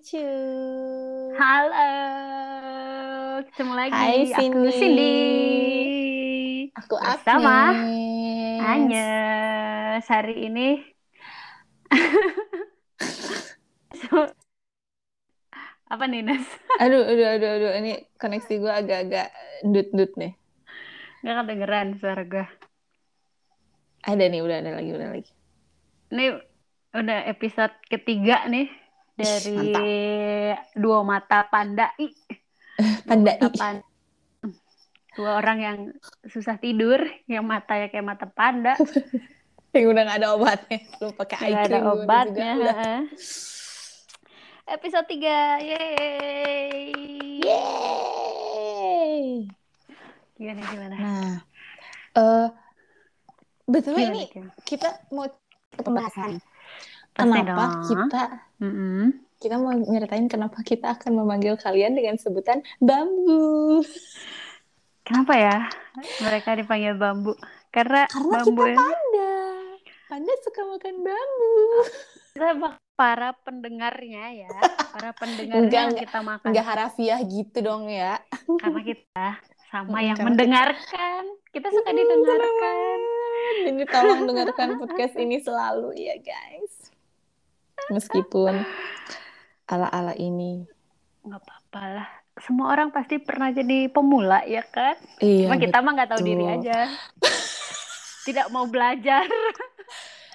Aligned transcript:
lucu. 0.00 0.32
Halo, 1.36 1.92
ketemu 3.52 3.72
lagi. 3.76 3.92
Hai 3.92 4.24
Aku 4.24 4.32
Cindy. 4.32 4.72
Cindy. 4.72 5.16
Aku 6.72 6.96
Bersama 6.96 7.68
Agnes. 7.68 8.64
Anyes. 8.64 10.04
Hari 10.08 10.48
ini 10.48 10.68
So- 13.92 14.32
apa 15.92 16.04
nih 16.08 16.24
Nes? 16.24 16.48
Aduh, 16.80 17.04
aduh, 17.04 17.36
aduh, 17.36 17.50
aduh. 17.60 17.72
Ini 17.84 18.08
koneksi 18.16 18.56
gue 18.56 18.72
agak-agak 18.72 19.28
ndut-ndut 19.68 20.16
nih. 20.16 20.32
Gak 21.20 21.44
kedengeran 21.44 22.00
suara 22.00 22.24
gue. 22.24 22.48
Ada 24.08 24.32
nih, 24.32 24.40
udah 24.40 24.64
ada 24.64 24.80
lagi, 24.80 24.96
udah 24.96 25.08
lagi. 25.12 25.32
Ini 26.08 26.40
udah 26.96 27.28
episode 27.28 27.76
ketiga 27.92 28.48
nih 28.48 28.80
dari 29.20 29.72
dua 30.74 31.00
mata 31.00 31.44
panda. 31.44 31.92
Ih, 31.96 32.12
Panda 33.04 33.32
mata 33.32 33.46
i. 33.46 33.54
pan- 33.54 33.86
Dua 35.10 35.36
orang 35.36 35.58
yang 35.58 35.78
susah 36.24 36.56
tidur, 36.56 37.02
yang 37.26 37.42
matanya 37.42 37.86
kayak 37.86 38.06
mata 38.06 38.26
panda. 38.26 38.74
Yang 39.70 39.86
udah 39.86 40.02
gak 40.02 40.18
ada 40.18 40.28
obatnya. 40.34 40.78
Lu 40.98 41.12
pakai 41.12 41.36
eye 41.38 41.46
Nggak 41.46 41.62
ada 41.62 41.78
obatnya. 41.86 42.50
juga. 42.50 42.58
Udah. 42.58 42.74
heeh. 42.74 43.00
Episode 44.66 45.06
3, 45.06 45.62
yeay. 45.62 46.78
Yeay. 47.40 49.46
Gimana 50.34 50.60
gimana? 50.64 50.94
Nah, 50.96 51.34
eh 52.12 52.48
betul 53.64 53.94
ini 53.94 54.28
kita 54.64 54.88
mau 55.10 55.26
ke 55.70 55.80
pembahasan. 55.80 56.40
Pasti 57.10 57.26
Kenapa 57.32 57.44
dong. 57.44 57.84
kita 57.86 58.22
Mm-mm. 58.58 59.02
kita 59.36 59.56
mau 59.56 59.72
nyeritain 59.72 60.26
kenapa 60.26 60.60
kita 60.60 60.94
akan 60.94 61.12
memanggil 61.16 61.56
kalian 61.56 61.92
dengan 61.92 62.16
sebutan 62.16 62.60
bambu. 62.78 63.80
Kenapa 65.02 65.34
ya 65.34 65.56
mereka 66.20 66.54
dipanggil 66.54 66.94
bambu? 66.94 67.34
Karena, 67.68 68.04
Karena 68.06 68.30
bambu 68.36 68.62
kita 68.62 68.68
ini 68.68 68.76
panda. 68.76 69.32
Panda 70.06 70.32
suka 70.40 70.60
makan 70.64 70.96
bambu. 71.00 71.54
para 72.94 73.32
pendengarnya 73.34 74.44
ya, 74.44 74.52
para 74.92 75.10
pendengarnya 75.12 75.56
Enggak, 75.56 75.80
yang 75.80 75.90
enggak. 75.90 76.04
kita 76.04 76.18
makan. 76.20 76.48
Nggak 76.52 76.66
harafiah 76.68 77.20
gitu 77.22 77.58
dong 77.60 77.88
ya. 77.88 78.20
Karena 78.60 78.80
kita 78.84 79.24
sama 79.66 79.96
Mm, 79.96 80.04
yang 80.04 80.16
karena 80.16 80.28
mendengarkan. 80.28 81.22
Kita 81.48 81.68
suka 81.70 81.90
Mm, 81.90 81.96
didengarkan. 81.96 82.98
Jadi 83.64 83.82
tolong 83.88 84.20
dengarkan 84.26 84.68
podcast 84.78 85.14
ini 85.16 85.36
selalu 85.38 85.96
ya 85.96 86.16
guys. 86.18 86.72
Meskipun 87.88 88.60
ala-ala 89.64 90.12
ini. 90.14 90.68
Nggak 91.24 91.40
apa-apa 91.40 91.82
lah. 91.96 92.08
Semua 92.40 92.72
orang 92.72 92.88
pasti 92.88 93.20
pernah 93.20 93.48
jadi 93.50 93.88
pemula 93.88 94.44
ya 94.44 94.64
kan? 94.64 94.96
Iya, 95.20 95.48
Cuma 95.48 95.56
kita 95.56 95.80
mah 95.80 95.92
nggak 95.96 96.10
tahu 96.12 96.20
diri 96.20 96.44
betul. 96.44 96.56
aja. 96.60 96.78
Tidak 98.28 98.46
mau 98.52 98.64
belajar. 98.68 99.24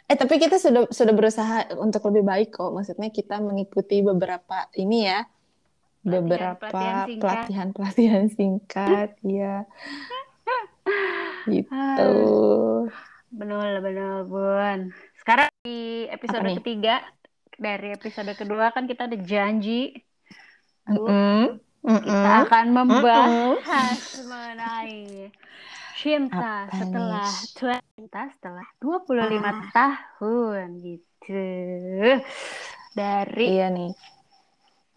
Eh 0.05 0.13
tapi 0.13 0.37
kita 0.37 0.61
sudah 0.61 0.85
sudah 0.93 1.13
berusaha 1.17 1.73
untuk 1.81 2.05
lebih 2.09 2.23
baik 2.25 2.49
kok. 2.53 2.69
Maksudnya 2.69 3.09
kita 3.09 3.41
mengikuti 3.41 4.05
beberapa 4.05 4.69
ini 4.77 5.09
ya, 5.09 5.25
beberapa 6.05 6.61
Pelatihan-pelatihan 6.69 7.09
singkat. 7.09 7.21
pelatihan-pelatihan 7.25 8.25
singkat, 8.29 9.09
ya. 9.41 9.55
Gitu. 11.45 12.13
Benar, 13.33 13.81
benar, 13.81 14.23
Bun. 14.29 14.79
Sekarang 15.17 15.49
di 15.65 16.05
episode 16.07 16.53
ketiga, 16.61 17.01
dari 17.57 17.91
episode 17.91 18.31
kedua 18.31 18.69
kan 18.69 18.83
kita 18.83 19.05
ada 19.05 19.17
janji. 19.17 19.93
Bu, 20.85 21.01
Mm-mm. 21.01 21.59
kita 21.81 22.31
akan 22.45 22.65
membahas 22.69 23.57
mengenai 24.21 25.33
cinta 25.95 26.65
Apa 26.65 26.75
setelah 26.75 27.25
nih? 27.25 27.81
cinta 27.89 28.21
setelah 28.31 28.67
25 28.77 29.41
Ah. 29.41 29.65
tahun 29.71 30.67
gitu. 30.79 31.47
Dari 32.91 33.45
Iya 33.49 33.67
nih. 33.69 33.91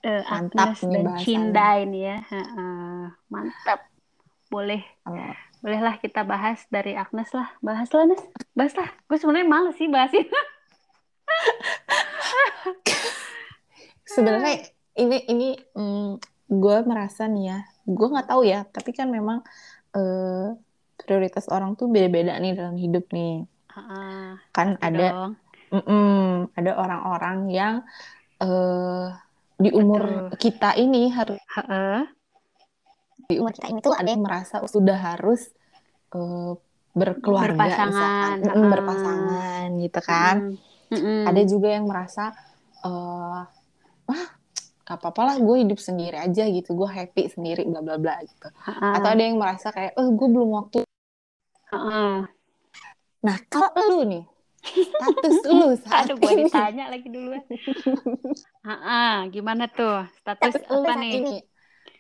eh, 0.01 0.23
Mantap 0.25 0.73
Agnes 0.73 0.81
dan. 0.85 1.19
Cinda 1.19 1.69
ini 1.77 2.05
ya. 2.05 2.19
Heeh. 2.23 3.11
Mantap. 3.27 3.89
Boleh 4.47 4.83
Oh. 5.05 5.17
Bolehlah 5.59 5.97
kita 5.97 6.23
bahas 6.23 6.63
dari 6.69 6.95
Agnes 6.95 7.33
lah. 7.33 7.51
Bahas 7.59 7.91
lah, 7.91 8.07
Nes. 8.07 8.23
Bahas 8.53 8.75
lah. 8.75 8.87
Gue 9.05 9.17
sebenarnya 9.17 9.43
males 9.45 9.75
sih 9.75 9.87
bahasin. 9.87 10.23
Sebenarnya 14.09 14.65
ini 14.99 15.19
ini 15.29 15.49
gue 16.49 16.77
merasa 16.89 17.29
nih 17.29 17.45
ya, 17.53 17.59
gue 17.85 18.07
nggak 18.09 18.29
tahu 18.29 18.43
ya, 18.49 18.65
tapi 18.65 18.97
kan 18.97 19.13
memang 19.13 19.45
eh, 19.93 20.49
prioritas 20.99 21.47
orang 21.53 21.77
tuh 21.77 21.87
beda-beda 21.93 22.35
nih 22.41 22.57
dalam 22.57 22.77
hidup 22.81 23.05
nih. 23.13 23.45
Heeh, 23.69 24.41
Kan 24.51 24.75
pasti 24.81 24.85
ada 24.89 25.09
dong. 25.13 25.33
mm-mm, 25.77 26.51
ada 26.57 26.73
orang-orang 26.75 27.39
yang 27.53 27.75
eh, 28.41 29.07
di 29.59 29.71
umur 29.77 30.03
Betul. 30.33 30.41
kita 30.41 30.71
ini 30.81 31.13
harus 31.13 31.39
Heeh. 31.53 32.09
di 33.29 33.37
umur 33.37 33.53
kita 33.53 33.69
ini 33.69 33.85
tuh 33.85 33.93
ada 33.93 34.09
yang 34.09 34.25
merasa 34.25 34.65
sudah 34.65 34.97
harus 35.15 35.53
eh, 36.17 36.53
berkeluarga 36.97 37.55
Berpasangan, 37.55 37.87
misalkan, 37.87 38.37
heeh. 38.41 38.71
berpasangan 38.73 39.67
gitu 39.85 40.01
kan. 40.01 40.37
Mm, 40.89 40.97
mm-mm. 40.97 41.23
Ada 41.29 41.43
juga 41.45 41.69
yang 41.77 41.85
merasa 41.87 42.33
eh 42.87 43.43
wah 44.09 44.29
gak 44.89 45.05
apa-apa 45.05 45.21
lah 45.21 45.37
gue 45.37 45.57
hidup 45.69 45.77
sendiri 45.77 46.17
aja 46.17 46.49
gitu, 46.49 46.73
gue 46.73 46.89
happy 46.89 47.29
sendiri 47.29 47.69
bla 47.69 47.85
bla 47.85 48.01
bla 48.01 48.17
gitu. 48.25 48.49
Heeh, 48.65 48.93
Atau 48.97 49.09
ada 49.13 49.21
yang 49.21 49.37
merasa 49.37 49.69
kayak, 49.69 49.93
oh 50.01 50.09
gue 50.17 50.29
belum 50.33 50.51
waktu. 50.57 50.81
heeh. 51.69 52.17
Nah 53.21 53.37
kalau 53.53 53.77
lu 53.85 54.01
nih, 54.09 54.25
status 54.89 55.37
lu 55.45 55.77
saat 55.77 56.09
Aduh, 56.09 56.17
gue 56.17 56.33
ini, 56.33 56.49
ditanya 56.49 56.85
lagi 56.89 57.09
duluan. 57.13 57.45
Heeh, 58.65 59.15
gimana 59.29 59.69
tuh? 59.69 60.09
Status 60.25 60.57
status 60.57 60.73
apa 60.73 60.93
nih? 61.05 61.13
ini, 61.21 61.37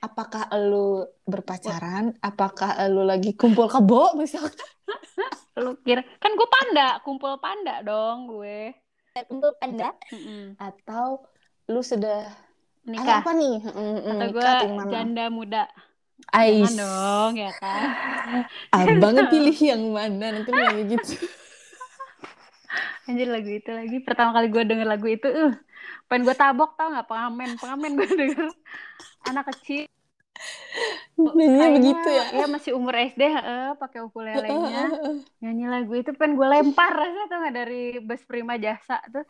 apakah 0.00 0.48
lu 0.56 1.04
berpacaran? 1.28 2.16
Apakah 2.24 2.88
lu 2.88 3.04
lagi 3.04 3.36
kumpul 3.36 3.68
kebo 3.68 4.16
misalkan? 4.16 4.64
Lu 5.58 5.74
kira 5.82 6.06
kan 6.22 6.32
gue 6.38 6.48
panda, 6.48 7.02
kumpul 7.02 7.34
panda 7.42 7.82
dong 7.82 8.30
gue. 8.30 8.72
Kumpul 9.26 9.52
panda? 9.58 9.90
Mm-mm. 10.14 10.54
Atau 10.60 11.26
lu 11.66 11.82
sudah 11.82 12.28
Nikah. 12.86 13.20
apa 13.24 13.30
nih? 13.34 13.56
Mm, 13.64 13.74
mm, 13.74 14.18
Atau 14.18 14.28
gue 14.36 14.50
janda 14.92 15.24
muda. 15.32 15.64
Ais, 16.34 16.74
Jangan 16.74 16.76
dong, 16.82 17.32
ya 17.40 17.52
kan? 17.56 17.88
abang 18.76 19.16
pilih 19.30 19.54
yang 19.54 19.82
mana? 19.94 20.34
Nanti 20.34 20.50
lagi 20.50 20.82
gitu. 20.92 21.14
Anjir 23.08 23.28
lagu 23.32 23.48
itu 23.48 23.70
lagi. 23.72 23.96
Pertama 24.04 24.36
kali 24.36 24.52
gue 24.52 24.62
denger 24.66 24.84
lagu 24.84 25.06
itu, 25.08 25.24
uh, 25.24 25.54
pengen 26.10 26.28
gue 26.28 26.36
tabok 26.36 26.76
tau 26.76 26.92
gak? 26.92 27.08
Pengamen, 27.08 27.56
pengamen 27.56 27.90
gue 27.96 28.08
denger. 28.12 28.46
Anak 29.24 29.48
kecil, 29.54 29.88
Nyanyinya 31.18 31.66
kayaknya 31.66 31.68
begitu 31.74 32.08
ya. 32.14 32.24
ya 32.30 32.46
masih 32.46 32.72
umur 32.78 32.94
SD, 32.94 33.22
heeh, 33.26 33.66
pakai 33.74 34.00
ukulelenya. 34.06 34.84
Nyanyi 35.42 35.64
lagu 35.66 35.92
itu 35.98 36.10
pengen 36.14 36.38
gue 36.38 36.46
lempar 36.46 36.90
rasanya 36.94 37.26
tau 37.26 37.38
gak 37.42 37.56
dari 37.58 37.82
bus 37.98 38.22
prima 38.22 38.54
jasa 38.54 39.02
tuh. 39.10 39.26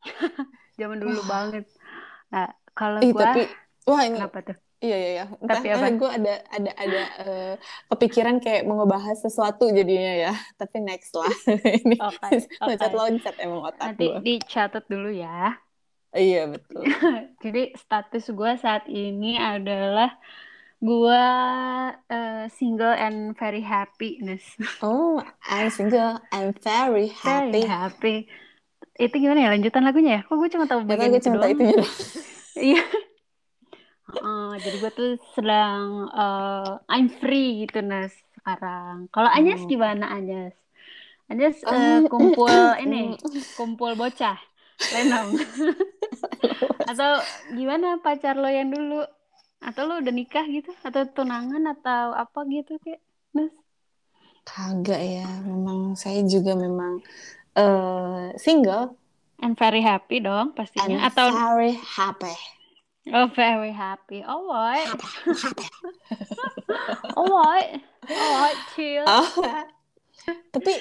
Zaman 0.80 0.96
dulu 1.00 1.20
Wah. 1.20 1.28
banget. 1.28 1.64
Nah, 2.32 2.48
kalau 2.72 3.00
gue, 3.04 3.12
tapi 3.20 3.42
wah 3.84 4.00
ini 4.04 4.16
kenapa 4.16 4.38
tuh? 4.44 4.56
iya 4.80 4.96
iya 4.96 5.08
iya. 5.16 5.24
Entah 5.40 5.56
Tapi 5.56 5.68
apa? 5.72 5.86
gue 5.96 6.10
ada 6.20 6.34
ada 6.52 6.70
ada 6.76 7.00
eh, 7.24 7.54
kepikiran 7.92 8.36
kayak 8.44 8.62
mau 8.68 8.76
ngebahas 8.84 9.16
sesuatu 9.24 9.64
jadinya 9.72 10.12
ya. 10.28 10.32
Tapi 10.60 10.76
next 10.84 11.12
lah. 11.16 11.32
ini 11.84 11.96
Oke, 12.00 12.36
oke. 12.60 12.86
loncat 12.96 13.34
emang 13.40 13.60
otak 13.64 13.92
Nanti 13.92 14.04
gue. 14.08 14.18
dicatat 14.20 14.84
dulu 14.88 15.10
ya. 15.12 15.65
Iya 16.16 16.40
betul. 16.52 16.82
Jadi 17.44 17.62
status 17.76 18.24
gue 18.32 18.52
saat 18.58 18.84
ini 18.88 19.36
adalah 19.38 20.10
gue 20.82 21.22
eh, 22.12 22.44
single 22.52 22.94
and 22.96 23.34
very 23.38 23.62
happy, 23.62 24.20
Nes. 24.22 24.44
Oh, 24.80 25.22
I'm 25.48 25.70
single. 25.70 26.20
I'm 26.32 26.52
very 26.54 27.08
Very 27.24 27.52
happy. 27.52 27.62
happy. 27.66 28.14
Itu 28.96 29.14
gimana 29.20 29.40
ya 29.44 29.48
lanjutan 29.52 29.82
lagunya 29.86 30.10
ya? 30.16 30.20
Kok 30.28 30.36
gue 30.40 30.48
cuma 30.54 30.64
tahu 30.70 30.80
tau 30.88 30.96
bagian 30.96 31.10
gue 31.12 31.20
itu 31.20 31.28
cuma 31.28 31.36
tahu 31.42 31.50
itu. 31.56 31.64
Iya. 32.56 32.80
Heeh, 34.06 34.46
jadi 34.64 34.76
gue 34.82 34.90
tuh 34.98 35.08
sedang 35.34 35.82
eh, 36.14 36.70
I'm 36.92 37.06
free 37.20 37.66
gitu 37.66 37.78
Nes 37.90 38.14
sekarang. 38.38 39.10
Kalau 39.14 39.30
Anyes 39.36 39.62
Oh. 39.62 39.70
gimana 39.72 40.04
Anyes? 40.16 40.54
Anyes 41.30 41.56
eh, 41.66 41.98
Eh, 41.98 42.08
kumpul 42.10 42.54
ini, 42.84 43.18
kumpul 43.58 43.92
bocah, 44.00 44.38
lenong. 44.92 45.40
Atau 46.86 47.20
gimana 47.56 47.98
pacar 48.00 48.36
lo 48.38 48.48
yang 48.48 48.70
dulu? 48.70 49.02
Atau 49.60 49.88
lo 49.88 49.98
udah 49.98 50.14
nikah 50.14 50.46
gitu? 50.46 50.70
Atau 50.84 51.08
tunangan 51.10 51.64
atau 51.72 52.14
apa 52.14 52.44
gitu 52.48 52.78
kayak 52.84 53.00
Nes? 53.34 53.52
Kagak 54.46 55.00
ya. 55.02 55.26
Memang 55.42 55.98
saya 55.98 56.22
juga 56.24 56.54
memang 56.54 57.02
eh 57.56 58.36
single 58.36 58.94
And 59.36 59.52
very 59.52 59.84
happy 59.84 60.24
dong 60.24 60.56
pastinya. 60.56 60.96
and 60.96 61.12
Atau 61.12 61.28
very 61.28 61.76
happy. 61.76 62.36
Oh, 63.12 63.30
very 63.30 63.70
happy. 63.70 64.24
Alright. 64.24 64.88
Alright. 67.14 67.70
Alright, 68.10 68.58
chill. 68.74 69.06
Tapi 70.50 70.72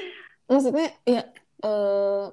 maksudnya 0.49 0.89
ya 1.05 1.21
eh 1.61 2.25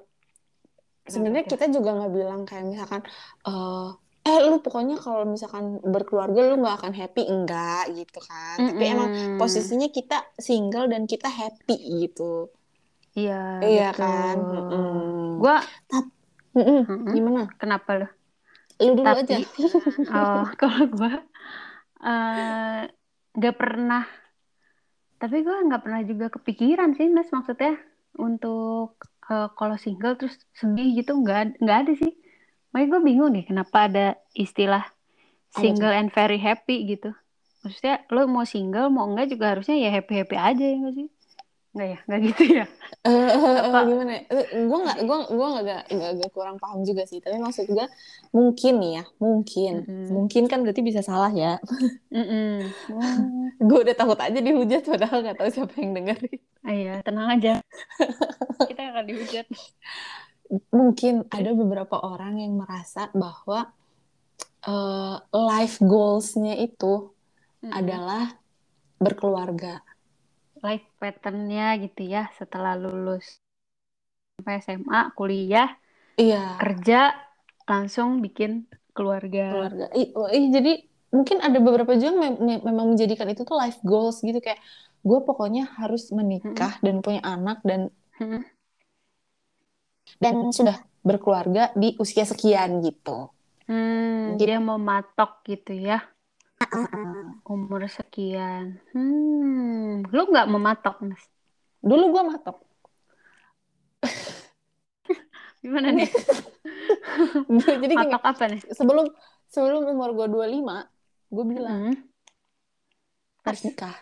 sebenarnya 1.13 1.45
kita 1.51 1.65
juga 1.75 1.89
nggak 1.97 2.11
bilang 2.17 2.41
kayak 2.49 2.65
misalkan 2.71 3.01
eh 3.47 3.87
eh 4.23 4.37
lu 4.47 4.55
pokoknya 4.63 4.95
kalau 5.03 5.23
misalkan 5.27 5.65
berkeluarga 5.93 6.39
lu 6.47 6.53
nggak 6.63 6.75
akan 6.79 6.93
happy 6.95 7.21
enggak 7.33 7.81
gitu 7.97 8.19
kan. 8.29 8.57
Tapi 8.67 8.83
emang 8.93 9.09
posisinya 9.39 9.87
kita 9.91 10.15
single 10.39 10.87
dan 10.93 11.03
kita 11.11 11.27
happy 11.27 11.75
gitu. 12.07 12.47
Iya, 13.17 13.33
Iya 13.65 13.83
kan? 13.99 14.35
Mm-mm. 14.51 14.83
Gua 15.41 15.55
Mm-mm. 16.55 16.85
Mm-mm. 16.89 17.15
Gimana? 17.15 17.41
kenapa 17.61 17.89
lu? 17.99 18.05
Lu 18.83 18.91
dulu 18.99 19.13
Tapi 19.13 19.21
aja. 19.21 19.37
oh, 20.15 20.43
kalau 20.59 20.83
gua 20.95 21.11
eh, 22.05 22.81
nggak 23.37 23.55
pernah 23.59 24.03
tapi 25.21 25.37
gue 25.45 25.55
nggak 25.67 25.81
pernah 25.85 26.01
juga 26.03 26.25
kepikiran 26.35 26.89
sih 26.97 27.07
Nes 27.15 27.29
maksudnya 27.35 27.73
untuk 28.19 28.99
eh, 29.31 29.47
kalau 29.57 29.75
single 29.85 30.13
terus 30.19 30.35
sedih 30.59 30.87
gitu 30.97 31.11
nggak 31.21 31.39
nggak 31.63 31.77
ada 31.81 31.91
sih. 32.01 32.11
Makanya 32.71 32.89
gue 32.93 33.01
bingung 33.07 33.29
deh 33.35 33.45
kenapa 33.49 33.77
ada 33.87 34.01
istilah 34.43 34.83
single 35.59 35.93
and 35.99 36.09
very 36.17 36.37
happy 36.47 36.75
gitu. 36.91 37.07
Maksudnya 37.63 37.95
lo 38.15 38.21
mau 38.35 38.45
single 38.53 38.87
mau 38.95 39.05
enggak 39.09 39.27
juga 39.33 39.45
harusnya 39.53 39.75
ya 39.83 39.89
happy 39.97 40.13
happy 40.21 40.35
aja 40.49 40.63
ya 40.71 40.75
nggak 40.81 40.95
sih 40.99 41.07
nggak 41.73 41.87
ya 41.89 41.97
nggak 42.05 42.21
gitu 42.29 42.43
ya 42.61 42.65
eh, 43.03 43.57
Apa? 43.67 43.79
gimana 43.89 44.11
ya? 44.15 44.21
Gue 44.69 44.77
nggak, 44.85 44.97
gue 45.03 45.17
gue 45.33 45.47
nggak 45.57 45.81
nggak 45.91 46.31
kurang 46.31 46.55
paham 46.61 46.85
juga 46.85 47.03
sih. 47.09 47.19
Tapi 47.19 47.41
maksud 47.41 47.65
gue 47.67 47.85
mungkin 48.31 48.73
nih 48.79 48.91
ya, 49.01 49.03
mungkin, 49.19 49.73
Mm-mm. 49.83 50.07
mungkin 50.13 50.43
kan 50.47 50.61
berarti 50.63 50.81
bisa 50.85 51.01
salah 51.01 51.33
ya. 51.33 51.57
Mm-mm. 52.13 52.69
Oh, 52.93 53.67
gue 53.69 53.79
udah 53.89 53.95
takut 53.97 54.19
aja 54.21 54.39
dihujat 54.39 54.85
padahal 54.85 55.25
nggak 55.25 55.37
tahu 55.41 55.49
siapa 55.49 55.73
yang 55.81 55.91
dengerin. 55.97 56.39
iya 56.63 56.93
tenang 57.03 57.27
aja 57.35 57.53
kita 58.69 58.81
akan 58.93 59.03
dihujat 59.09 59.45
Mungkin 60.69 61.25
ada 61.33 61.51
beberapa 61.57 61.97
orang 61.97 62.37
yang 62.37 62.53
merasa 62.61 63.09
bahwa 63.17 63.73
eh, 64.63 65.15
life 65.33 65.77
goals-nya 65.81 66.53
itu 66.61 67.09
Mm-mm. 67.63 67.73
adalah 67.73 68.37
berkeluarga. 69.01 69.83
Life 70.65 70.85
patternnya 71.01 71.65
gitu 71.83 72.01
ya 72.13 72.21
setelah 72.39 72.73
lulus 72.83 73.25
sampai 74.35 74.53
SMA 74.65 74.99
kuliah 75.17 75.67
Iya, 76.17 76.37
kerja 76.61 76.95
langsung 77.71 78.09
bikin 78.25 78.51
keluarga 78.95 79.41
keluarga. 79.49 79.85
Ih, 79.99 80.07
oh, 80.17 80.27
ih, 80.37 80.45
jadi 80.55 80.71
mungkin 81.15 81.37
ada 81.45 81.57
beberapa 81.61 81.93
juga 82.01 82.13
mem- 82.21 82.41
mem- 82.47 82.63
memang 82.67 82.85
menjadikan 82.95 83.27
itu 83.31 83.41
tuh 83.49 83.55
life 83.61 83.79
goals 83.85 84.17
gitu 84.27 84.39
kayak 84.45 84.59
gue 85.07 85.19
pokoknya 85.27 85.61
harus 85.79 86.09
menikah 86.17 86.73
dan 86.85 86.95
punya 87.05 87.21
anak 87.33 87.57
dan 87.69 87.81
Mm-mm. 88.21 88.43
dan 90.23 90.35
sudah 90.57 90.77
berkeluarga 91.07 91.63
di 91.81 91.89
usia 92.03 92.25
sekian 92.31 92.71
gitu. 92.87 93.17
Hmm, 93.67 94.37
Gitu. 94.39 94.43
dia 94.45 94.55
mau 94.67 94.79
matok 94.89 95.29
gitu 95.49 95.71
ya 95.87 95.95
umur 97.51 97.81
sekian 97.91 98.79
hmm 98.93 100.07
lu 100.13 100.21
nggak 100.31 100.47
mematok 100.53 100.95
mas 101.03 101.23
Dulu 101.83 102.03
gue 102.15 102.23
matok. 102.31 102.57
gimana 105.63 105.89
nih 105.95 106.09
Jadi 107.81 107.93
gini, 107.93 107.95
matok 107.95 108.23
apa 108.23 108.43
nih 108.51 108.61
sebelum 108.71 109.05
sebelum 109.51 109.81
umur 109.91 110.09
gue 110.17 110.27
25, 110.31 110.87
gue 111.29 111.45
bilang 111.45 111.79
Hmm. 111.83 111.93
harus 113.43 113.61
nikah 113.67 113.95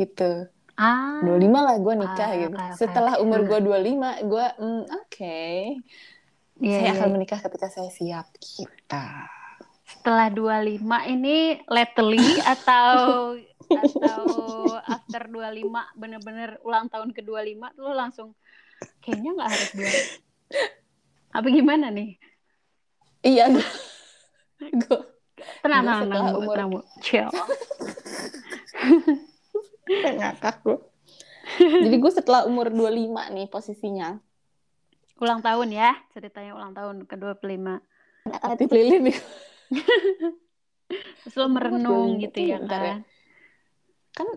gitu. 0.00 0.48
ah 0.78 1.20
25 1.24 1.60
lah 1.66 1.76
gue 1.82 1.94
nikah 1.98 2.30
Ah, 2.30 2.42
gitu. 2.46 2.56
oke, 2.56 2.64
Setelah 2.78 3.14
oke. 3.18 3.22
umur 3.24 3.40
gue 3.44 3.58
25, 3.60 4.10
gue 4.22 4.46
mm, 4.62 4.82
oke. 4.94 5.38
iya, 6.62 6.78
Saya 6.78 6.90
iya. 6.90 6.92
akan 6.94 7.08
menikah 7.14 7.38
ketika 7.42 7.66
saya 7.70 7.90
siap 7.90 8.26
gitu. 8.40 9.02
Setelah 9.98 10.30
25 10.30 10.78
ini 11.10 11.36
lately 11.66 12.22
atau 12.46 13.34
atau 13.68 14.24
after 14.80 15.22
25 15.26 15.66
bener-bener 15.94 16.56
ulang 16.62 16.86
tahun 16.86 17.10
ke 17.10 17.20
25 17.20 17.58
lu 17.76 17.90
langsung 17.92 18.32
kayaknya 18.98 19.34
nggak 19.34 19.48
harus 19.48 19.70
dua 19.72 19.92
apa 21.32 21.46
gimana 21.48 21.90
nih 21.90 22.16
Iya, 23.18 23.50
gue 23.50 23.66
tenang 25.60 25.82
Gua 25.82 25.94
tenang 25.98 26.00
tenang 26.06 26.26
umur- 26.32 26.54
tenang 26.54 26.68
Bu. 26.70 26.80
chill 27.00 27.26
ngakak 29.88 30.56
gue. 30.62 30.78
Jadi 31.58 31.96
gue 31.96 32.12
setelah 32.12 32.44
umur 32.44 32.68
25 32.68 32.94
nih 33.34 33.46
posisinya. 33.48 34.20
ulang 35.18 35.42
tahun 35.42 35.74
ya 35.74 35.98
ceritanya 36.08 36.54
ulang 36.54 36.70
tahun 36.70 37.02
ke 37.02 37.18
25 37.18 37.82
Aktif 38.30 38.70
lilin 38.70 39.10
nih. 39.10 39.18
terus 41.22 41.34
lo 41.36 41.46
merenung 41.52 42.16
25 42.16 42.24
gitu 42.24 42.38
ya 42.40 42.56
bentar 42.60 42.80
ya. 42.80 42.96
kan 42.96 42.98
Kan 44.16 44.28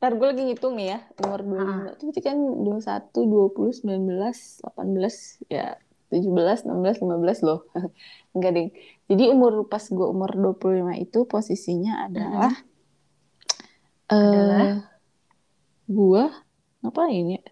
ntar 0.00 0.16
gue 0.16 0.26
lagi 0.32 0.42
ngitung 0.48 0.80
ya. 0.80 1.04
Umur 1.20 1.44
25 1.44 1.92
itu 1.92 2.02
berarti 2.08 2.22
kan 2.24 2.38
21, 2.40 3.12
20, 3.20 3.84
19, 3.84 4.64
18, 4.64 5.52
ya 5.52 5.76
17, 6.08 6.66
16, 6.66 7.04
15 7.04 7.46
loh. 7.46 7.68
Enggak 8.34 8.50
deh. 8.56 8.68
Jadi 9.12 9.24
umur 9.28 9.68
pas 9.68 9.84
gue 9.84 10.06
umur 10.08 10.32
25 10.32 11.04
itu 11.04 11.18
posisinya 11.28 12.08
adalah 12.08 12.52
Adalah? 14.10 14.64
eh 14.64 14.74
gue 15.90 16.22
ngapain 16.80 17.26
ya? 17.36 17.42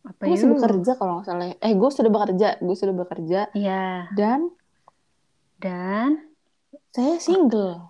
apa 0.00 0.24
Gue 0.24 0.32
masih 0.32 0.48
bekerja 0.56 0.92
kalau 0.96 1.20
nggak 1.20 1.28
salah. 1.28 1.46
ya. 1.52 1.56
Eh, 1.60 1.76
gue 1.76 1.90
sudah 1.92 2.08
bekerja, 2.08 2.48
gue 2.56 2.76
sudah 2.76 2.94
bekerja 2.96 3.40
Iya 3.52 4.08
dan 4.16 4.48
dan 5.60 6.29
saya 6.90 7.16
single. 7.18 7.86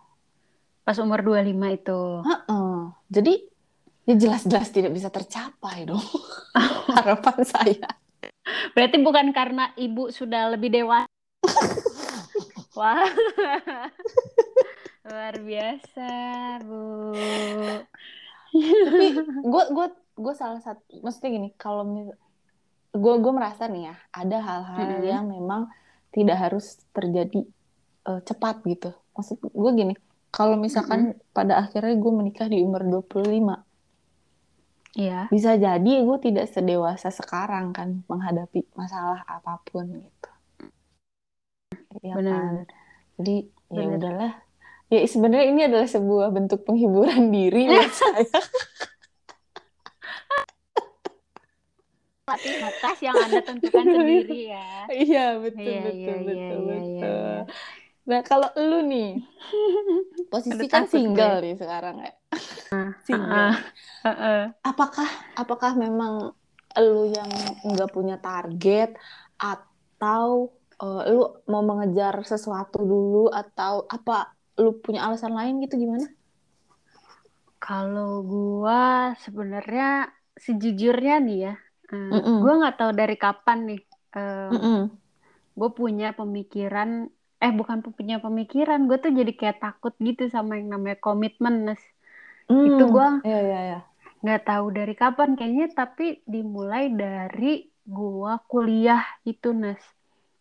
pas 0.82 0.96
umur 0.98 1.20
25 1.22 1.46
itu 1.72 2.00
Heeh. 2.24 2.74
Jadi 3.10 3.34
ya 4.04 4.14
jelas-jelas 4.16 4.68
tidak 4.70 4.92
bisa 4.92 5.08
tercapai 5.08 5.84
dong 5.84 6.02
harapan 6.96 7.38
saya. 7.44 7.88
berarti 8.74 8.96
bukan 8.98 9.30
karena 9.30 9.70
ibu 9.74 10.10
sudah 10.10 10.50
lebih 10.50 10.72
dewasa 10.72 11.06
wah 12.78 13.06
luar 15.04 15.34
biasa 15.38 16.10
bu 16.64 16.82
Tapi 18.50 19.06
gue 19.46 19.64
gue 19.70 19.86
gue 20.20 20.34
salah 20.34 20.58
satu, 20.58 21.00
maksudnya 21.00 21.30
gini, 21.32 21.48
kalau 21.54 21.86
gue 22.90 23.14
gue 23.22 23.32
merasa 23.32 23.70
nih 23.70 23.88
ya, 23.88 23.96
ada 24.10 24.36
hal-hal 24.42 24.90
Mm-mm. 24.98 25.06
yang 25.06 25.24
memang 25.24 25.70
tidak 26.10 26.34
harus 26.36 26.82
terjadi 26.90 27.46
eh, 28.08 28.20
cepat 28.24 28.56
gitu. 28.64 28.90
Maksud 29.16 29.36
gue 29.42 29.70
gini, 29.76 29.94
kalau 30.32 30.56
misalkan 30.56 31.18
pada 31.36 31.60
akhirnya 31.62 31.94
gue 31.98 32.12
menikah 32.14 32.46
di 32.48 32.62
umur 32.62 32.82
25, 32.86 33.66
Iya 34.98 35.30
bisa 35.30 35.54
jadi 35.54 36.02
gue 36.02 36.18
tidak 36.18 36.50
sedewasa 36.50 37.14
sekarang 37.14 37.70
kan 37.70 38.02
menghadapi 38.10 38.66
masalah 38.74 39.22
apa 39.26 39.62
pun 39.62 39.86
gitu. 40.02 40.30
Ya 42.02 42.14
Benar. 42.18 42.34
kan? 42.34 42.54
Jadi 43.22 43.34
ya 43.70 43.84
udahlah. 43.86 44.32
Ya 44.90 45.06
sebenarnya 45.06 45.46
ini 45.54 45.60
adalah 45.70 45.86
sebuah 45.86 46.34
bentuk 46.34 46.66
penghiburan 46.66 47.30
diri 47.34 47.70
buat 47.70 47.92
saya. 48.02 48.26
tapi 52.30 52.50
batas 52.62 52.98
yang 53.02 53.18
anda 53.18 53.42
tentukan 53.42 53.84
sendiri 53.90 54.54
ya 54.54 54.86
Iya 55.02 55.24
betul 55.42 55.66
Iya, 55.66 55.82
betul 55.82 56.14
iya, 56.14 56.26
betul 56.30 56.58
iya, 56.58 56.62
iya, 56.62 56.78
betul. 56.78 56.86
iya, 56.86 57.42
iya. 57.42 57.79
Nah 58.08 58.20
kalau 58.28 58.48
lu 58.68 58.76
nih 58.90 59.06
posisi 60.32 60.64
kan 60.72 60.84
single 60.92 61.34
nih 61.42 61.54
sekarang 61.60 61.96
ya. 62.06 62.12
single. 63.06 63.50
Ah, 63.50 63.72
Heeh. 64.04 64.52
Apakah 64.68 65.08
apakah 65.40 65.72
memang 65.82 66.12
lu 66.84 66.98
yang 67.16 67.30
nggak 67.68 67.90
punya 67.96 68.14
target 68.24 68.88
atau 69.40 70.28
eh, 70.82 71.00
lu 71.12 71.20
mau 71.52 71.62
mengejar 71.70 72.14
sesuatu 72.30 72.76
dulu 72.92 73.18
atau 73.40 73.74
apa 73.94 74.12
lu 74.62 74.68
punya 74.84 75.00
alasan 75.06 75.32
lain 75.38 75.54
gitu 75.64 75.74
gimana? 75.84 76.06
Kalau 77.62 78.08
gua 78.30 78.76
sebenarnya 79.24 79.82
sejujurnya 80.44 81.12
nih 81.26 81.36
ya, 81.44 81.50
eh, 81.92 82.08
Mm-mm. 82.12 82.40
gua 82.40 82.52
nggak 82.58 82.74
tahu 82.78 82.90
dari 83.00 83.14
kapan 83.24 83.58
nih, 83.68 83.78
eh, 84.16 84.40
Mm-mm. 84.50 84.98
gue 85.58 85.70
punya 85.78 86.06
pemikiran, 86.18 86.88
eh 87.44 87.52
bukan 87.58 87.78
punya 87.98 88.16
pemikiran, 88.24 88.78
gue 88.88 88.96
tuh 89.04 89.12
jadi 89.20 89.32
kayak 89.40 89.56
takut 89.64 89.92
gitu 90.06 90.22
sama 90.34 90.52
yang 90.58 90.68
namanya 90.74 90.96
komitmen, 91.06 91.54
Nes. 91.66 91.82
Itu 92.68 92.82
Hmm, 92.82 92.94
gua 92.94 93.08
Iya 93.24 93.36
iya 93.46 93.58
iya. 93.66 93.76
nggak 94.22 94.40
tahu 94.48 94.66
dari 94.78 94.94
kapan 95.02 95.30
kayaknya, 95.38 95.66
tapi 95.78 96.04
dimulai 96.34 96.84
dari 97.02 97.46
gua 97.96 98.32
kuliah 98.50 99.02
itu, 99.30 99.48
Nes. 99.62 99.82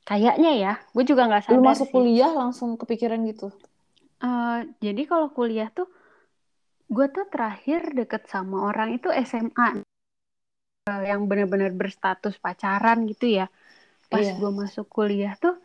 Kayaknya 0.10 0.50
ya, 0.64 0.72
gue 0.96 1.04
juga 1.10 1.22
nggak 1.30 1.46
Lu 1.52 1.58
sadar 1.58 1.64
masuk 1.68 1.88
sih. 1.90 1.96
kuliah 1.96 2.32
langsung 2.40 2.70
kepikiran 2.82 3.20
gitu. 3.30 3.48
Uh, 4.26 4.68
jadi 4.86 5.02
kalau 5.12 5.28
kuliah 5.38 5.70
tuh, 5.78 5.88
gue 6.96 7.06
tuh 7.16 7.26
terakhir 7.34 7.82
deket 8.00 8.22
sama 8.34 8.58
orang 8.70 8.90
itu 8.98 9.08
SMA 9.30 9.70
uh, 10.90 11.02
yang 11.10 11.22
benar-benar 11.30 11.72
berstatus 11.82 12.36
pacaran 12.46 12.98
gitu 13.12 13.26
ya. 13.40 13.46
Pas 14.12 14.26
Iya. 14.26 14.34
gue 14.40 14.52
masuk 14.62 14.86
kuliah 14.98 15.34
tuh, 15.44 15.56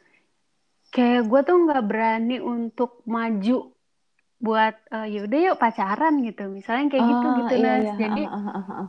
kayak 0.94 1.20
gue 1.30 1.40
tuh 1.48 1.56
nggak 1.64 1.82
berani 1.90 2.34
untuk 2.54 2.90
maju 3.14 3.52
buat 4.46 4.74
uh, 4.96 5.06
yaudah 5.14 5.38
yuk 5.46 5.56
pacaran 5.62 6.14
gitu. 6.26 6.42
Misalnya 6.56 6.84
kayak 6.92 7.06
gitu 7.12 7.26
Ah, 7.26 7.36
gitu 7.40 7.54
iya, 7.60 7.64
Nas. 7.64 7.84
iya. 7.84 7.92
Jadi 8.02 8.22
Ah, 8.36 8.36
ah, 8.48 8.58
ah, 8.60 8.70
ah. 8.84 8.88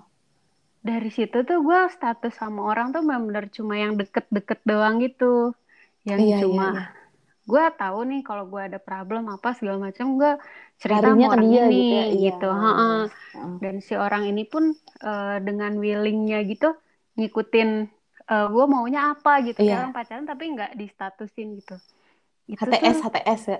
dari 0.89 1.09
situ 1.17 1.37
tuh 1.49 1.57
gue 1.67 1.79
status 1.95 2.33
sama 2.41 2.61
orang 2.71 2.87
tuh 2.93 3.01
benar-benar 3.07 3.45
cuma 3.57 3.73
yang 3.83 3.93
deket-deket 4.01 4.59
doang 4.69 4.95
gitu. 5.05 5.25
Yang 6.09 6.21
Iya, 6.21 6.27
iya, 6.29 6.37
cuma 6.41 6.65
iya. 6.75 6.83
gue 7.51 7.63
tahu 7.81 7.99
nih 8.09 8.21
kalau 8.27 8.43
gue 8.51 8.61
ada 8.69 8.79
problem 8.81 9.23
apa 9.35 9.49
segala 9.57 9.77
macam 9.89 10.05
gue 10.21 10.31
cerita 10.81 11.07
Larinya 11.09 11.27
sama 11.29 11.33
orang 11.33 11.47
dia 11.53 11.63
ini 11.69 11.75
gitu 11.75 11.93
ya. 11.93 12.03
Iya. 12.05 12.21
gitu 12.29 12.49
Ha-ha. 12.51 12.87
Ah. 13.37 13.57
dan 13.63 13.75
si 13.85 13.93
orang 14.05 14.23
ini 14.31 14.43
pun 14.53 14.63
eh, 15.09 15.37
dengan 15.47 15.71
willingnya 15.83 16.37
gitu 16.51 16.67
ngikutin 17.17 17.69
gue 18.25 18.65
maunya 18.65 19.13
apa 19.13 19.31
gitu 19.45 19.61
kayak 19.61 19.77
orang 19.85 19.93
pacaran 19.93 20.25
tapi 20.25 20.43
nggak 20.53 20.71
distatusin 20.81 21.47
gitu 21.61 21.77
itu 22.45 22.61
HTS, 22.61 22.97
tuh 22.97 23.09
HTS 23.09 23.41
ya. 23.47 23.59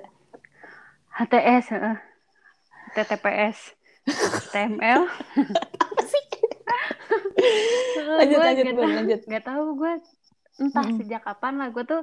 HTS. 1.16 1.66
TTPS 2.88 3.58
TML 4.50 5.02
Lanjut, 8.06 8.38
gue 8.38 8.40
lanjut, 8.40 8.64
nggak 8.64 8.72
Bun, 8.72 8.84
tahu 8.86 8.96
lanjut. 8.96 9.20
nggak 9.26 9.44
tahu 9.44 9.66
gue 9.76 9.94
entah 10.56 10.86
Mm-mm. 10.86 10.98
sejak 10.98 11.22
kapan 11.22 11.54
lah 11.60 11.68
gue 11.70 11.84
tuh 11.84 12.02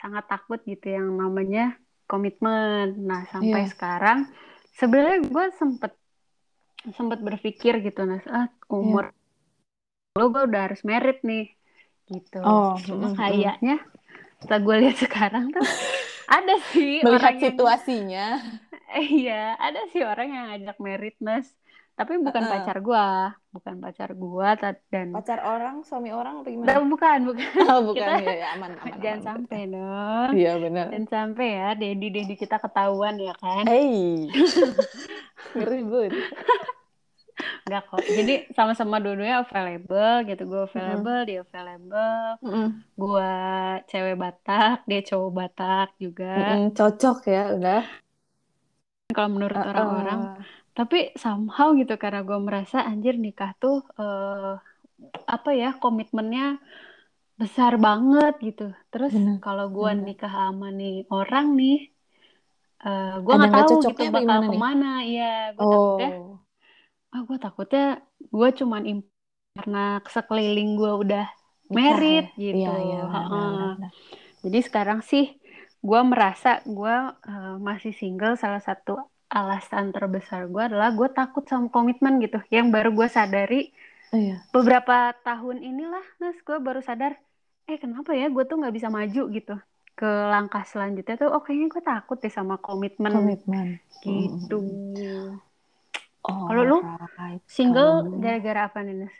sangat 0.00 0.24
takut 0.26 0.58
gitu 0.60 0.86
yang 0.90 1.14
namanya 1.14 1.78
komitmen 2.04 2.98
nah 2.98 3.22
sampai 3.30 3.62
Iya. 3.62 3.70
sekarang 3.70 4.18
sebenarnya 4.74 5.20
gue 5.22 5.44
sempet 5.54 5.92
sempet 6.90 7.22
berpikir 7.22 7.78
gitu 7.78 8.02
nah 8.02 8.18
ah 8.26 8.50
umur 8.66 9.14
lo 10.14 10.24
gue 10.28 10.42
udah 10.42 10.60
harus 10.66 10.82
merit 10.82 11.22
nih 11.22 11.54
gitu. 12.06 12.42
Oh, 12.42 12.74
cuma 12.82 13.14
kayaknya 13.14 13.78
setelah 14.36 14.60
gue 14.60 14.76
lihat 14.82 14.96
sekarang 14.98 15.54
tuh 15.54 15.62
ada 16.26 16.54
sih 16.72 17.00
Melihat 17.00 17.20
orang 17.20 17.34
yang 17.34 17.44
situasinya. 17.52 18.26
iya 19.18 19.54
ada 19.56 19.80
sih 19.90 20.02
orang 20.02 20.28
yang 20.30 20.44
ngajak 20.50 20.76
merit 20.78 21.16
Nas 21.18 21.48
tapi 21.94 22.18
bukan 22.18 22.42
Heeh. 22.42 22.52
pacar 22.58 22.82
gue 22.82 23.06
bukan 23.54 23.74
pacar 23.78 24.10
gue 24.12 24.48
dan 24.90 25.14
Pacar 25.14 25.38
orang, 25.46 25.86
suami 25.86 26.10
orang 26.10 26.42
Dan 26.42 26.50
gimana? 26.58 26.82
bukan 26.90 27.18
bukan 27.22 27.46
Oh, 27.70 27.80
bukan. 27.86 28.02
Kita- 28.02 28.18
Iya, 28.18 28.34
ya, 28.34 28.48
aman, 28.58 28.70
aman, 28.82 28.98
jangan 28.98 29.14
aman. 29.14 29.26
sampai 29.30 29.60
dong 29.70 30.30
Iya, 30.34 30.52
benar. 30.58 30.86
dan 30.90 31.04
sampai 31.06 31.46
ya 31.54 31.68
dedi 31.78 32.06
dedi 32.10 32.34
kita 32.34 32.58
ketahuan 32.58 33.14
ya 33.16 33.34
kan 33.38 33.62
Hey. 33.62 34.26
Ngeri, 35.54 35.80
Bun. 35.86 36.10
Enggak 37.64 37.82
kok. 37.90 38.02
Jadi 38.18 38.34
sama-sama 38.56 38.96
dua-duanya 39.02 39.36
available 39.44 40.14
gitu. 40.28 40.42
Gue 40.50 40.62
available 40.68 41.20
dia 41.28 41.38
available. 41.46 42.18
Mm-mm. 42.44 42.68
gue 42.94 43.32
cewek 43.90 44.14
Batak 44.22 44.76
dia 44.86 45.00
cowok 45.08 45.30
Batak 45.38 45.88
juga. 45.98 46.24
Mm-mm, 46.38 46.62
Cocok 46.78 47.18
ya, 47.26 47.42
udah. 47.56 47.82
kalau 49.14 49.30
menurut 49.30 49.58
orang-orang. 49.70 50.20
Uh, 50.34 50.42
tapi 50.74 50.98
somehow 51.14 51.70
gitu 51.78 51.94
karena 52.02 52.20
gue 52.26 52.38
merasa 52.42 52.82
anjir 52.82 53.14
nikah 53.14 53.54
tuh 53.62 53.86
eh, 53.94 54.52
apa 55.34 55.50
ya 55.54 55.78
komitmennya 55.78 56.58
besar 57.40 57.72
banget 57.86 58.34
gitu. 58.42 58.62
Terus 58.90 59.12
kalau 59.44 59.70
gue 59.70 59.90
nikah 60.06 60.30
sama 60.30 60.66
nih 60.74 61.06
orang 61.14 61.46
nih 61.54 61.76
eh 62.84 63.12
gue 63.24 63.32
nggak 63.38 63.50
nggak 63.54 63.66
tahu 63.70 63.74
gitu 63.88 64.04
bakal 64.16 64.38
ke 64.48 64.52
mana. 64.66 64.86
Iya 65.06 65.24
gue 65.56 65.66
takutnya 65.72 66.08
Oh, 66.10 66.43
ah 67.14 67.20
gue 67.28 67.36
takutnya 67.44 67.80
gue 68.34 68.48
cuman 68.60 68.82
imp 68.90 69.04
karena 69.56 69.78
sekeliling 70.14 70.68
gue 70.80 70.92
udah 71.02 71.24
merit 71.76 72.24
ya? 72.24 72.28
gitu 72.44 72.68
Iya, 72.68 72.68
iya, 72.84 72.96
benar, 73.14 73.50
benar. 73.70 73.90
Jadi 74.44 74.58
sekarang 74.68 75.00
sih 75.10 75.24
gue 75.88 76.00
merasa 76.12 76.48
gue 76.76 76.94
eh, 77.28 77.54
masih 77.68 77.92
single 78.00 78.34
salah 78.44 78.62
satu 78.68 78.92
alasan 79.38 79.86
terbesar 79.94 80.40
gue 80.52 80.62
adalah 80.68 80.88
gue 80.98 81.08
takut 81.18 81.44
sama 81.50 81.66
komitmen 81.74 82.14
gitu. 82.24 82.38
Yang 82.56 82.66
baru 82.74 82.88
gue 82.98 83.08
sadari 83.18 83.56
Oh, 84.12 84.16
iya. 84.16 84.44
beberapa 84.54 84.94
tahun 85.26 85.56
inilah, 85.68 86.04
Nas, 86.22 86.36
gue 86.48 86.56
baru 86.66 86.80
sadar, 86.88 87.12
eh 87.70 87.78
kenapa 87.82 88.10
ya 88.20 88.26
gue 88.34 88.42
tuh 88.48 88.56
nggak 88.60 88.74
bisa 88.78 88.88
maju 88.98 89.20
gitu 89.36 89.52
ke 89.98 90.06
langkah 90.32 90.62
selanjutnya 90.72 91.14
tuh. 91.20 91.28
Oh 91.34 91.40
kayaknya 91.44 91.68
gue 91.74 91.82
takut 91.90 92.16
deh 92.24 92.32
sama 92.38 92.54
komitmen 92.66 93.14
Komitmen. 93.14 93.68
gitu. 94.04 94.54
Oh, 96.24 96.48
Kalau 96.48 96.62
lu 96.64 96.78
right. 97.18 97.42
Single 97.44 98.08
gara-gara 98.18 98.66
apa 98.66 98.80
nih, 98.80 99.04
Nas? 99.04 99.14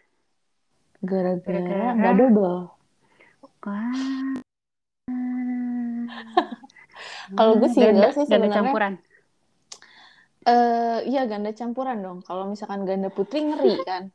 gara-gara 0.98 1.92
nggak 1.92 2.14
double. 2.16 2.72
Wah. 3.60 3.92
Kalau 7.34 7.52
gue 7.56 7.68
single 7.68 7.98
Ganda, 7.98 8.08
sih 8.10 8.24
ganda 8.24 8.46
sebenarnya- 8.46 8.54
campuran. 8.54 8.92
Eh, 10.44 10.98
iya 11.08 11.22
ganda 11.24 11.50
campuran 11.52 11.96
dong. 11.98 12.18
Kalau 12.20 12.44
misalkan 12.44 12.84
ganda 12.84 13.08
putri 13.08 13.42
ngeri 13.42 13.80
kan. 13.82 14.12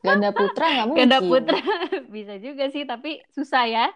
Ganda 0.00 0.32
putra 0.32 0.66
nggak 0.66 0.86
mungkin. 0.88 1.00
Ganda 1.04 1.18
putra 1.20 1.58
bisa 2.14 2.34
juga 2.36 2.68
sih, 2.68 2.84
tapi 2.84 3.20
susah 3.30 3.64
ya. 3.64 3.86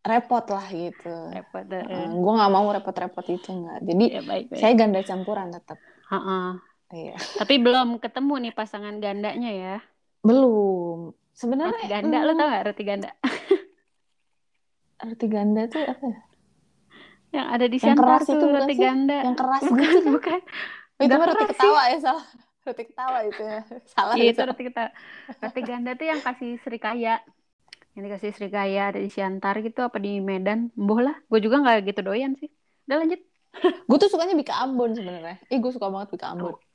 Repot 0.00 0.46
lah 0.48 0.64
gitu. 0.70 1.12
Repot. 1.28 1.66
gue 1.66 2.32
nggak 2.32 2.48
mau 2.48 2.64
repot-repot 2.66 3.26
itu 3.26 3.52
nggak. 3.52 3.78
Jadi 3.84 4.04
ya 4.06 4.22
baik 4.22 4.44
baik. 4.48 4.58
saya 4.58 4.72
ganda 4.72 5.02
campuran 5.02 5.50
tetap. 5.50 5.76
Heeh. 6.08 6.48
Iya. 6.90 7.16
Tapi 7.38 7.54
belum 7.62 8.02
ketemu 8.02 8.34
nih 8.48 8.52
pasangan 8.54 8.94
gandanya 8.98 9.50
ya. 9.50 9.76
Belum. 10.26 11.14
Roti 11.60 11.86
Sebenarnya 11.86 11.86
ganda, 11.86 12.18
lo 12.26 12.32
hmm, 12.34 12.38
tau 12.40 12.48
gak 12.50 12.64
roti 12.68 12.82
ganda? 12.84 13.10
roti 15.06 15.26
ganda 15.30 15.62
tuh 15.70 15.82
apa 15.86 16.04
ya? 16.04 16.20
Yang 17.30 17.46
ada 17.54 17.66
di 17.70 17.78
Yang 17.80 17.96
keras 18.02 18.24
tuh 18.26 18.34
itu 18.34 18.46
roti 18.50 18.74
sih? 18.74 18.82
ganda. 18.82 19.18
Yang 19.22 19.36
keras 19.38 19.62
bukan, 19.64 19.80
gitu 19.80 19.98
kan? 19.98 20.12
bukan. 20.12 20.40
Oh, 21.00 21.02
itu 21.06 21.14
roti 21.16 21.44
sih. 21.44 21.50
ketawa 21.56 21.82
ya 21.88 21.98
salah. 22.02 22.26
Roti 22.60 22.82
ketawa 22.84 23.18
itu 23.24 23.40
ya. 23.40 23.60
Salah 23.94 24.14
Iya 24.18 24.26
itu 24.34 24.42
salah. 24.42 24.52
roti 24.52 24.62
kita. 24.68 24.84
Roti 25.40 25.60
ganda 25.64 25.90
tuh 25.96 26.06
yang 26.10 26.20
kasih 26.20 26.50
Srikaya. 26.60 27.14
Yang 27.96 28.02
dikasih 28.06 28.30
Srikaya 28.36 28.82
ada 28.92 29.00
di 29.00 29.08
Siantar 29.08 29.54
gitu 29.64 29.80
apa 29.80 29.96
di 29.96 30.20
Medan. 30.20 30.68
Mboh 30.76 31.00
lah. 31.00 31.16
Gue 31.30 31.40
juga 31.40 31.62
nggak 31.64 31.88
gitu 31.88 32.00
doyan 32.04 32.36
sih. 32.36 32.50
Udah 32.86 33.00
lanjut. 33.00 33.20
Gue 33.88 33.98
tuh 33.98 34.06
sukanya 34.06 34.38
Bika 34.38 34.54
Ambon 34.62 34.94
sebenarnya. 34.94 35.42
Ih, 35.50 35.58
gue 35.58 35.72
suka 35.74 35.90
banget 35.90 36.14
Bika 36.14 36.30
Ambon. 36.30 36.54
Eh, 36.54 36.69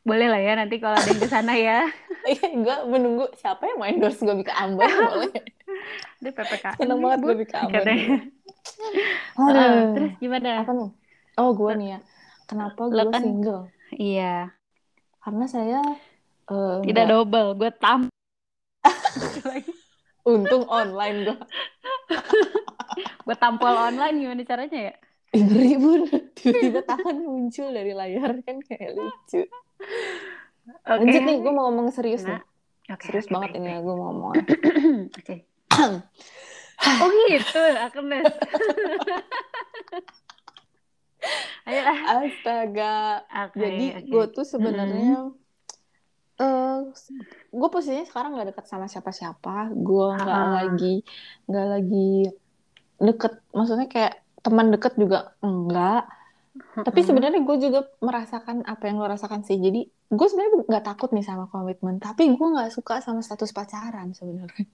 boleh 0.00 0.26
lah 0.26 0.40
ya 0.40 0.52
nanti 0.54 0.76
kalau 0.76 0.96
ada 0.96 1.06
yang 1.06 1.18
ke 1.18 1.28
sana 1.28 1.52
ya. 1.54 1.84
Iya, 2.20 2.52
gue 2.52 2.76
menunggu 2.84 3.32
siapa 3.32 3.64
yang 3.64 3.80
mau 3.80 3.88
endorse 3.88 4.20
gue 4.20 4.36
Bika 4.36 4.52
Ambon 4.54 4.84
boleh. 5.08 5.32
Di 6.18 6.28
PPKM. 6.28 6.76
Seneng 6.76 7.00
banget 7.00 7.20
gue 7.22 7.34
Bika 7.38 7.56
Ambon. 7.64 7.80
Aduh. 9.40 9.96
Terus 9.96 10.12
gimana? 10.18 10.60
apa 10.60 10.72
nih? 10.74 10.90
Oh, 11.36 11.50
gue 11.50 11.72
nih 11.74 11.88
ya. 11.90 11.98
Kenapa 12.44 12.82
gue 12.86 13.04
kan- 13.08 13.24
single? 13.24 13.62
Iya. 13.90 14.52
Karena 15.18 15.44
saya 15.46 15.80
eh, 16.46 16.76
Tidak 16.84 16.92
nggak- 17.00 17.12
double. 17.24 17.48
Gue 17.56 17.70
tam. 17.72 18.00
untung 20.28 20.68
online 20.68 21.24
gue. 21.24 21.38
gue 23.24 23.36
tampol 23.36 23.72
online 23.72 24.16
gimana 24.18 24.42
caranya 24.44 24.92
ya? 24.92 24.94
Ih, 25.30 25.42
ngeri 25.46 25.74
bun. 25.78 26.00
Tiba-tiba 26.36 26.80
tangan 26.82 27.16
muncul 27.22 27.70
dari 27.70 27.92
layar 27.94 28.42
kan 28.42 28.56
kayak 28.58 28.98
lucu. 28.98 29.46
Oke. 30.86 31.00
Lanjut 31.06 31.22
nih, 31.22 31.36
gue 31.38 31.52
mau 31.54 31.70
ngomong 31.70 31.88
serius 31.94 32.26
Nah, 32.26 32.38
nih. 32.38 32.42
Oke, 32.90 33.06
Serius 33.06 33.26
oke, 33.30 33.34
banget 33.38 33.50
baik, 33.54 33.62
ini 33.62 33.70
gue 33.78 33.94
mau 33.94 34.10
ngomong. 34.10 34.34
Oke. 35.22 35.36
oh 37.02 37.08
gitu, 37.30 37.62
Agnes. 37.78 38.26
Ayolah. 41.68 41.98
Astaga. 42.18 43.22
Oke, 43.46 43.60
Jadi 43.60 43.86
oke. 43.94 44.08
gue 44.10 44.24
tuh 44.34 44.44
sebenarnya 44.48 45.30
eh 46.40 46.78
gue 47.52 47.68
posisinya 47.68 48.08
sekarang 48.08 48.32
nggak 48.32 48.56
dekat 48.56 48.66
sama 48.66 48.88
siapa-siapa. 48.88 49.70
Gue 49.76 50.16
nggak 50.16 50.46
lagi 50.56 51.04
nggak 51.46 51.66
lagi 51.68 52.10
deket. 52.96 53.32
Maksudnya 53.52 53.86
kayak 53.92 54.24
teman 54.40 54.72
deket 54.72 54.96
juga 54.96 55.36
enggak. 55.44 56.08
Tapi 56.82 57.00
sebenarnya 57.06 57.40
gue 57.46 57.56
juga 57.62 57.86
merasakan 58.02 58.66
apa 58.66 58.90
yang 58.90 58.98
lo 58.98 59.06
rasakan 59.06 59.46
sih. 59.46 59.56
Jadi 59.56 59.86
gue 59.86 60.26
sebenarnya 60.26 60.66
nggak 60.66 60.84
takut 60.84 61.14
nih 61.14 61.22
sama 61.22 61.46
komitmen. 61.46 62.02
Tapi 62.02 62.26
gue 62.34 62.46
nggak 62.50 62.74
suka 62.74 62.98
sama 62.98 63.22
status 63.22 63.54
pacaran 63.54 64.10
sebenarnya. 64.12 64.66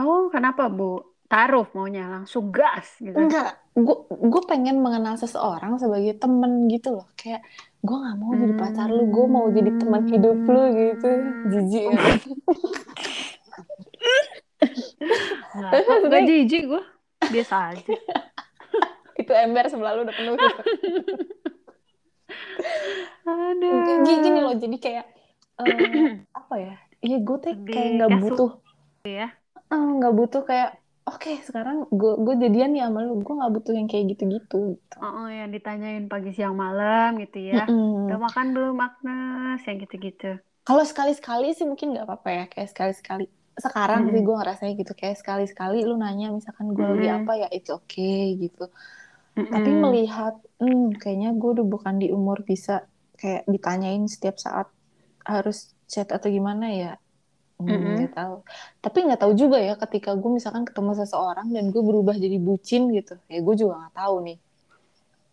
Oh, 0.00 0.32
kenapa, 0.32 0.66
Bu? 0.72 1.14
Taruh 1.24 1.66
maunya 1.72 2.06
langsung 2.06 2.52
gas 2.52 3.00
gitu. 3.00 3.16
Enggak, 3.16 3.56
gue 3.72 3.96
gue 4.12 4.42
pengen 4.44 4.78
mengenal 4.84 5.16
seseorang 5.16 5.80
sebagai 5.80 6.14
temen 6.20 6.68
gitu 6.68 7.00
loh. 7.00 7.08
Kayak 7.16 7.42
gue 7.80 7.96
nggak 7.96 8.16
mau 8.20 8.32
jadi 8.36 8.54
pacar 8.54 8.88
lu, 8.92 9.08
gue 9.08 9.26
mau 9.26 9.46
jadi 9.48 9.70
teman 9.76 10.02
hidup 10.08 10.38
lu 10.44 10.62
gitu. 10.72 11.10
Jijik 11.48 11.84
ya. 11.90 12.00
Kok 15.84 16.08
gak 16.12 16.22
jijik 16.28 16.62
gue. 16.68 16.82
Biasa 17.32 17.54
aja. 17.72 17.84
Itu 19.20 19.32
ember 19.34 19.64
sebelah 19.70 19.92
lu 19.96 20.00
udah 20.06 20.16
penuh 20.18 20.34
tuh. 20.42 20.52
Aduh. 23.26 23.84
Gini, 23.84 24.10
gini 24.24 24.38
loh, 24.44 24.54
jadi 24.62 24.76
kayak 24.84 25.04
eh, 25.60 26.04
apa 26.38 26.54
ya? 26.64 26.72
Iya, 27.04 27.16
gue 27.26 27.36
tuh 27.44 27.52
Lebih 27.52 27.72
kayak 27.72 27.88
nggak 27.94 28.12
butuh, 28.22 28.50
ya. 29.04 29.44
eh, 29.72 29.84
nggak 29.96 30.12
butuh 30.18 30.42
kayak, 30.48 30.68
oke 31.10 31.30
sekarang 31.48 31.76
gue 32.00 32.10
gue 32.24 32.34
jadian 32.42 32.70
ya 32.78 32.82
sama 32.88 33.00
lu, 33.06 33.12
gue 33.26 33.34
nggak 33.38 33.52
butuh 33.56 33.72
yang 33.78 33.88
kayak 33.90 34.04
gitu-gitu. 34.12 34.56
Gitu. 34.72 34.96
Oh, 35.02 35.26
yang 35.38 35.48
ditanyain 35.54 36.04
pagi 36.12 36.30
siang 36.36 36.54
malam 36.64 37.08
gitu 37.22 37.36
ya. 37.50 37.56
Udah 38.04 38.16
Mm-mm. 38.16 38.24
makan 38.26 38.46
belum 38.54 38.76
Agnes? 38.86 39.58
Yang 39.66 39.76
gitu-gitu. 39.82 40.26
Kalau 40.68 40.84
sekali-sekali 40.90 41.46
sih 41.56 41.66
mungkin 41.70 41.92
nggak 41.92 42.06
apa-apa 42.08 42.28
ya, 42.38 42.44
kayak 42.52 42.68
sekali-sekali. 42.72 43.24
Sekarang 43.64 44.00
sih 44.12 44.20
Mm-mm. 44.20 44.26
gue 44.26 44.34
ngerasanya 44.38 44.72
gitu, 44.80 44.92
kayak 45.00 45.16
sekali-sekali 45.20 45.76
lu 45.88 45.94
nanya 46.02 46.26
misalkan 46.38 46.66
gue 46.76 46.86
lagi 46.92 47.08
Mm-mm. 47.08 47.16
apa 47.18 47.32
ya, 47.40 47.46
it's 47.56 47.70
okay 47.78 48.34
gitu. 48.42 48.64
Tapi 49.34 49.70
melihat, 49.74 50.34
hmm, 50.62 50.94
kayaknya 51.00 51.34
gue 51.34 51.50
udah 51.58 51.66
bukan 51.66 51.94
di 52.02 52.08
umur 52.14 52.46
bisa 52.46 52.86
kayak 53.18 53.42
ditanyain 53.50 54.06
setiap 54.06 54.38
saat 54.38 54.70
harus 55.26 55.74
chat 55.90 56.08
atau 56.10 56.28
gimana 56.30 56.66
ya. 56.70 56.92
Hmm, 57.58 57.70
Mm-mm. 57.70 57.94
nggak 57.98 58.12
tahu. 58.18 58.34
Tapi 58.82 58.98
nggak 59.06 59.20
tahu 59.22 59.32
juga 59.38 59.58
ya 59.62 59.74
ketika 59.78 60.10
gue 60.18 60.30
misalkan 60.38 60.66
ketemu 60.66 60.90
seseorang 60.98 61.46
dan 61.54 61.64
gue 61.70 61.82
berubah 61.82 62.14
jadi 62.18 62.36
bucin 62.38 62.90
gitu. 62.94 63.14
Ya 63.30 63.40
gue 63.42 63.54
juga 63.58 63.74
nggak 63.86 63.94
tahu 63.94 64.14
nih. 64.26 64.38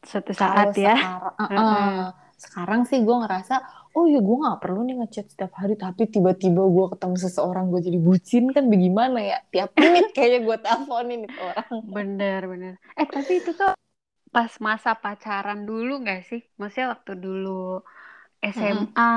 Suatu 0.01 0.33
Kalau 0.33 0.73
saat 0.73 0.77
ya. 0.77 0.95
sekarang, 0.97 1.33
uh-uh. 1.37 2.01
Sekarang 2.41 2.81
sih 2.89 2.99
gue 3.05 3.15
ngerasa, 3.21 3.55
oh 3.93 4.05
ya 4.09 4.17
gue 4.17 4.37
nggak 4.41 4.59
perlu 4.63 4.81
nih 4.87 4.95
ngechat 5.01 5.25
setiap 5.33 5.53
hari. 5.61 5.73
Tapi 5.77 6.09
tiba-tiba 6.09 6.61
gue 6.65 6.85
ketemu 6.97 7.15
seseorang 7.21 7.65
gue 7.69 7.81
jadi 7.85 7.99
bucin 8.01 8.49
kan 8.55 8.65
bagaimana 8.69 9.19
ya? 9.21 9.37
Tiap 9.53 9.77
menit 9.77 10.09
kayaknya 10.15 10.39
gue 10.47 10.57
teleponin 10.65 11.21
itu 11.29 11.39
orang. 11.41 11.73
Bener, 11.85 12.41
bener. 12.49 12.73
Eh, 12.97 13.07
tapi 13.09 13.41
itu 13.41 13.51
tuh 13.53 13.73
pas 14.31 14.51
masa 14.63 14.95
pacaran 14.95 15.67
dulu 15.67 16.01
gak 16.01 16.25
sih? 16.25 16.41
Maksudnya 16.55 16.97
waktu 16.97 17.13
dulu. 17.19 17.83
SMA 18.41 19.13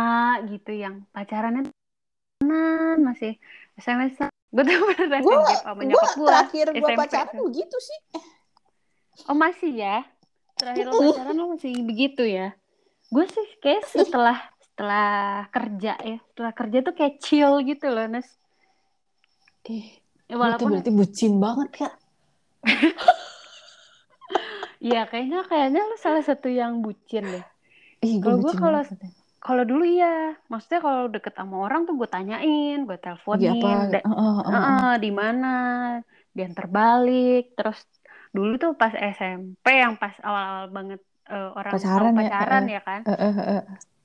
gitu 0.52 0.76
yang 0.76 1.08
pacarannya 1.14 1.72
masih 3.00 3.40
SMS. 3.80 4.20
Gue 4.52 4.62
tuh 4.62 4.76
beneran 4.84 5.24
Gue 5.24 5.38
sama 5.64 5.80
nyokap 5.82 6.12
gue 6.14 6.28
terakhir 6.28 6.66
gue 6.76 6.90
pacaran 6.92 7.34
begitu 7.40 7.76
sih. 7.80 8.00
Oh 9.26 9.34
masih 9.38 9.72
ya? 9.72 10.04
Terakhir 10.60 10.92
lo 10.92 10.92
pacaran 11.00 11.34
lo 11.40 11.44
masih 11.56 11.72
begitu 11.88 12.22
ya? 12.28 12.52
Gue 13.08 13.24
sih 13.32 13.48
kayak 13.64 13.88
setelah 13.88 14.38
setelah 14.60 15.46
kerja 15.54 15.94
ya, 16.02 16.18
setelah 16.34 16.52
kerja 16.52 16.78
tuh 16.82 16.94
kayak 16.98 17.14
chill 17.22 17.62
gitu 17.64 17.86
loh, 17.88 18.04
Nes. 18.10 18.28
Eh, 19.70 20.04
Ya, 20.24 20.34
tuh 20.34 20.40
walaupun 20.40 20.68
berarti 20.80 20.90
bucin 20.90 21.32
banget 21.36 21.68
kak. 21.84 21.94
ya 24.90 24.96
kayaknya 25.10 25.38
kayaknya 25.50 25.80
lo 25.88 25.94
salah 26.04 26.22
satu 26.28 26.46
yang 26.60 26.72
bucin 26.84 27.24
deh. 27.34 27.44
Ih, 28.06 28.16
Kalau 28.22 28.36
gue 28.44 28.52
kalau 28.62 28.80
kalau 29.46 29.62
dulu 29.70 29.84
iya, 29.94 30.06
maksudnya 30.50 30.80
kalau 30.86 31.02
deket 31.14 31.34
sama 31.40 31.56
orang 31.64 31.80
tuh 31.88 31.94
gue 32.00 32.08
tanyain, 32.14 32.76
gue 32.88 32.96
teleponin, 33.04 33.76
da- 33.92 34.00
Heeh, 34.04 34.44
heeh, 34.44 34.44
heeh. 34.46 34.54
Heeh, 34.54 34.80
di 35.04 35.08
mana, 35.20 35.46
diantar 36.36 36.66
balik, 36.78 37.40
terus 37.56 37.78
dulu 38.36 38.52
tuh 38.62 38.70
pas 38.80 38.94
SMP 39.16 39.66
yang 39.82 39.94
pas 40.02 40.14
awal-awal 40.28 40.66
banget 40.76 41.00
eh, 41.32 41.46
orang 41.60 41.78
tahu 41.94 42.08
Pacaran 42.08 42.16
ya. 42.24 42.30
pacaran 42.38 42.62
Heeh, 42.62 42.66
ya 42.74 42.78
kan. 42.88 43.00
heeh, 43.06 43.32
heeh, 43.38 43.62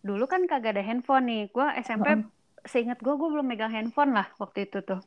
Dulu 0.07 0.23
kan 0.31 0.41
kagak 0.49 0.71
ada 0.75 0.83
handphone 0.89 1.23
nih. 1.29 1.41
Gue 1.55 1.65
SMP 1.85 2.07
heeh. 2.07 2.19
seingat 2.71 2.97
gue 3.05 3.13
gue 3.19 3.29
belum 3.33 3.47
megang 3.51 3.71
handphone 3.75 4.11
lah 4.17 4.27
waktu 4.41 4.59
itu 4.67 4.77
tuh. 4.89 4.99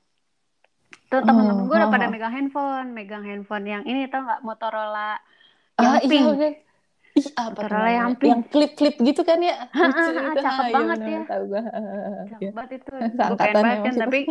Tuh 1.10 1.20
temen-temen 1.28 1.64
Oh, 1.64 1.68
gue 1.68 1.76
udah 1.80 1.90
heeh, 1.90 1.94
pada 1.94 2.06
megang 2.12 2.32
handphone, 2.36 2.86
megang 2.98 3.24
handphone 3.28 3.64
yang 3.72 3.82
ini 3.90 4.00
tau 4.12 4.20
nggak 4.26 4.40
Motorola 4.46 5.00
Ah, 5.82 5.98
yang 5.98 6.04
iya 6.06 6.10
pink, 6.10 6.26
bener. 6.30 6.52
Ih, 7.18 7.26
apa 7.36 7.60
Motorola 7.60 7.90
yang 7.98 8.10
pink. 8.20 8.30
Yang 8.32 8.42
klip-klip 8.52 8.94
gitu 9.08 9.20
kan 9.28 9.38
ya? 9.48 9.54
Lucu 9.76 10.00
gitu. 10.00 10.40
cakep 10.40 10.48
Ah, 10.48 10.68
iya 10.72 10.76
banget 10.76 10.98
ya. 11.14 11.20
tahu 11.30 11.42
gue. 11.52 11.62
Iya. 12.42 12.50
Cakep 12.50 12.50
banget 12.56 12.70
itu. 12.78 12.92
Ya 13.42 13.54
kan, 13.84 13.94
tapi 14.02 14.18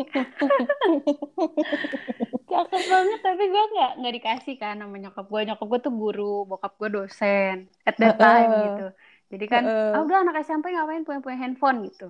cakep 2.52 2.84
banget 2.94 3.20
tapi 3.28 3.44
gue 3.54 3.64
nggak 3.74 3.92
nggak 4.00 4.14
dikasih 4.18 4.56
kan 4.62 4.76
sama 4.82 4.96
nyokap 5.04 5.26
gue. 5.32 5.42
Nyokap 5.48 5.68
gue 5.72 5.80
tuh 5.86 5.94
guru, 6.02 6.34
bokap 6.50 6.74
gue 6.80 6.90
dosen 6.96 7.56
at 7.88 7.96
that 8.02 8.16
time 8.24 8.50
Heeh, 8.52 8.64
gitu. 8.66 8.86
Jadi 9.32 9.46
kan, 9.48 9.64
heeh. 9.64 9.96
ah 9.96 10.02
udah 10.04 10.18
anak 10.28 10.36
SMP 10.44 10.66
ngapain 10.76 11.04
punya 11.08 11.20
punya 11.24 11.38
handphone 11.44 11.78
gitu. 11.88 12.08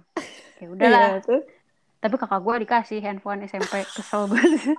Ya 0.62 0.66
Iya 0.76 0.76
udahlah. 0.76 1.10
tuh. 1.28 1.40
Tapi 2.02 2.16
kakak 2.22 2.42
gue 2.46 2.56
dikasih 2.66 2.98
handphone 3.06 3.40
SMP, 3.46 3.74
kesel 3.96 4.24
banget. 4.32 4.78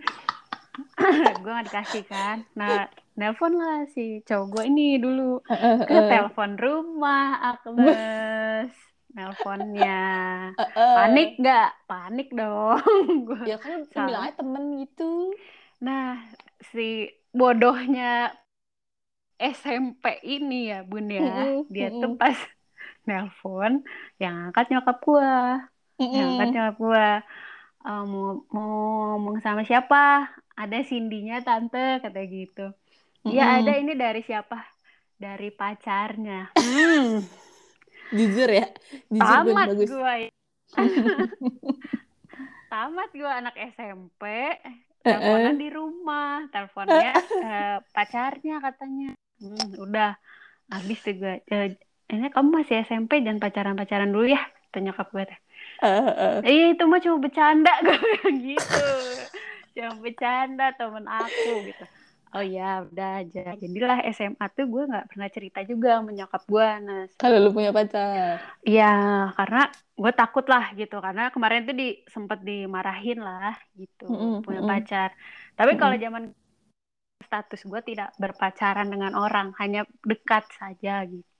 gue 1.42 1.50
gak 1.58 1.66
dikasih 1.68 2.02
kan. 2.12 2.36
Nah, 2.60 2.78
nelpon 3.18 3.52
lah 3.60 3.76
si 3.94 4.00
cowok 4.26 4.46
gue 4.52 4.62
ini 4.70 4.82
dulu 5.04 5.22
ke 5.86 5.94
telepon 6.10 6.50
rumah 6.64 7.22
Agnes. 7.48 8.72
Nelponnya. 9.16 9.90
Heeh. 10.58 10.92
Panik 10.94 11.28
gak? 11.46 11.68
Panik 11.88 12.26
dong. 12.38 12.80
Gua 13.28 13.44
Ya 13.48 13.56
kan 13.62 13.72
salah. 13.94 14.06
bilang 14.06 14.22
aja 14.26 14.34
temen 14.40 14.64
gitu. 14.82 15.02
Nah, 15.80 16.16
si 16.72 17.10
bodohnya 17.38 18.32
SMP 19.54 20.04
ini 20.34 20.54
ya 20.70 20.76
bun 20.90 21.06
ya. 21.18 21.22
Mm-mm, 21.22 21.66
Dia 21.74 21.86
tuh 22.00 22.10
pas 22.20 22.38
nelpon 23.08 23.72
yang 24.22 24.34
angkat 24.50 24.64
nyokap 24.72 24.96
gue. 25.08 25.30
Yang 26.16 26.26
angkat 26.32 26.48
nyokap 26.54 26.76
gue. 26.84 27.04
"Eh, 27.86 28.00
mau, 28.12 28.26
mau 28.54 28.68
ngomong 29.10 29.36
sama 29.44 29.62
siapa? 29.68 29.96
Ada 30.60 30.76
Cindy-nya 30.88 31.36
tante, 31.46 31.78
kata 32.04 32.20
gitu. 32.36 32.60
Iya 33.22 33.62
ada 33.62 33.72
Mm-mm. 33.72 33.82
ini 33.86 33.92
dari 33.94 34.20
siapa? 34.26 34.58
Dari 35.14 35.48
pacarnya. 35.54 36.50
Hmm, 36.58 37.22
Jujur 38.10 38.48
ya. 38.50 38.66
Jujur 39.08 39.22
dan 39.22 39.46
tamat 39.46 39.68
bagus. 39.70 39.88
gue. 39.88 40.14
Tamat 42.72 43.10
gue 43.12 43.30
anak 43.30 43.54
SMP. 43.76 44.22
Teleponan 45.04 45.56
di 45.60 45.68
rumah. 45.70 46.42
Teleponnya 46.50 47.12
eh, 47.46 47.76
pacarnya 47.94 48.56
katanya. 48.58 49.14
Hmm, 49.38 49.70
udah. 49.78 50.12
Habis 50.72 50.98
tuh 51.04 51.14
gue. 51.14 51.34
"Eh, 51.46 51.76
ini 52.10 52.26
kamu 52.28 52.48
masih 52.58 52.82
SMP 52.82 53.22
jangan 53.22 53.38
pacaran-pacaran 53.38 54.10
dulu 54.10 54.26
ya. 54.26 54.42
Tanya 54.72 54.90
nyokap 54.90 55.08
gue. 55.12 55.24
teh. 55.28 55.38
Heeh. 55.78 56.34
Iya 56.42 56.64
itu 56.74 56.84
mah 56.88 56.98
cuma 56.98 57.16
bercanda 57.22 57.72
gue 57.86 58.00
gitu. 58.40 58.86
Cuma 59.78 59.92
bercanda 60.00 60.66
temen 60.74 61.06
aku 61.06 61.70
gitu. 61.70 61.84
Oh 62.36 62.44
ya 62.56 62.62
udah 62.88 63.06
aja. 63.20 63.40
Jadilah 63.62 63.98
SMA 64.16 64.46
tuh 64.56 64.64
gue 64.72 64.82
nggak 64.90 65.06
pernah 65.10 65.28
cerita 65.36 65.58
juga 65.70 65.88
sama 65.96 66.10
nyokap 66.16 66.42
gue. 66.52 66.66
Nah, 66.86 67.00
Kalau 67.20 67.36
lu 67.42 67.50
punya 67.56 67.70
pacar. 67.76 68.36
iya 68.68 68.82
karena 69.36 69.58
gue 70.02 70.12
takut 70.18 70.44
lah 70.52 70.62
gitu. 70.78 70.94
Karena 71.04 71.22
kemarin 71.34 71.60
tuh 71.68 71.74
di 71.80 71.84
sempet 72.14 72.38
dimarahin 72.48 73.18
lah 73.26 73.52
gitu 73.80 74.04
Mm-mm, 74.08 74.44
punya 74.44 74.60
mm-mm, 74.60 74.70
pacar. 74.70 75.08
Tapi 75.58 75.72
kalau 75.80 75.94
zaman 76.04 76.22
status 77.26 77.60
gue 77.70 77.80
tidak 77.90 78.08
berpacaran 78.22 78.88
dengan 78.94 79.12
orang, 79.24 79.48
hanya 79.60 79.80
dekat 80.10 80.44
saja 80.60 80.92
gitu. 81.12 81.31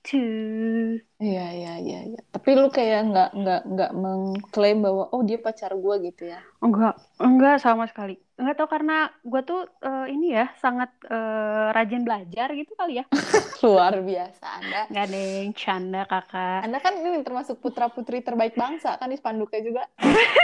Iya, 1.23 1.47
iya, 1.55 1.73
iya, 1.79 1.99
iya. 2.11 2.19
Tapi 2.35 2.49
lu 2.59 2.67
kayak 2.67 3.07
nggak 3.07 3.29
nggak 3.39 3.61
nggak 3.71 3.91
mengklaim 3.95 4.83
bahwa 4.83 5.07
oh 5.15 5.23
dia 5.23 5.39
pacar 5.39 5.71
gue 5.71 5.95
gitu 6.11 6.27
ya. 6.27 6.43
Enggak, 6.59 6.99
enggak 7.23 7.63
sama 7.63 7.87
sekali. 7.87 8.19
Enggak 8.35 8.59
tahu 8.59 8.67
karena 8.67 9.07
gue 9.23 9.41
tuh 9.47 9.63
eh, 9.79 10.11
ini 10.11 10.35
ya 10.35 10.51
sangat 10.59 10.91
eh, 11.07 11.71
rajin 11.71 12.03
belajar 12.03 12.51
gitu 12.51 12.75
kali 12.75 12.99
ya. 12.99 13.05
Luar 13.63 13.95
biasa 14.03 14.45
Anda. 14.59 14.81
Nggak 14.91 15.05
ada 15.07 15.19
yang 15.39 15.51
canda 15.55 16.01
kakak. 16.03 16.59
Anda 16.67 16.77
kan 16.83 16.93
ini 16.99 17.23
termasuk 17.23 17.63
putra 17.63 17.87
putri 17.87 18.19
terbaik 18.19 18.59
bangsa 18.59 18.99
kan 18.99 19.07
di 19.07 19.15
spanduknya 19.15 19.61
juga. 19.63 19.83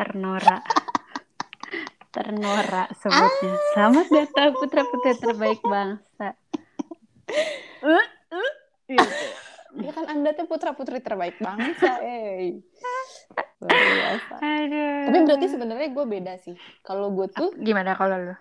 Ternora, 0.00 0.64
ternora 2.10 2.90
sebutnya. 2.98 3.54
Selamat 3.72 4.06
datang 4.10 4.50
putra 4.52 4.82
putri 4.82 5.12
terbaik 5.16 5.60
bangsa. 5.62 6.28
Eh, 7.80 8.06
eh, 8.34 8.50
gitu. 8.90 9.26
Ya 9.80 9.94
kan 9.94 10.10
Anda 10.10 10.34
tuh 10.34 10.50
putra 10.50 10.74
putri 10.74 10.98
terbaik 10.98 11.38
bangsa, 11.38 12.02
eh. 12.02 12.58
Biasa. 13.62 14.34
Aduh. 14.42 15.06
Tapi 15.06 15.18
berarti 15.22 15.46
sebenarnya 15.46 15.88
gue 15.88 16.04
beda 16.04 16.34
sih. 16.42 16.58
Kalau 16.82 17.14
gue 17.14 17.30
tuh, 17.30 17.54
Gimana 17.54 17.94
kalau 17.94 18.18
lu? 18.18 18.34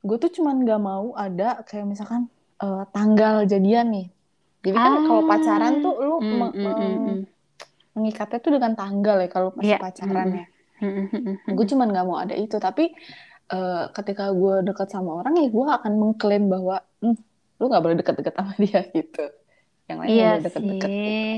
gue 0.00 0.16
tuh 0.16 0.32
cuman 0.32 0.64
nggak 0.64 0.80
mau 0.80 1.12
ada 1.12 1.60
kayak 1.66 1.84
misalkan 1.84 2.30
eh, 2.56 2.84
tanggal 2.88 3.44
jadian 3.44 3.90
nih. 3.90 4.06
Jadi 4.62 4.76
kan 4.76 4.92
kalau 5.02 5.22
pacaran 5.26 5.80
tuh 5.80 5.94
lu 5.98 6.16
Mm, 6.20 6.30
mm, 6.30 6.52
mm, 6.52 6.96
mm. 7.00 7.18
mengikatnya 7.96 8.38
tuh 8.38 8.52
dengan 8.54 8.72
tanggal 8.76 9.16
ya 9.18 9.28
kalau 9.28 9.50
masih 9.56 9.72
Iya, 9.72 9.78
pacaran 9.80 10.28
mm, 10.30 10.36
ya. 10.36 10.44
mm. 10.46 10.59
Gue 11.46 11.66
cuman 11.66 11.86
nggak 11.88 12.06
mau 12.06 12.18
ada 12.18 12.32
itu. 12.32 12.56
Tapi 12.56 12.90
eh, 13.48 13.84
ketika 13.92 14.30
gue 14.30 14.54
dekat 14.62 14.88
sama 14.88 15.20
orang 15.20 15.36
ya 15.36 15.48
gue 15.48 15.66
akan 15.66 15.92
mengklaim 15.94 16.46
bahwa 16.46 16.80
"Hmm, 16.98 17.16
lu 17.56 17.64
nggak 17.66 17.82
boleh 17.82 17.96
deket-deket 17.98 18.34
sama 18.34 18.52
dia 18.56 18.80
gitu. 18.96 19.24
Yang 19.86 19.98
lain 19.98 20.08
Iya 20.08 20.28
boleh 20.30 20.42
deket-deket. 20.42 20.90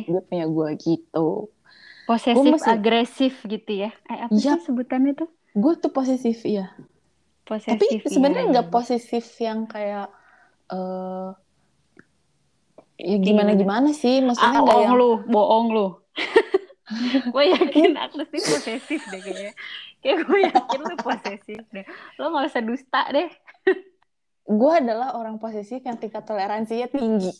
Dia 0.07 0.21
punya 0.23 0.47
gue 0.47 0.69
gitu. 0.79 1.27
Posesif 2.03 2.53
masih- 2.53 2.71
agresif 2.71 3.35
gitu 3.43 3.73
ya. 3.79 3.91
Eh 4.07 4.19
apa 4.21 4.33
Iya. 4.33 4.59
sih 4.59 4.67
sebutannya 4.67 5.13
tuh? 5.15 5.31
Gue 5.53 5.77
tuh 5.77 5.89
posesif 5.89 6.43
ya. 6.43 6.73
Posesif. 7.43 7.75
Tapi 7.75 8.07
sebenarnya 8.07 8.45
iya, 8.47 8.53
nggak 8.53 8.67
iya. 8.69 8.75
posesif 8.75 9.25
yang 9.39 9.67
kayak 9.67 10.09
eh 10.69 11.29
ya 13.03 13.17
gimana 13.19 13.53
gimana 13.53 13.91
sih 13.91 14.23
maksudnya 14.23 14.63
ah, 14.63 14.65
bohong 14.65 14.85
yang 14.85 14.95
lu 14.95 15.11
bohong 15.27 15.67
lu 15.75 15.87
gue 17.25 17.45
yakin 17.55 17.95
Agnes 17.95 18.29
ini 18.29 18.41
posesif 18.43 19.01
deh 19.07 19.21
kayaknya. 19.21 19.53
Kayak 19.99 20.19
gue 20.25 20.41
yakin 20.45 20.81
lu 20.83 20.97
posesif 20.99 21.63
deh. 21.69 21.87
Lo 22.17 22.29
nggak 22.29 22.49
usah 22.49 22.63
dusta 22.63 23.03
deh. 23.09 23.31
Gue 24.43 24.73
adalah 24.75 25.15
orang 25.15 25.39
posesif 25.39 25.79
yang 25.81 25.95
tingkat 25.95 26.23
toleransinya 26.23 26.89
tinggi. 26.89 27.31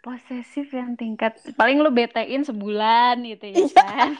Posesif 0.00 0.68
yang 0.68 0.92
tingkat 0.92 1.38
paling 1.54 1.78
lu 1.78 1.88
betein 1.88 2.42
sebulan 2.42 3.22
gitu 3.24 3.46
ya 3.48 3.66
kan. 3.72 4.18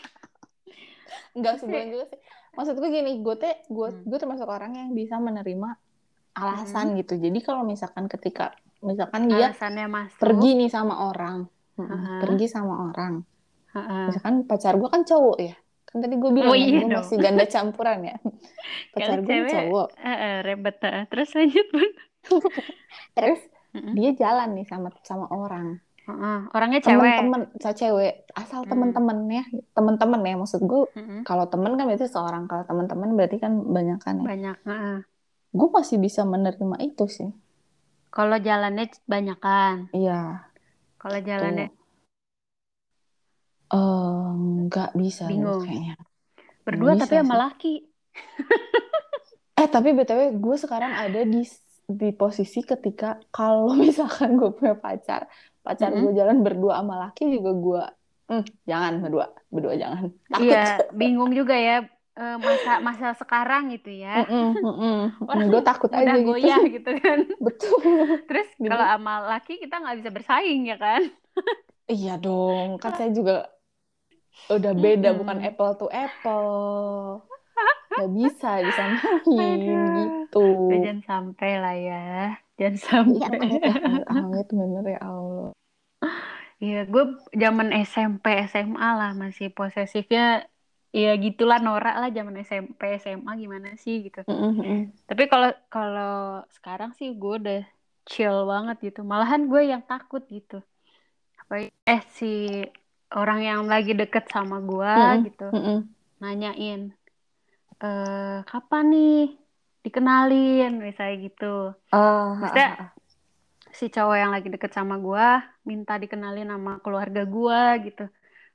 Nggak 1.33 1.55
sebulan 1.59 1.87
juga 1.89 2.05
sih. 2.09 2.21
Maksud 2.53 2.75
gue 2.77 2.91
gini 2.91 3.13
gue 3.19 3.35
teh 3.35 3.55
gue 3.67 3.89
Hmm. 3.91 4.03
gue 4.03 4.19
termasuk 4.19 4.45
orang 4.45 4.73
yang 4.73 4.89
bisa 4.93 5.17
menerima 5.17 5.77
alasan 6.33 6.93
Hmm. 6.93 6.99
gitu. 6.99 7.17
Jadi 7.17 7.39
kalau 7.41 7.63
misalkan 7.63 8.07
ketika 8.07 8.57
misalkan 8.81 9.29
dia 9.29 9.53
alasannya 9.53 9.87
masuk. 9.87 10.19
pergi 10.19 10.51
nih 10.55 10.69
sama 10.69 11.07
orang. 11.07 11.45
Mm-mm, 11.73 11.89
Aha. 11.89 12.21
pergi 12.21 12.47
sama 12.47 12.85
orang 12.87 13.25
Heeh. 13.73 14.05
misalkan 14.09 14.35
pacar 14.45 14.75
gue 14.77 14.89
kan 14.93 15.03
cowok 15.05 15.37
ya 15.41 15.55
kan 15.89 15.99
tadi 16.01 16.15
gue 16.17 16.31
bilang 16.33 16.53
Oh, 16.53 16.57
ya, 16.57 16.67
iya 16.69 16.81
gue 16.85 16.91
masih 17.01 17.17
ganda 17.21 17.45
campuran 17.49 17.99
ya 18.05 18.17
pacar 18.95 19.19
gue 19.25 19.37
cowok 19.49 19.87
eh, 20.01 20.37
ribet 20.47 20.77
eh. 20.85 21.05
terus 21.09 21.29
lanjut 21.37 21.67
terus 23.17 23.41
Mm-mm. 23.73 23.95
dia 23.97 24.11
jalan 24.13 24.49
nih 24.53 24.67
sama 24.69 24.89
sama 25.05 25.27
orang 25.33 25.81
Heeh. 26.03 26.39
orangnya 26.53 26.81
cewek 26.83 27.15
temen-temen 27.17 27.41
sama 27.63 27.75
cewek 27.79 28.13
asal 28.35 28.61
Hmm. 28.63 28.71
temen-temennya 28.75 29.43
temen-temen 29.73 30.21
ya 30.27 30.35
maksud 30.37 30.61
gue 30.67 30.83
Mm-mm. 30.99 31.21
kalau 31.25 31.45
temen 31.49 31.73
kan 31.79 31.85
berarti 31.89 32.07
seorang 32.11 32.45
kalau 32.51 32.65
temen-temen 32.69 33.09
berarti 33.17 33.37
kan 33.41 33.53
banyak 33.55 33.99
kan 34.03 34.15
ya 34.21 34.27
banyak 34.29 34.57
heeh. 34.69 34.97
gue 35.53 35.69
masih 35.73 35.97
bisa 36.01 36.21
menerima 36.27 36.77
itu 36.85 37.05
sih 37.09 37.31
kalau 38.13 38.37
jalannya 38.37 38.93
banyak 39.09 39.39
kan 39.41 39.77
iya 39.97 40.49
kalau 41.01 41.19
jalannya 41.23 41.73
Eh, 43.73 44.29
nggak 44.69 44.91
bisa 45.01 45.25
gue 45.29 45.33
Bingung. 45.33 45.65
kayaknya. 45.65 45.95
Berdua 46.63 46.93
bisa 46.95 47.03
tapi 47.09 47.15
sama 47.25 47.37
laki. 47.49 47.75
Eh 49.53 49.69
tapi 49.69 49.95
btw 49.95 50.35
gue 50.43 50.57
sekarang 50.59 50.91
ada 50.91 51.23
di 51.23 51.45
di 51.87 52.09
posisi 52.17 52.65
ketika 52.65 53.21
kalau 53.31 53.73
misalkan 53.85 54.35
gue 54.41 54.51
punya 54.53 54.75
pacar 54.75 55.29
pacar 55.63 55.93
Mm-mm. 55.93 56.11
gue 56.11 56.13
jalan 56.19 56.43
berdua 56.43 56.83
sama 56.83 56.95
laki 57.07 57.31
juga 57.39 57.51
gue 57.55 57.83
hmm, 58.33 58.45
jangan 58.67 58.93
berdua 58.99 59.27
berdua 59.53 59.75
jangan. 59.79 60.11
Takut. 60.33 60.45
Iya 60.51 60.65
bingung 60.97 61.31
juga 61.37 61.55
ya 61.55 61.85
eh, 62.17 62.37
masa 62.43 62.73
masa 62.81 63.09
sekarang 63.15 63.71
gitu 63.77 63.93
ya. 63.93 64.27
Orang 65.23 65.47
gue 65.53 65.63
takut 65.63 65.91
aja 65.95 66.13
gitu. 66.17 66.27
goyah 66.33 66.61
gitu 66.67 66.91
kan. 66.99 67.19
Betul. 67.39 67.81
Terus 68.27 68.49
kalau 68.59 68.87
sama 68.89 69.15
laki 69.37 69.63
kita 69.63 69.75
nggak 69.79 69.97
bisa 70.03 70.11
bersaing 70.11 70.63
ya 70.67 70.77
kan? 70.81 71.03
Iya 71.87 72.17
dong 72.19 72.81
kan 72.83 72.93
saya 72.97 73.11
juga 73.13 73.47
udah 74.53 74.73
beda 74.85 75.09
Mm-mm. 75.11 75.19
bukan 75.21 75.39
apple 75.49 75.73
to 75.81 75.87
apple 75.93 77.23
nggak 77.95 78.11
bisa 78.19 78.49
disamain 78.67 79.59
gitu 79.99 80.39
jangan 80.85 80.99
sampai 81.11 81.51
lah 81.63 81.75
ya 81.89 81.97
jangan 82.59 82.77
Iya, 83.05 83.27
sampai 83.29 83.37
amit, 83.37 83.63
amit 84.09 84.47
bener 84.59 84.85
ya 84.95 85.01
Allah. 85.11 85.53
Iya, 86.63 86.77
gue 86.93 87.03
zaman 87.43 87.69
SMP 87.91 88.25
SMA 88.51 88.87
lah 88.99 89.11
masih 89.23 89.47
posesifnya 89.59 90.21
ya 90.95 91.09
gitulah 91.25 91.59
norak 91.67 91.95
lah 92.01 92.09
zaman 92.17 92.35
SMP 92.49 92.81
SMA 93.03 93.33
gimana 93.43 93.69
sih 93.85 93.95
gitu. 94.07 94.21
Tapi 95.09 95.23
kalau 95.33 95.49
kalau 95.75 96.11
sekarang 96.57 96.91
sih 96.99 97.09
gue 97.23 97.33
udah 97.41 97.59
chill 98.11 98.37
banget 98.53 98.77
gitu. 98.87 99.01
Malahan 99.13 99.43
gue 99.51 99.63
yang 99.73 99.83
takut 99.91 100.23
gitu. 100.37 100.55
Apa 101.41 101.55
eh 101.93 102.01
si 102.19 102.27
orang 103.21 103.41
yang 103.49 103.61
lagi 103.73 103.93
deket 104.01 104.25
sama 104.35 104.57
gue 104.71 104.93
Mm-mm. 104.97 105.23
gitu 105.27 105.45
Mm-mm. 105.53 105.95
nanyain 106.23 106.81
eh 107.85 108.37
kapan 108.51 108.85
nih 108.93 109.13
dikenalin 109.85 110.71
misalnya 110.87 111.17
gitu. 111.27 111.45
Ah, 111.91 112.39
Maksudnya, 112.41 112.69
ah. 112.79 112.93
si 113.79 113.85
cowok 113.95 114.17
yang 114.23 114.31
lagi 114.35 114.49
deket 114.55 114.73
sama 114.79 114.95
gua 115.07 115.27
minta 115.71 115.93
dikenalin 116.03 116.49
sama 116.53 116.73
keluarga 116.85 117.23
gua 117.35 117.61
gitu 117.87 118.03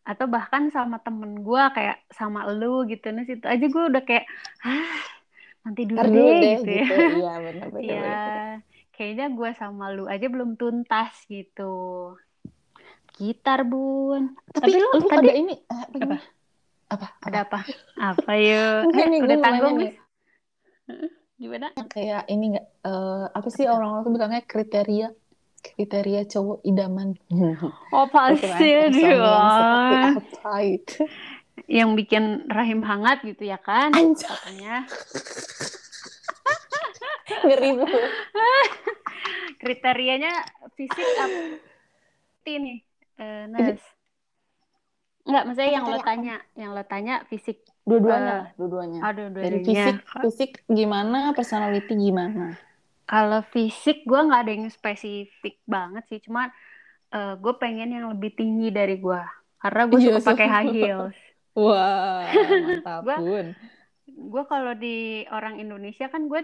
atau 0.10 0.26
bahkan 0.36 0.63
sama 0.76 0.98
temen 1.06 1.32
gua 1.48 1.63
kayak 1.76 1.98
sama 2.20 2.39
lu 2.60 2.67
gitu 2.91 3.06
nah 3.15 3.24
situ 3.30 3.46
aja 3.54 3.65
gua 3.74 3.84
udah 3.91 4.04
kayak 4.10 4.26
ah 4.65 4.98
nanti 5.65 5.82
dulu 5.91 6.04
Ntar 6.04 6.08
deh, 6.15 6.26
dulu 6.26 6.30
deh 6.41 6.56
gitu, 6.56 6.70
gitu. 6.74 6.93
ya 7.00 7.08
Iya 7.13 7.30
benar 7.46 7.67
benar. 7.76 7.76
Iya, 7.86 8.00
benar. 8.26 8.43
kayaknya 8.96 9.26
gua 9.38 9.50
sama 9.62 9.84
lu 9.96 10.04
aja 10.13 10.26
belum 10.34 10.52
tuntas 10.60 11.13
gitu 11.34 11.62
gitar 13.18 13.62
bun 13.62 14.38
Tapi, 14.48 14.70
Tapi 14.70 14.78
lu 14.78 14.88
lu 14.94 15.08
tadi- 15.08 15.28
ada 15.28 15.34
ini 15.36 15.56
eh, 15.58 15.86
apa? 15.98 15.98
Apa? 15.98 16.18
Apa? 16.88 17.08
ada 17.20 17.38
apa 17.44 17.60
apa 18.00 18.32
yuk 18.38 18.80
Enggak 18.88 19.08
nih, 19.08 19.18
gue 19.18 19.28
udah 19.28 19.40
tanggung 19.42 19.76
nih 19.78 19.94
gimana 21.38 21.68
Kayak 21.88 22.24
ini 22.28 22.46
nggak? 22.56 22.66
eh, 22.82 23.26
apa 23.30 23.48
sih 23.48 23.66
orang-orang 23.66 24.02
tuh 24.02 24.12
bilangnya 24.12 24.42
kriteria 24.44 25.08
kriteria 25.58 26.22
cowok 26.24 26.64
idaman. 26.64 27.18
oh 27.92 28.08
pasti 28.08 28.64
dia 28.88 28.88
itu? 30.64 31.04
yang 31.68 31.92
bikin 31.94 32.48
rahim 32.48 32.80
hangat 32.80 33.20
gitu 33.22 33.44
ya 33.44 33.58
kan 33.58 33.92
Anjay, 33.92 34.24
katanya 34.24 34.86
ngeri 37.44 37.70
banget. 37.76 38.12
kriterianya 39.62 40.32
fisik 40.78 41.08
apa 41.18 41.40
nih 42.48 42.87
eh, 43.18 43.46
Nas 43.48 43.82
Enggak, 45.28 45.44
maksudnya 45.44 45.72
yang 45.76 45.86
lo 45.86 46.00
tanya, 46.00 46.36
yang 46.56 46.72
lo 46.72 46.84
tanya 46.88 47.16
fisik. 47.28 47.60
Dua-duanya, 47.84 48.56
dua-duanya. 48.56 49.00
Aduh, 49.04 49.28
Dari 49.28 49.60
dua-duanya. 49.60 49.84
fisik, 49.84 49.98
fisik 50.24 50.52
gimana, 50.72 51.36
personality 51.36 52.00
gimana? 52.00 52.56
Kalau 53.04 53.44
fisik 53.44 54.08
gue 54.08 54.20
nggak 54.20 54.42
ada 54.48 54.52
yang 54.56 54.72
spesifik 54.72 55.60
banget 55.68 56.08
sih, 56.08 56.24
cuma 56.24 56.48
eh, 57.12 57.36
gue 57.36 57.54
pengen 57.60 57.92
yang 57.92 58.08
lebih 58.08 58.40
tinggi 58.40 58.72
dari 58.72 58.96
gue, 58.96 59.20
karena 59.60 59.82
gue 59.84 60.00
Iya, 60.00 60.08
suka 60.16 60.32
pakai 60.32 60.48
high 60.48 60.72
heels. 60.72 61.18
Wah, 61.60 62.24
mantap 62.32 63.02
Gua- 63.04 63.20
pun. 63.20 63.46
Gue 64.08 64.44
kalau 64.48 64.74
di 64.80 65.28
orang 65.28 65.60
Indonesia 65.60 66.08
kan 66.08 66.32
gue 66.32 66.40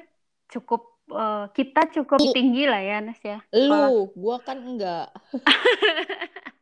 cukup 0.52 1.00
eh, 1.08 1.46
kita 1.56 1.88
cukup 1.88 2.20
tinggi 2.36 2.68
lah 2.68 2.84
ya, 2.84 3.00
Nas 3.00 3.20
ya. 3.24 3.40
Lu, 3.56 4.12
gua 4.12 4.44
kan 4.44 4.60
enggak. 4.60 5.08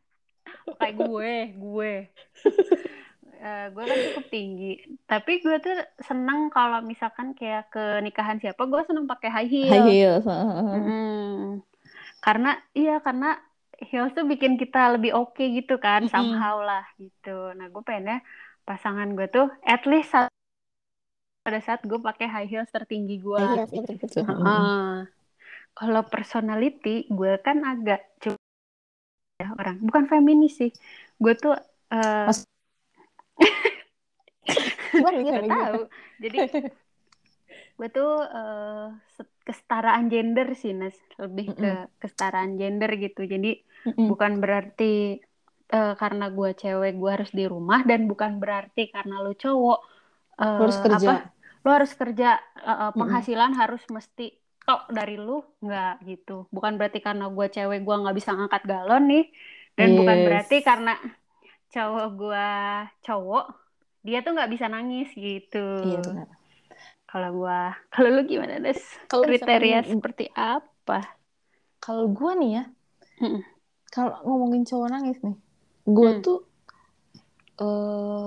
kayak 0.78 0.96
gue, 0.98 1.34
gue. 1.56 1.92
Eh, 3.42 3.66
gue 3.74 3.84
kan 3.90 3.98
cukup 4.06 4.26
tinggi, 4.30 4.78
tapi 5.10 5.42
gue 5.42 5.58
tuh 5.58 5.74
seneng 6.06 6.46
kalau 6.54 6.78
misalkan 6.78 7.34
kayak 7.34 7.74
ke 7.74 7.98
nikahan 7.98 8.38
siapa, 8.38 8.70
gue 8.70 8.82
seneng 8.86 9.10
pakai 9.10 9.34
high 9.34 9.50
heel. 9.50 9.74
High 9.74 9.86
heels. 9.90 10.22
Mm-mm. 10.30 11.58
Karena 12.22 12.54
iya 12.70 13.02
karena 13.02 13.34
heels 13.82 14.14
tuh 14.14 14.22
bikin 14.30 14.54
kita 14.62 14.94
lebih 14.94 15.10
oke 15.18 15.42
gitu 15.42 15.82
kan, 15.82 16.06
somehow 16.06 16.62
lah 16.62 16.86
gitu. 17.02 17.50
Nah 17.58 17.66
gue 17.66 17.82
pengennya 17.82 18.22
pasangan 18.62 19.10
gue 19.18 19.26
tuh 19.26 19.50
at 19.66 19.82
least 19.90 20.14
saat- 20.14 20.30
pada 21.42 21.58
saat 21.58 21.82
gue 21.82 21.98
pakai 21.98 22.30
high 22.30 22.46
heels 22.46 22.70
tertinggi 22.70 23.18
gue. 23.18 23.42
Kalau 25.74 26.02
personality 26.06 27.10
gue 27.10 27.32
kan 27.42 27.58
agak 27.66 28.06
coba 28.22 28.41
ya 29.42 29.46
orang 29.60 29.76
bukan 29.86 30.04
feminis 30.12 30.52
sih. 30.60 30.70
Gue 31.22 31.32
tuh 31.42 31.52
eh 31.94 32.26
Mas- 32.26 32.46
nggak 35.28 35.46
gimana? 35.46 35.54
tahu. 35.54 35.78
Jadi 36.22 36.38
gue 37.78 37.88
tuh 37.96 38.08
se- 39.16 39.36
kesetaraan 39.46 40.04
gender 40.12 40.46
sih 40.60 40.72
Nes, 40.80 40.96
lebih 41.22 41.46
ke 41.60 41.66
kesetaraan 42.02 42.50
gender 42.60 42.90
gitu. 43.04 43.20
Jadi 43.32 43.48
Mm-mm. 43.86 44.08
bukan 44.08 44.32
berarti 44.42 44.84
eh, 45.74 45.90
karena 46.00 46.24
gue 46.36 46.48
cewek 46.60 46.90
gue 47.00 47.10
harus 47.14 47.30
di 47.38 47.44
rumah 47.52 47.80
dan 47.90 48.00
bukan 48.10 48.32
berarti 48.42 48.80
karena 48.94 49.14
lo 49.24 49.30
cowok 49.42 49.78
Lu 50.56 50.60
harus 50.64 50.78
kerja. 50.84 51.08
apa 51.08 51.12
lo 51.64 51.68
harus 51.76 51.92
kerja 52.00 52.26
eh, 52.68 52.90
penghasilan 52.98 53.52
harus 53.60 53.82
mesti 53.96 54.22
tok 54.62 54.88
dari 54.88 55.16
lu 55.16 55.42
nggak 55.58 55.94
gitu 56.02 56.46
bukan 56.48 56.76
berarti 56.76 56.98
karena 56.98 57.26
gue 57.26 57.46
cewek 57.48 57.82
gue 57.82 57.96
nggak 57.98 58.14
bisa 58.14 58.30
ngangkat 58.32 58.62
galon 58.62 59.04
nih 59.06 59.24
dan 59.74 59.88
bukan 59.94 60.16
Yes. 60.16 60.26
berarti 60.26 60.56
karena 60.60 60.94
cowok 61.68 62.06
gue 62.14 62.48
cowok 63.02 63.46
dia 64.00 64.18
tuh 64.20 64.32
nggak 64.32 64.50
bisa 64.50 64.66
nangis 64.66 65.08
gitu 65.10 65.66
Iya 65.82 65.98
benar. 66.00 66.28
kalau 67.04 67.30
gue 67.34 67.58
kalau 67.88 68.08
lu 68.10 68.22
gimana 68.22 68.58
des 68.58 68.78
Kalau 69.06 69.24
kriteria 69.24 69.80
misalkan- 69.80 69.92
seperti 69.92 70.26
apa 70.32 71.00
Kalau 71.78 72.06
gua 72.08 72.32
nih 72.32 72.50
ya, 72.52 72.64
Mm-mm. 73.18 73.42
kalau 73.88 74.14
ngomongin 74.22 74.62
cowok 74.62 74.86
nangis 74.88 75.18
nih, 75.18 75.34
gua 75.84 76.10
Hmm. 76.12 76.22
tuh 76.22 76.38
eh 77.58 78.26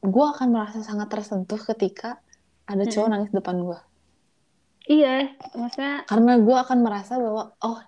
gua 0.00 0.26
akan 0.30 0.48
merasa 0.48 0.78
sangat 0.80 1.08
tersentuh 1.08 1.58
ketika 1.58 2.22
ada 2.64 2.84
cowok 2.84 2.94
Mm-mm. 3.02 3.12
nangis 3.12 3.30
depan 3.32 3.56
gua. 3.60 3.82
Iya 4.88 5.32
maksudnya 5.56 6.04
Karena 6.08 6.32
gua 6.40 6.56
akan 6.64 6.78
merasa 6.84 7.16
bahwa 7.16 7.56
oh 7.60 7.80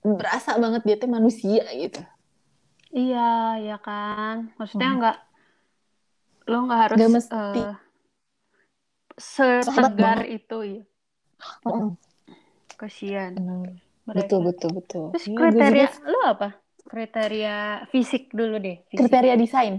berasa 0.00 0.56
banget 0.56 0.82
dia 0.86 0.96
tuh 0.96 1.10
manusia 1.10 1.64
gitu 1.76 2.00
Iya, 2.90 3.54
ya 3.62 3.76
kan. 3.78 4.50
Maksudnya 4.58 4.90
Hmm. 4.90 4.98
nggak 4.98 5.16
lo 6.50 6.56
nggak 6.66 6.80
harus 6.82 6.98
Nggak 6.98 7.12
mesti. 7.14 7.62
eh, 7.62 7.74
setegar 9.62 10.18
itu 10.26 10.58
ya. 10.66 10.82
Kasihan 12.74 13.32
mereka. 14.02 14.26
betul 14.26 14.40
betul 14.50 14.70
betul 14.74 15.04
Terus 15.14 15.24
Iya, 15.30 15.36
gue 15.36 15.38
kriteria 15.38 15.86
juga 15.86 16.08
lo 16.10 16.20
apa? 16.34 16.48
Kriteria 16.90 17.56
fisik 17.94 18.22
dulu 18.34 18.56
deh. 18.58 18.76
Fisik. 18.90 18.98
kriteria 19.06 19.34
desain 19.38 19.74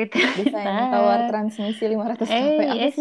Kriteria. 0.00 0.38
desain 0.38 0.66
tower 0.88 1.18
transmisi 1.26 1.84
500 1.84 2.18
kp 2.20 2.30
Eh, 2.30 2.56
apa 2.60 2.62
yes. 2.78 2.94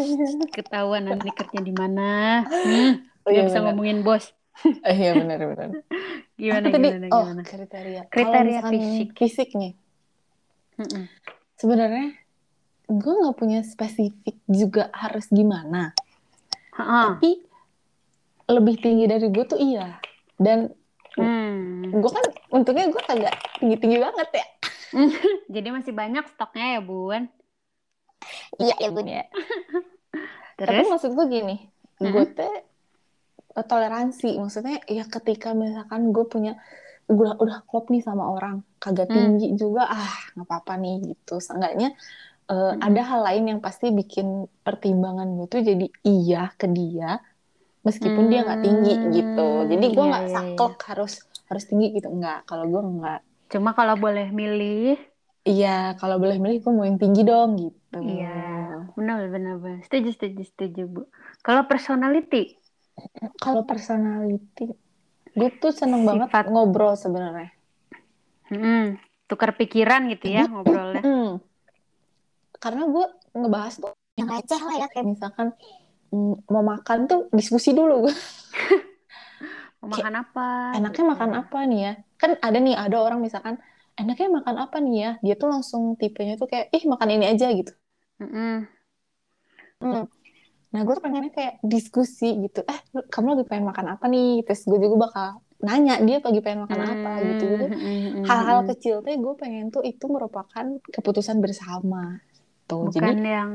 Ketahuan 0.50 1.04
nanti 1.06 1.30
kerja 1.30 1.60
di 1.60 1.72
mana. 1.72 2.42
Hmm, 2.44 3.06
oh, 3.24 3.30
iya 3.30 3.42
bisa 3.44 3.62
ngomongin 3.62 4.02
bos. 4.02 4.34
Oh, 4.58 4.74
iya 4.90 5.14
benar 5.14 5.38
benar 5.46 5.70
Gimana, 6.36 6.58
Apa 6.64 6.70
tadi 6.72 6.88
gimana, 6.88 7.06
oh 7.12 7.22
gimana. 7.24 7.42
kriteria 7.44 8.02
Kriteria 8.08 8.60
fisik. 8.64 9.08
fisik 9.14 9.50
nih 9.54 9.74
Mm-mm. 10.76 11.06
sebenarnya 11.54 12.18
gue 12.88 13.14
nggak 13.16 13.36
punya 13.36 13.62
spesifik 13.62 14.38
juga 14.46 14.90
harus 14.92 15.26
gimana 15.28 15.94
Ha-ha. 16.74 17.14
tapi 17.14 17.42
lebih 18.48 18.78
tinggi 18.78 19.06
dari 19.06 19.28
gue 19.28 19.46
tuh 19.46 19.58
iya 19.58 20.02
dan 20.36 20.74
Hmm. 21.14 21.90
gue 21.92 22.06
kan 22.08 22.22
untungnya 22.52 22.86
gue 22.88 23.02
kagak 23.04 23.34
tinggi 23.58 23.74
tinggi 23.76 23.98
banget 23.98 24.30
ya 24.32 24.46
Jadi 25.56 25.68
masih 25.76 25.94
banyak 25.96 26.26
stoknya 26.34 26.66
ya, 26.78 26.80
Bun. 26.84 27.24
iya 28.62 28.74
ya 28.84 28.88
bun 28.96 29.08
ya 29.08 29.22
tapi 30.66 30.82
Terus? 30.82 30.90
maksud 30.92 31.12
gue 31.18 31.26
gini 31.36 31.56
Mm-mm. 32.02 32.14
gue 32.14 32.26
teh 32.38 32.54
eh, 33.58 33.66
toleransi 33.72 34.28
maksudnya 34.42 34.76
ya 34.98 35.04
ketika 35.16 35.48
misalkan 35.64 36.02
gue 36.16 36.26
punya 36.34 36.52
udah 37.12 37.32
udah 37.44 37.58
klop 37.70 37.86
nih 37.94 38.02
sama 38.08 38.24
orang 38.36 38.56
kagak 38.84 39.10
Hmm. 39.10 39.16
tinggi 39.16 39.46
juga 39.62 39.82
ah 39.96 40.14
nggak 40.36 40.48
apa-apa 40.48 40.74
nih 40.84 40.96
gitu 41.10 41.34
seenggaknya 41.46 41.88
eh, 42.52 42.72
Mm-mm. 42.72 42.88
ada 42.88 43.02
hal 43.12 43.22
lain 43.28 43.44
yang 43.52 43.62
pasti 43.68 43.86
bikin 44.00 44.28
pertimbangan 44.66 45.28
gue 45.38 45.48
tuh 45.54 45.62
jadi 45.72 45.86
iya 46.10 46.40
ke 46.62 46.68
dia 46.78 47.08
meskipun 47.88 48.26
dia 48.32 48.40
nggak 48.46 48.62
tinggi 48.66 48.92
gitu 49.16 49.42
jadi 49.72 49.86
gue 49.96 50.06
Hmm, 50.06 50.12
nggak 50.12 50.26
iya, 50.28 50.40
iya, 50.52 50.68
saklek 50.68 50.76
harus 50.90 51.12
harus 51.50 51.64
tinggi 51.70 51.88
gitu 51.98 52.08
enggak 52.16 52.38
kalau 52.50 52.66
gue 52.74 52.82
enggak 52.92 53.20
Cuma 53.48 53.72
kalau 53.72 53.96
boleh 53.96 54.28
milih, 54.32 55.00
iya 55.48 55.96
kalau 55.96 56.20
boleh 56.20 56.36
milih 56.38 56.60
gue 56.64 56.74
mau 56.74 56.84
yang 56.84 57.00
tinggi 57.00 57.24
dong 57.24 57.56
gitu 57.58 58.00
Iya. 58.04 58.84
benar, 58.94 59.32
benar, 59.32 59.56
benar. 59.58 59.80
Setuju, 59.88 60.10
setuju, 60.14 60.42
setuju, 60.44 60.82
Bu. 60.86 61.02
Kalau 61.42 61.64
personality, 61.66 62.60
kalau 63.40 63.64
personality 63.64 64.74
gue 65.38 65.50
tuh 65.62 65.70
seneng 65.70 66.02
banget 66.02 66.34
Sifat. 66.34 66.46
ngobrol 66.50 66.98
sebenarnya 66.98 67.54
hmm, 68.50 68.98
tukar 69.30 69.54
pikiran 69.54 70.08
gitu 70.10 70.32
ya 70.32 70.48
ngobrolnya. 70.50 71.04
Hmm. 71.04 71.30
Karena 72.58 72.90
gue 72.90 73.06
ngebahas 73.38 73.74
tuh 73.78 73.94
yang 74.18 74.28
receh 74.34 74.58
lah 74.58 74.76
ya 74.82 74.88
kayak 74.90 75.06
misalkan 75.14 75.54
mm, 76.10 76.50
mau 76.50 76.66
makan 76.66 77.06
tuh 77.06 77.22
diskusi 77.30 77.76
dulu 77.76 78.10
gue. 78.10 78.16
Mau 79.78 79.94
makan 79.94 80.26
apa? 80.26 80.74
Enaknya 80.74 81.06
gitu. 81.06 81.12
makan 81.14 81.32
apa 81.38 81.60
nih 81.70 81.80
ya? 81.86 81.94
Kan 82.22 82.32
ada 82.42 82.58
nih 82.58 82.76
ada 82.76 82.98
orang 83.02 83.20
misalkan 83.22 83.56
enaknya 83.98 84.28
makan 84.42 84.56
apa 84.58 84.78
nih 84.82 84.96
ya? 85.04 85.12
Dia 85.26 85.34
tuh 85.42 85.50
langsung 85.54 85.84
tipenya 86.02 86.34
tuh 86.42 86.48
kayak 86.52 86.74
ih 86.74 86.84
makan 86.90 87.10
ini 87.16 87.26
aja 87.34 87.48
gitu. 87.54 87.72
Mm-mm. 88.22 88.68
Nah 90.74 90.80
gue 90.84 90.94
tuh 90.98 91.04
pengennya 91.06 91.32
kayak 91.32 91.54
diskusi 91.64 92.28
gitu. 92.44 92.60
Eh 92.68 92.80
kamu 93.14 93.38
lagi 93.38 93.46
pengen 93.48 93.66
makan 93.72 93.86
apa 93.98 94.06
nih? 94.10 94.44
Terus 94.46 94.62
gue 94.68 94.80
juga 94.82 94.98
bakal 95.10 95.28
nanya 95.58 95.98
dia 96.06 96.22
lagi 96.22 96.40
pengen 96.46 96.70
makan 96.70 96.82
apa 96.86 97.10
gitu 97.34 97.44
gitu. 97.50 97.66
Hmm, 97.66 97.82
hmm, 97.82 97.98
hmm, 98.14 98.24
Hal-hal 98.30 98.60
hmm. 98.62 98.70
kecil 98.74 98.96
tuh 99.02 99.14
gue 99.16 99.34
pengen 99.42 99.66
tuh 99.74 99.82
itu 99.86 100.06
merupakan 100.10 100.66
keputusan 100.94 101.38
bersama. 101.42 102.22
Tuh 102.68 102.92
Bukan 102.92 102.94
jadi 103.00 103.14
yang 103.42 103.52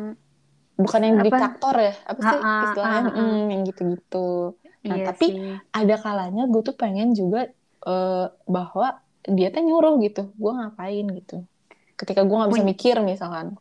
bukan 0.72 1.01
yang 1.05 1.16
Apa? 1.20 1.27
diktator 1.29 1.77
ya 1.79 1.94
apa 2.09 2.20
sih 2.25 2.38
Ah, 2.40 2.42
ah, 2.42 2.62
istilahnya 2.64 3.01
ah, 3.05 3.12
ah. 3.12 3.12
Hmm, 3.29 3.44
yang 3.53 3.62
gitu-gitu 3.68 4.57
Nah, 4.83 4.98
iya 4.98 5.07
tapi- 5.07 5.31
sih. 5.31 5.55
ada 5.70 5.94
kalanya 5.94 6.42
gue 6.51 6.62
tuh 6.66 6.75
pengen 6.75 7.14
juga 7.14 7.46
eh, 7.84 8.26
bahwa 8.46 8.86
dia 9.22 9.48
tuh 9.50 9.62
nyuruh 9.62 9.94
gitu 10.00 10.30
gue 10.34 10.52
ngapain 10.52 11.06
gitu 11.14 11.46
ketika 11.94 12.22
gue 12.22 12.36
nggak 12.36 12.50
bisa 12.50 12.64
mikir 12.66 12.96
misalkan 13.00 13.58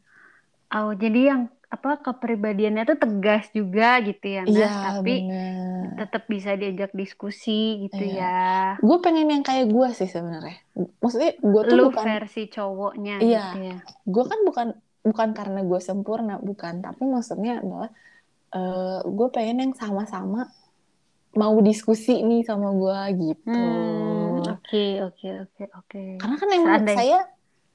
Oh, 0.72 0.96
jadi 0.96 1.36
yang 1.36 1.42
apa 1.68 2.00
kepribadiannya 2.00 2.88
tuh 2.88 2.96
tegas 2.96 3.52
juga 3.52 4.00
gitu 4.00 4.24
ya, 4.24 4.48
Nas, 4.48 4.56
iya 4.56 4.72
tapi 4.72 5.16
tetap 6.00 6.24
bisa 6.28 6.56
diajak 6.56 6.96
diskusi 6.96 7.88
gitu 7.88 8.00
Iya. 8.00 8.24
ya. 8.24 8.80
gue 8.80 8.98
pengen 9.04 9.28
yang 9.28 9.44
kayak 9.44 9.68
gue 9.68 9.88
sih 9.92 10.08
sebenarnya 10.08 10.64
maksudnya 11.00 11.36
gue 11.40 11.62
tuh 11.68 11.76
Lu 11.76 11.84
bukan 11.92 12.08
versi 12.08 12.48
cowoknya 12.48 13.16
Iya. 13.20 13.44
gitu 13.52 13.60
ya. 13.68 13.78
gue 13.84 14.24
kan 14.24 14.40
bukan 14.48 14.68
bukan 15.04 15.30
karena 15.36 15.60
gue 15.64 15.80
sempurna 15.84 16.36
bukan 16.40 16.80
tapi 16.80 17.04
maksudnya 17.04 17.60
adalah 17.60 17.92
gue 19.04 19.28
pengen 19.32 19.58
yang 19.64 19.74
sama-sama 19.76 20.48
mau 21.32 21.56
diskusi 21.64 22.20
nih 22.20 22.44
sama 22.44 22.76
gue 22.76 23.00
gitu 23.32 23.56
Hmm, 23.56 24.44
oke, 24.52 24.84
oke, 25.08 25.28
oke, 25.48 25.64
oke. 25.80 26.02
karena 26.20 26.36
kan 26.36 26.50
emang 26.52 26.68
Seandainya- 26.68 27.00
saya 27.00 27.20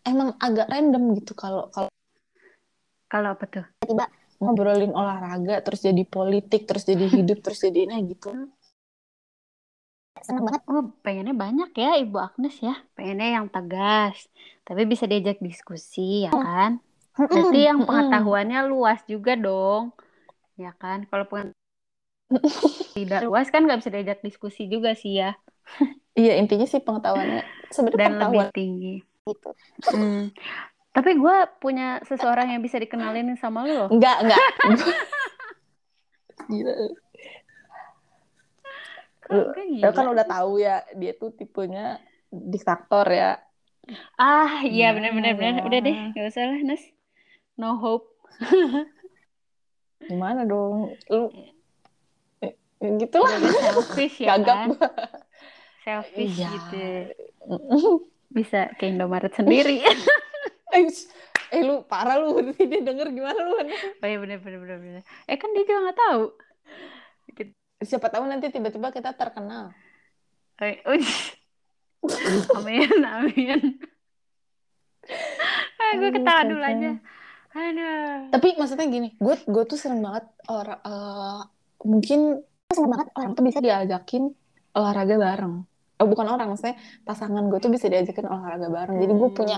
emang 0.05 0.29
agak 0.39 0.67
random 0.69 1.03
gitu 1.19 1.33
kalau 1.33 1.69
kalau 1.73 1.91
Kalau 3.07 3.29
apa 3.39 3.45
tuh? 3.47 3.67
ngobrolin 4.37 4.93
olahraga 4.93 5.65
terus 5.65 5.81
jadi 5.81 6.03
politik 6.05 6.69
terus 6.69 6.85
jadi 6.85 7.05
hidup 7.17 7.41
terus 7.41 7.65
jadi 7.65 7.89
nah 7.89 7.97
gitu 8.05 8.29
seneng 10.21 10.45
banget 10.45 10.61
Oh, 10.67 10.91
pengennya 11.07 11.33
banyak 11.33 11.71
ya 11.73 11.91
Ibu 12.03 12.17
Agnes 12.19 12.59
ya. 12.59 12.75
Pengennya 12.99 13.39
yang 13.41 13.47
tegas, 13.47 14.27
tapi 14.67 14.83
bisa 14.85 15.07
diajak 15.07 15.39
diskusi 15.39 16.27
ya 16.27 16.35
kan? 16.35 16.83
Berarti 17.15 17.59
yang 17.63 17.79
Mm-mm. 17.81 17.89
pengetahuannya 17.89 18.61
luas 18.67 19.01
juga 19.07 19.39
dong. 19.39 19.95
Ya 20.59 20.75
kan? 20.75 21.07
Kalau 21.07 21.25
pengetahuan 21.31 21.55
tidak 22.97 23.21
luas 23.23 23.47
kan 23.49 23.63
nggak 23.63 23.79
bisa 23.79 23.91
diajak 23.91 24.19
diskusi 24.21 24.67
juga 24.67 24.93
sih 24.93 25.17
ya. 25.17 25.35
iya 26.15 26.37
intinya 26.37 26.65
sih 26.65 26.79
pengetahuannya 26.79 27.43
sebenarnya 27.69 27.99
Dan 27.99 28.11
pengetahuan 28.13 28.37
lebih 28.45 28.55
tinggi. 28.55 28.95
gitu 29.23 29.51
Hmm. 29.89 30.31
Tapi 30.89 31.13
gue 31.13 31.37
punya 31.57 32.01
seseorang 32.03 32.49
yang 32.49 32.61
bisa 32.61 32.77
dikenalin 32.77 33.35
sama 33.35 33.63
loh. 33.63 33.87
enggak 33.89 34.17
enggak 34.23 34.41
gila 36.49 36.73
Lu, 39.27 39.43
Enggak 39.43 39.59
lu 39.59 39.71
gila. 39.73 39.91
kan 39.93 40.07
udah 40.09 40.25
tahu 40.25 40.53
ya 40.57 40.77
dia 40.93 41.13
tuh 41.13 41.31
tipenya 41.31 41.99
diktator 42.29 43.07
ya 43.09 43.31
Ah, 44.17 44.63
iya 44.63 44.91
Nah, 44.91 44.99
benar-benar 44.99 45.35
benar. 45.35 45.55
ya. 45.55 45.63
Udah 45.63 45.79
deh, 45.81 45.95
nggak 46.11 46.27
usah 46.27 46.43
lah, 46.45 46.59
Nas. 46.61 46.83
No 47.55 47.75
hope. 47.77 48.11
gimana 50.03 50.43
dong 50.43 50.91
lu 51.07 51.31
eh, 52.87 52.99
gitu 53.03 53.17
lah 53.19 53.35
selfish 53.39 54.17
ya 54.23 54.37
kan? 54.41 54.69
Selfish 55.83 56.37
Iya. 56.39 56.49
gitu. 56.55 56.85
Bisa 58.37 58.71
ke 58.79 58.91
Indomaret 58.91 59.33
sendiri. 59.35 59.83
eh, 60.75 60.85
eh 61.55 61.63
lu 61.63 61.87
parah 61.87 62.19
lu 62.19 62.43
dia 62.55 62.81
denger 62.83 63.11
gimana 63.15 63.41
lu 63.47 63.55
Oh 64.03 64.07
iya 64.07 64.19
benar 64.19 64.39
benar 64.43 64.59
benar 64.63 64.79
benar. 64.83 65.03
Eh 65.27 65.37
kan 65.39 65.51
dia 65.55 65.63
juga 65.63 65.81
nggak 65.91 65.99
tahu. 65.99 66.23
siapa 67.77 68.09
tahu 68.09 68.25
nanti 68.25 68.49
tiba-tiba 68.49 68.89
kita 68.89 69.13
terkenal 69.13 69.69
Eh, 70.57 70.81
amin 72.57 73.05
amin. 73.05 73.61
ah, 75.77 75.91
gue 76.01 76.09
Aduh, 76.09 76.13
ketawa 76.17 76.43
dulu 76.49 76.65
aja. 76.65 76.91
Aduh. 77.53 78.33
Tapi 78.33 78.49
maksudnya 78.57 78.89
gini, 78.89 79.09
gue 79.21 79.37
gue 79.45 79.65
tuh 79.69 79.77
sering 79.77 80.01
banget 80.01 80.25
orang 80.49 80.81
eh, 80.81 81.41
mungkin 81.85 82.41
sering 82.71 82.89
banget 82.93 83.09
orang 83.19 83.31
tuh 83.37 83.45
bisa 83.49 83.59
diajakin 83.67 84.23
olahraga 84.77 85.15
bareng. 85.27 85.55
Oh, 85.97 86.07
bukan 86.13 86.27
orang, 86.29 86.47
maksudnya 86.53 86.77
pasangan 87.09 87.45
gue 87.51 87.59
tuh 87.65 87.73
bisa 87.73 87.87
diajakin 87.93 88.27
olahraga 88.29 88.69
bareng. 88.77 88.97
Jadi 89.03 89.13
gue 89.21 89.31
punya 89.39 89.57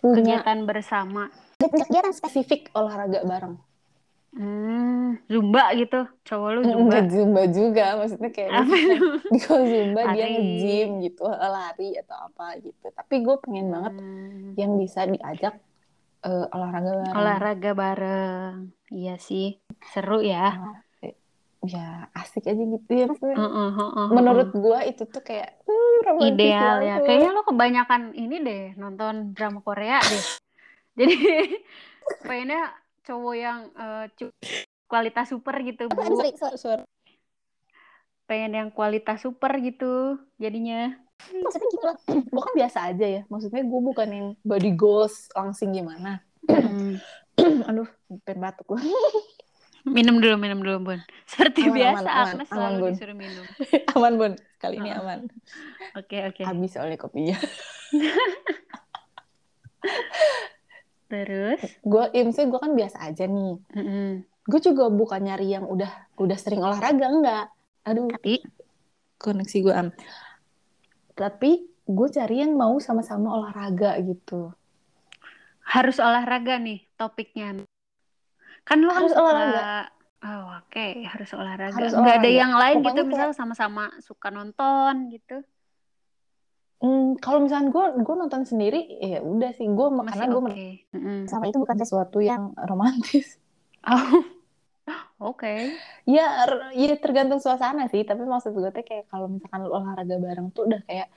Hmm, 0.00 0.14
punya 0.14 0.36
kegiatan 0.42 0.58
bersama. 0.68 1.22
kegiatan 1.80 2.12
spesifik 2.18 2.60
olahraga 2.78 3.20
bareng. 3.30 3.54
Hmm, 4.36 5.16
zumba 5.32 5.62
gitu. 5.80 5.96
Cowok 6.26 6.50
lu 6.54 6.60
zumba. 6.70 6.96
Enggak 6.96 7.02
zumba 7.14 7.42
juga, 7.58 7.82
maksudnya 7.98 8.30
kayak 8.36 8.52
Apa 8.58 8.76
kalau 9.44 9.64
zumba 9.72 10.02
dia 10.14 10.24
Lari. 10.26 10.32
nge-gym 10.32 10.88
gitu, 11.04 11.22
lari 11.54 11.84
atau 12.02 12.16
apa 12.28 12.44
gitu. 12.64 12.86
Tapi 12.98 13.14
gue 13.26 13.36
pengen 13.44 13.66
banget 13.74 13.94
Hmm, 13.98 14.52
yang 14.60 14.72
bisa 14.82 15.00
diajak 15.12 15.54
eh, 16.26 16.44
olahraga 16.54 16.92
bareng. 17.04 17.16
olahraga 17.18 17.70
bareng. 17.80 18.54
Iya 18.96 19.10
sih. 19.28 19.44
Seru 19.92 20.14
ya. 20.32 20.36
Ya 21.66 22.06
asik 22.14 22.46
aja 22.46 22.62
gitu 22.62 22.90
ya. 22.90 23.04
maksudnya. 23.10 23.36
Heeh, 23.36 23.50
heeh, 23.50 23.90
heeh. 23.90 24.08
Menurut 24.14 24.50
gue 24.54 24.78
itu 24.86 25.02
tuh 25.04 25.22
kayak 25.22 25.58
uh, 25.66 25.96
romantis 26.06 26.46
ideal 26.46 26.76
ya. 26.80 26.96
banget. 26.96 27.06
Kayaknya 27.06 27.30
lo 27.34 27.42
kebanyakan 27.42 28.02
ini 28.14 28.36
deh 28.40 28.64
nonton 28.78 29.14
drama 29.34 29.58
Korea 29.60 29.98
deh. 30.02 30.24
Jadi 30.98 31.16
pengennya 32.22 32.62
cowok 33.04 33.34
yang 33.36 33.58
cu- 34.16 34.36
kualitas 34.86 35.26
super 35.28 35.54
gitu, 35.60 35.90
Bu. 35.90 36.00
Sorry, 36.00 36.32
sorry, 36.38 36.58
sorry. 36.58 36.84
Pengen 38.26 38.52
yang 38.54 38.68
kualitas 38.70 39.22
super 39.22 39.54
gitu 39.62 40.18
jadinya. 40.38 40.94
maksudnya 41.16 41.68
gitu 41.72 41.84
loh 41.88 41.96
gue 42.06 42.42
kan 42.44 42.54
biasa 42.54 42.78
aja 42.92 43.06
ya 43.08 43.22
maksudnya 43.26 43.64
gue 43.64 43.80
bukan 43.82 44.08
yang 44.12 44.28
body 44.44 44.76
goals 44.76 45.26
langsing 45.32 45.72
gimana 45.72 46.20
Hmm. 46.46 47.00
aduh 47.68 47.88
pengen 48.22 48.38
batuk 48.44 48.76
gue 48.76 48.78
Minum 49.86 50.18
dulu, 50.18 50.34
minum 50.36 50.58
dulu, 50.60 50.78
Bun. 50.82 51.00
Seperti 51.30 51.70
Aman, 51.70 51.78
biasa, 51.78 52.06
aman, 52.06 52.10
aman, 52.10 52.26
Agnes 52.26 52.48
aman, 52.50 52.50
selalu 52.50 52.78
Bun. 52.82 52.92
disuruh 52.92 53.16
minum. 53.16 53.46
aman 53.96 54.12
bun 54.20 54.32
kali 54.60 54.76
ini 54.76 54.90
Heeh. 54.92 55.00
aman 55.00 55.18
Oke, 55.96 56.20
oke. 56.28 56.42
habis 56.44 56.70
soalnya 56.76 57.00
kopinya 57.00 57.36
Terus? 61.06 61.62
gue 61.86 62.04
imsnya 62.18 62.50
gue 62.50 62.58
kan 62.60 62.74
biasa 62.74 62.98
aja 63.08 63.24
nih 63.30 63.56
Mm-mm. 63.72 64.26
gue 64.26 64.60
juga 64.60 64.90
bukan 64.90 65.22
nyari 65.22 65.54
yang 65.54 65.64
udah 65.64 65.88
udah 66.18 66.36
sering 66.36 66.60
olahraga 66.60 67.06
enggak 67.08 67.46
aduh 67.86 68.10
Tapi, 68.10 68.42
koneksi 69.16 69.56
gue 69.64 69.74
am 69.74 69.88
tapi 71.16 71.64
gue 71.86 72.08
cari 72.10 72.42
yang 72.44 72.58
mau 72.58 72.76
sama-sama 72.82 73.32
olahraga 73.38 73.96
gitu 74.02 74.50
harus 75.66 75.98
olahraga 75.98 76.62
nih 76.62 76.86
topiknya. 76.94 77.66
Kan 78.66 78.78
lu 78.78 78.90
Harus 78.90 79.10
suka- 79.10 79.22
olahraga. 79.22 79.64
Oh, 80.18 80.42
oke, 80.58 80.86
harus 81.06 81.30
olahraga. 81.32 81.70
Harus 81.72 81.92
Nggak 81.92 82.02
ada 82.10 82.18
olahraga. 82.18 82.40
yang 82.42 82.52
lain 82.52 82.76
Pokoknya 82.76 82.88
gitu, 82.88 83.00
kayak- 83.00 83.10
misal 83.12 83.30
sama-sama 83.32 83.84
suka 84.00 84.28
nonton 84.28 84.94
gitu. 85.08 85.36
Hmm, 86.76 87.16
kalau 87.16 87.40
misalnya 87.40 87.70
gue 87.70 87.84
gue 87.98 88.16
nonton 88.16 88.42
sendiri 88.42 88.80
ya 89.00 89.18
udah 89.18 89.48
sih 89.50 89.64
gue 89.64 89.86
karena 89.88 90.26
gue 90.28 90.42
oke. 90.44 90.68
Mm-mm. 90.92 91.18
sama 91.24 91.46
itu 91.46 91.56
bukan 91.56 91.72
sesuatu 91.74 92.20
yang 92.20 92.52
romantis 92.68 93.40
Oh, 93.80 94.20
oke. 95.32 95.72
ya 96.04 96.44
r- 96.44 96.74
ya 96.74 96.92
tergantung 96.96 97.40
suasana 97.40 97.88
sih 97.88 98.04
tapi 98.04 98.20
maksud 98.22 98.52
gue 98.52 98.68
tuh 98.68 98.84
kayak 98.84 99.08
kalau 99.08 99.24
misalkan 99.26 99.64
lu 99.64 99.72
olahraga 99.72 100.20
bareng 100.20 100.52
tuh 100.52 100.68
udah 100.68 100.84
kayak 100.84 101.08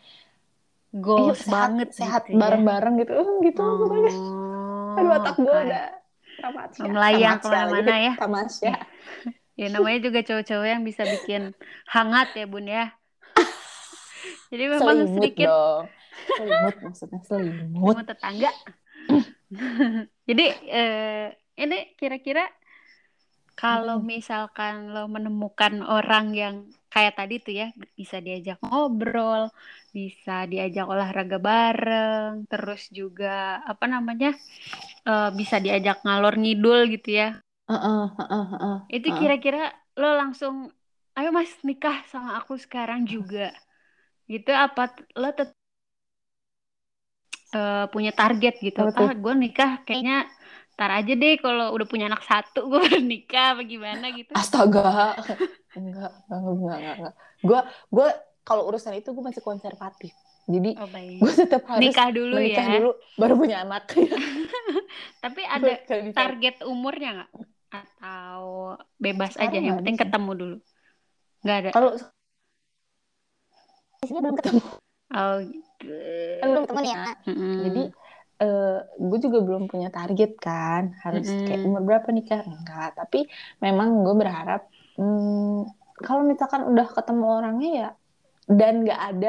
Goals 0.92 1.44
sehat 1.44 1.52
banget 1.76 1.88
sehat 1.92 2.22
gitu 2.24 2.34
ya. 2.34 2.40
bareng-bareng 2.40 2.94
gitu 2.98 3.14
gitu 3.46 3.60
pokoknya 3.60 4.14
Oh, 4.16 4.96
aduh 4.96 5.12
otak 5.14 5.36
gue 5.36 5.52
oke. 5.52 5.64
udah 5.66 5.86
tamasya 6.42 6.82
Melayang 6.88 7.38
ke 7.40 7.48
mana-mana 7.48 7.96
ya. 8.00 8.14
tamasya 8.18 8.76
Ya 9.60 9.68
namanya 9.68 10.00
juga 10.00 10.24
cowok-cowok 10.24 10.68
yang 10.72 10.88
bisa 10.88 11.04
bikin 11.04 11.52
hangat 11.92 12.32
ya 12.32 12.48
bun 12.48 12.64
ya. 12.64 12.96
Jadi 14.56 14.64
memang 14.72 15.04
selimut 15.04 15.16
sedikit 15.20 15.48
dong 15.52 15.84
selimut 16.40 16.76
maksudnya 16.84 17.20
selimut 17.26 17.94
sama 17.96 18.04
tetangga. 18.08 18.52
Jadi 20.30 20.46
eh, 20.70 21.28
ini 21.60 21.78
kira-kira 21.98 22.46
kalau 23.58 24.00
misalkan 24.00 24.96
lo 24.96 25.12
menemukan 25.12 25.84
orang 25.84 26.32
yang 26.32 26.56
kayak 26.94 27.14
tadi 27.20 27.36
tuh 27.46 27.54
ya 27.62 27.68
bisa 28.00 28.18
diajak 28.26 28.58
ngobrol, 28.66 29.42
bisa 29.96 30.32
diajak 30.52 30.86
olahraga 30.94 31.38
bareng, 31.50 32.32
terus 32.52 32.82
juga 32.90 33.62
apa 33.72 33.86
namanya 33.94 34.30
eh, 35.10 35.30
bisa 35.40 35.58
diajak 35.66 35.98
ngalor 36.06 36.36
ngidul 36.42 36.80
gitu 36.94 37.10
ya. 37.22 37.28
Heeh, 37.70 38.04
heeh, 38.18 38.46
heeh. 38.52 38.78
Itu 38.90 39.08
Heeh. 39.10 39.18
kira-kira 39.22 39.62
lo 40.02 40.10
langsung, 40.18 40.56
ayo 41.18 41.30
mas 41.30 41.52
nikah 41.68 42.02
sama 42.12 42.42
aku 42.42 42.58
sekarang 42.58 43.06
juga. 43.06 43.54
Gitu 44.30 44.52
apa 44.54 44.94
lo 45.18 45.30
tet 45.38 45.50
eh, 47.54 47.86
punya 47.94 48.12
target 48.14 48.54
gitu. 48.62 48.82
Ah 48.98 49.14
gue 49.14 49.34
nikah 49.38 49.72
kayaknya 49.86 50.26
tar 50.80 50.92
aja 50.96 51.12
deh 51.12 51.36
kalau 51.44 51.76
udah 51.76 51.84
punya 51.84 52.08
anak 52.08 52.24
satu 52.24 52.72
gue 52.72 52.80
baru 52.80 53.04
nikah 53.04 53.60
apa 53.60 53.68
gimana 53.68 54.06
gitu. 54.16 54.32
astaga 54.32 55.12
enggak 55.76 56.12
enggak 56.32 56.54
enggak 56.56 56.78
enggak, 56.80 56.96
enggak. 56.96 57.14
gue 57.44 57.60
gue 57.92 58.08
kalau 58.48 58.64
urusan 58.72 58.96
itu 58.96 59.12
gue 59.12 59.24
masih 59.24 59.44
konservatif 59.44 60.16
jadi 60.48 60.72
Oh 60.80 60.88
baik. 60.90 61.20
gue 61.20 61.34
tetap 61.36 61.62
harus 61.68 61.84
Nikah 61.84 62.10
dulu 62.10 62.36
menikah 62.40 62.66
ya. 62.66 62.74
dulu 62.80 62.90
baru 63.20 63.34
punya 63.38 63.58
anak 63.68 63.84
Tapi 65.24 65.42
ada 65.46 65.74
bisa. 65.86 66.16
target 66.16 66.56
umurnya 66.66 67.10
nggak? 67.22 67.32
Atau 67.70 68.42
bebas 68.98 69.36
Sekarang 69.38 69.52
aja 69.54 69.58
yang 69.62 69.78
penting 69.84 69.96
sih. 69.96 70.02
ketemu 70.08 70.32
dulu. 70.34 70.58
Nggak 71.46 71.58
ada. 71.60 71.70
kalau 71.76 71.90
belum 74.10 74.36
ketemu 74.40 74.62
Oh 75.10 75.36
gitu. 75.44 75.92
belum 76.40 76.64
ketemu 76.66 76.86
ya 76.88 77.04
Mm-mm. 77.28 77.54
jadi 77.66 77.84
eh 78.42 78.64
gue 79.10 79.18
juga 79.26 79.38
belum 79.48 79.64
punya 79.72 79.88
target 79.96 80.30
kan 80.46 80.84
harus 81.04 81.26
Mm-mm. 81.26 81.46
kayak 81.46 81.62
umur 81.68 81.82
berapa 81.88 82.10
nikah 82.18 82.40
enggak 82.50 82.86
tapi 83.00 83.18
memang 83.66 83.88
gue 84.06 84.14
berharap 84.22 84.60
hmm, 84.98 86.04
kalau 86.06 86.22
misalkan 86.32 86.62
udah 86.72 86.86
ketemu 86.96 87.24
orangnya 87.38 87.70
ya 87.82 87.88
dan 88.60 88.74
nggak 88.84 89.00
ada 89.10 89.28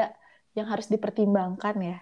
yang 0.57 0.67
harus 0.73 0.87
dipertimbangkan 0.93 1.75
ya 1.89 1.95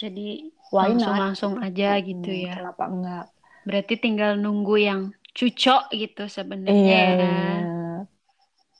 Jadi 0.00 0.28
why 0.74 0.90
langsung 0.90 1.14
not 1.18 1.22
langsung 1.22 1.54
aja 1.66 1.90
gitu 2.08 2.30
Hmm, 2.30 2.42
ya. 2.46 2.54
kenapa 2.54 2.82
enggak 2.92 3.24
Berarti 3.66 3.94
tinggal 4.04 4.30
nunggu 4.42 4.74
yang 4.88 5.00
cucok 5.36 5.82
gitu 6.02 6.24
sebenarnya. 6.36 6.72
iya 6.72 6.98
ya. 7.20 7.20
bener. 7.20 8.06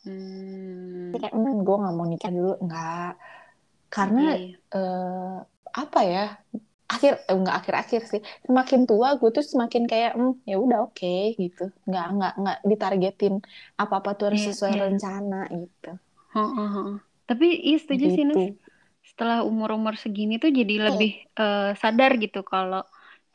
Hmm. 0.05 1.21
kayak 1.21 1.33
"Hmm, 1.35 1.57
gue 1.67 1.75
nggak 1.81 1.95
mau 1.97 2.07
nikah 2.11 2.31
dulu 2.37 2.51
enggak 2.63 3.01
karena 3.95 4.21
Iya. 4.21 4.61
eh, 4.75 5.35
apa 5.81 5.99
ya 6.13 6.21
akhir 6.95 7.13
eh, 7.31 7.37
enggak 7.39 7.57
akhir-akhir 7.61 8.01
sih 8.11 8.21
semakin 8.47 8.81
tua 8.89 9.09
gue 9.21 9.29
tuh 9.37 9.45
semakin 9.53 9.83
kayak 9.91 10.11
hmm, 10.19 10.33
ya 10.51 10.55
udah 10.65 10.79
oke 10.87 11.07
gitu 11.43 11.63
nggak 11.89 12.05
nggak 12.17 12.33
nggak 12.41 12.57
ditargetin 12.71 13.35
apa 13.83 13.95
apa 14.01 14.11
tuh 14.19 14.25
harus 14.29 14.43
Iya, 14.43 14.49
sesuai 14.49 14.73
iya. 14.73 14.83
rencana 14.83 15.37
gitu 15.63 15.89
Heeh, 16.35 16.69
heeh. 16.75 16.97
Tapi 17.29 17.47
iya 17.67 17.77
setuju 17.83 18.07
sih 18.15 18.25
gitu 18.25 18.29
Nus. 18.29 18.45
Setelah 19.09 19.39
umur-umur 19.51 19.95
segini 20.05 20.33
tuh 20.43 20.51
jadi 20.59 20.75
lebih 20.87 21.11
eh, 21.41 21.61
sadar 21.83 22.11
gitu 22.23 22.39
kalau 22.53 22.81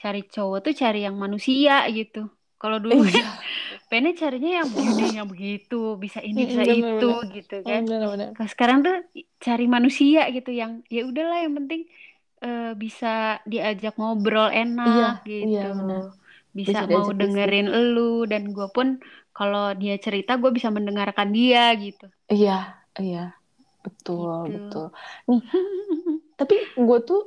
cari 0.01 0.19
cowok 0.33 0.57
tuh 0.65 0.73
cari 0.81 0.97
yang 1.07 1.15
manusia 1.23 1.73
gitu. 1.97 2.17
Kalau 2.61 2.77
dulu 2.83 2.93
kan 3.03 3.07
iya 3.09 3.25
pengennya 3.89 4.13
carinya 4.21 4.49
yang 4.59 4.69
begini, 4.73 5.03
yang 5.17 5.27
begitu, 5.33 5.75
bisa 6.03 6.19
ini, 6.29 6.41
bisa 6.51 6.63
Bener, 6.65 6.79
itu 6.79 7.05
bener. 7.07 7.19
gitu 7.35 7.53
kan. 7.69 7.83
benar-benar 7.87 8.31
Kalau 8.35 8.49
sekarang 8.53 8.77
tuh 8.85 8.95
cari 9.45 9.65
manusia 9.75 10.19
gitu 10.35 10.49
yang 10.61 10.71
ya 10.95 11.01
udahlah 11.09 11.37
yang 11.45 11.53
penting 11.59 11.81
eh, 12.45 12.71
bisa 12.83 13.07
diajak 13.51 13.93
ngobrol 13.99 14.47
iya 14.89 15.03
enak 15.03 15.13
iya 15.45 15.59
gitu. 15.59 15.65
benar 15.77 16.03
Bisa 16.59 16.77
bisa 16.79 16.83
mau 16.93 17.07
dengerin 17.19 17.67
elu 17.77 17.99
dan 18.31 18.43
gue 18.55 18.67
pun 18.75 18.87
kalau 19.37 19.63
dia 19.81 19.93
cerita 20.05 20.31
gue 20.41 20.51
bisa 20.57 20.69
mendengarkan 20.77 21.29
dia 21.37 21.61
gitu. 21.85 22.05
iya 22.33 22.51
iya 23.01 23.19
betul 23.85 24.31
Gitu. 24.45 24.55
betul 24.55 24.85
nih 25.29 25.41
tapi 26.39 26.55
gue 26.87 26.97
tuh 27.09 27.19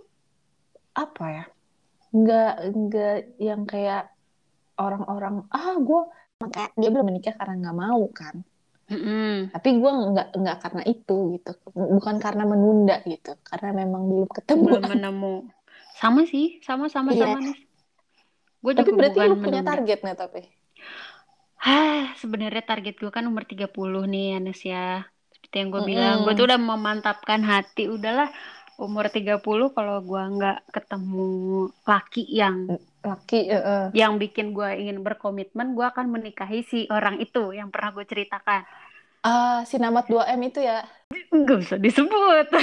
apa 1.05 1.25
ya 1.37 1.45
nggak 2.19 2.51
nggak 2.83 3.15
yang 3.49 3.63
kayak 3.73 4.03
orang-orang 4.85 5.37
ah 5.59 5.75
gue 5.89 6.01
dia 6.81 6.89
belum 6.93 7.07
menikah 7.11 7.35
karena 7.39 7.55
nggak 7.63 7.79
mau 7.85 8.03
kan 8.21 8.37
Mm-mm. 8.89 9.53
tapi 9.53 9.69
gue 9.77 9.93
nggak 10.13 10.29
nggak 10.33 10.57
karena 10.65 10.83
itu 10.89 11.17
gitu. 11.37 11.51
Bukan 11.77 12.17
karena 12.17 12.45
menunda 12.49 12.97
gitu. 13.05 13.37
Karena 13.45 13.71
memang 13.77 14.03
belum 14.09 14.29
ketemu. 14.33 14.65
Belum 14.65 14.85
menemu. 14.89 15.35
Sama 15.93 16.25
sih 16.25 16.57
sama 16.65 16.89
sama 16.89 17.13
Iya. 17.13 17.37
sama 17.37 17.39
nih. 17.45 17.59
Gue 18.65 18.73
tapi 18.73 18.91
juga 18.91 18.97
berarti 18.97 19.19
bukan 19.19 19.29
lu 19.29 19.37
punya 19.39 19.61
menunda. 19.61 19.71
target 19.77 19.99
nih 20.05 20.17
tapi 20.17 20.41
Hah, 21.59 22.15
sebenarnya 22.17 22.63
target 22.63 22.95
gue 22.97 23.11
kan 23.11 23.27
umur 23.27 23.43
30 23.43 24.07
nih 24.07 24.39
Anes 24.39 24.63
ya 24.63 25.03
seperti 25.35 25.57
yang 25.59 25.69
gue 25.75 25.83
bilang 25.83 26.17
gue 26.23 26.33
tuh 26.33 26.47
udah 26.49 26.61
memantapkan 26.61 27.41
hati. 27.43 27.91
Udahlah 27.91 28.31
umur 28.79 29.11
30 29.11 29.43
kalau 29.75 29.99
gue 30.01 30.23
nggak 30.39 30.59
ketemu 30.71 31.31
laki 31.83 32.23
yang 32.31 32.57
laki 33.03 33.51
eh, 33.51 33.59
eh. 33.59 33.85
yang 33.91 34.23
bikin 34.23 34.55
gue 34.55 34.71
ingin 34.79 35.03
berkomitmen 35.03 35.75
gue 35.75 35.83
akan 35.83 36.07
menikahi 36.15 36.63
si 36.63 36.87
orang 36.87 37.19
itu 37.19 37.51
yang 37.51 37.75
pernah 37.75 37.91
gue 37.91 38.07
ceritakan 38.07 38.63
ah 39.25 39.65
si 39.67 39.77
namat 39.77 40.07
2M 40.07 40.41
itu 40.47 40.61
ya? 40.61 40.85
Gak 41.33 41.59
bisa 41.65 41.77
disebut. 41.77 42.47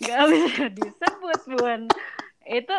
Gak 0.00 0.20
bisa 0.30 0.64
disebut, 0.70 1.40
Bun. 1.56 1.82
Itu 2.46 2.76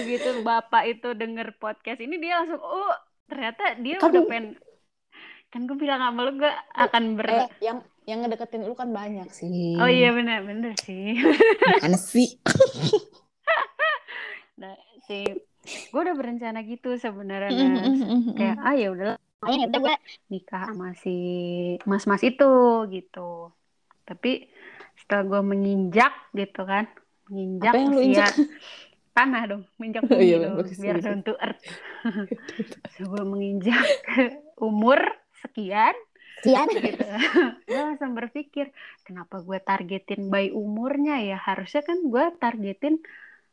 begitu 0.00 0.42
Bapak 0.42 0.88
itu 0.88 1.12
denger 1.14 1.54
podcast 1.60 2.00
ini 2.00 2.18
dia 2.18 2.42
langsung, 2.42 2.58
oh 2.58 2.94
ternyata 3.28 3.76
dia 3.78 4.00
Kan- 4.00 4.10
udah 4.10 4.22
pengen 4.26 4.46
kan 5.48 5.64
gue 5.64 5.80
bilang 5.80 6.04
sama 6.04 6.28
lu 6.28 6.36
gue 6.36 6.52
akan 6.76 7.16
ber 7.16 7.24
eh 7.32 7.48
yang 7.64 7.80
yang 8.04 8.20
ngedeketin 8.20 8.68
lu 8.68 8.76
kan 8.76 8.92
banyak 8.92 9.32
sih. 9.32 9.80
Oh 9.80 9.88
iya 9.88 10.12
benar 10.12 10.44
benar 10.44 10.76
sih. 10.76 11.16
Mana 11.80 11.96
sih? 11.96 12.36
Nah 14.58 14.74
si 15.06 15.22
gue 15.88 16.00
udah 16.02 16.16
berencana 16.18 16.60
gitu 16.68 16.98
sebenarnya. 17.00 17.54
Mm, 17.54 18.34
kayak 18.36 18.58
ah 18.60 18.74
ya 18.76 18.92
udahlah 18.92 19.16
ya 19.46 19.70
udah 19.70 19.80
gue 19.86 19.96
nikah 20.34 20.62
sama 20.66 20.98
si 20.98 21.16
mas-mas 21.86 22.22
itu 22.26 22.50
gitu 22.90 23.54
tapi 24.02 24.50
setelah 24.98 25.22
gue 25.30 25.40
menginjak 25.54 26.10
gitu 26.34 26.66
kan 26.66 26.90
menginjak 27.30 27.70
Apa 27.70 27.78
yang 27.78 27.90
lu 27.94 28.00
usia 28.02 28.10
injak? 28.26 28.34
tanah 29.16 29.42
dong 29.46 29.62
menginjak 29.78 30.02
Oh, 30.06 30.10
bumi 30.10 30.26
iya, 30.26 30.36
dong 30.42 30.54
bagus, 30.58 30.78
biar 30.82 30.96
down 30.98 31.20
to 31.22 31.34
earth 31.38 31.62
gue 32.98 33.22
menginjak 33.22 33.86
umur 34.58 34.98
sekian 35.38 35.94
Sian. 36.38 36.70
gitu. 36.70 37.02
gue 37.66 37.80
langsung 37.82 38.14
berpikir 38.14 38.70
kenapa 39.02 39.42
gue 39.42 39.58
targetin 39.58 40.30
by 40.30 40.54
umurnya 40.54 41.18
ya 41.18 41.38
harusnya 41.38 41.82
kan 41.82 41.98
gue 42.06 42.24
targetin 42.38 43.02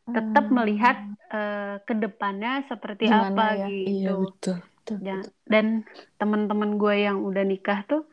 tetap 0.05 0.45
hmm. 0.49 0.53
melihat 0.53 0.97
uh, 1.33 1.81
ke 1.81 1.97
depannya 1.97 2.61
seperti 2.69 3.09
Gimana 3.09 3.33
apa 3.33 3.45
ya? 3.57 3.67
gitu. 3.73 3.89
Iya 3.89 4.11
betul. 4.21 4.57
Betul, 4.85 4.97
ya, 5.01 5.17
betul. 5.17 5.33
Dan 5.49 5.65
teman-teman 6.21 6.77
gue 6.77 6.95
yang 7.01 7.25
udah 7.25 7.41
nikah 7.41 7.81
tuh 7.89 8.05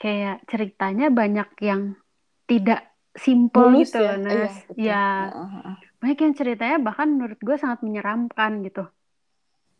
kayak 0.00 0.40
ceritanya 0.48 1.12
banyak 1.12 1.48
yang 1.60 2.00
tidak 2.48 2.88
simple 3.12 3.76
gitu 3.76 4.00
ya? 4.00 4.16
loh, 4.16 4.26
Nas. 4.26 4.54
Iya, 4.74 4.88
ya, 4.88 5.04
uh, 5.36 5.76
banyak 6.02 6.18
yang 6.18 6.34
ceritanya 6.34 6.76
bahkan 6.80 7.12
menurut 7.12 7.38
gue 7.38 7.56
sangat 7.60 7.84
menyeramkan 7.84 8.64
gitu. 8.64 8.88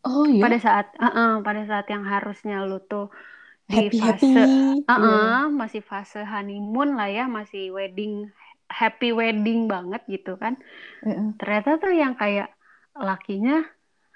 Oh 0.05 0.29
iya. 0.29 0.45
Pada 0.45 0.57
saat, 0.61 0.87
uh 1.01 1.09
-uh, 1.09 1.31
pada 1.41 1.65
saat 1.65 1.89
yang 1.89 2.05
harusnya 2.05 2.61
lu 2.63 2.77
tuh 2.85 3.09
di 3.65 3.89
happy, 3.89 3.97
fase, 3.97 4.29
happy. 4.29 4.85
Uh 4.85 4.93
-uh, 4.93 5.01
yeah. 5.01 5.41
masih 5.49 5.81
fase 5.81 6.21
honeymoon 6.21 6.93
lah 6.93 7.09
ya, 7.09 7.25
masih 7.25 7.73
wedding 7.73 8.29
happy 8.69 9.13
wedding 9.13 9.65
banget 9.65 10.01
gitu 10.05 10.37
kan. 10.37 10.57
Mm. 11.05 11.37
Ternyata 11.37 11.81
tuh 11.81 11.93
yang 11.93 12.13
kayak 12.17 12.53
lakinya 12.97 13.65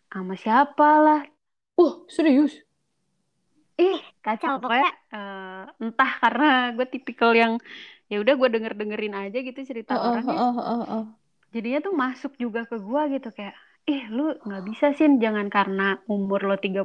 sama 0.10 0.34
siapa 0.38 0.90
lah. 1.02 1.22
Oh, 1.80 2.04
serius? 2.12 2.60
Ih, 3.80 4.04
kacau 4.20 4.60
pokoknya 4.60 4.92
uh, 5.16 5.64
entah 5.80 6.12
karena 6.20 6.76
gue 6.76 6.84
tipikal 6.92 7.32
yang 7.32 7.56
ya 8.12 8.20
udah 8.20 8.36
gue 8.36 8.50
denger 8.52 8.76
dengerin 8.76 9.16
aja 9.16 9.40
gitu 9.40 9.60
cerita 9.64 9.96
uh, 9.96 10.12
orangnya. 10.12 10.36
Uh, 10.36 10.52
uh, 10.52 10.60
uh, 10.60 10.84
uh. 10.84 11.06
Jadinya 11.56 11.80
tuh 11.80 11.96
masuk 11.96 12.36
juga 12.36 12.68
ke 12.68 12.76
gue 12.76 13.02
gitu 13.16 13.32
kayak, 13.32 13.56
ih 13.88 14.04
lu 14.12 14.36
nggak 14.44 14.64
bisa 14.68 14.92
sih 14.92 15.08
jangan 15.24 15.48
karena 15.48 16.04
umur 16.12 16.44
lo 16.44 16.60
30 16.60 16.84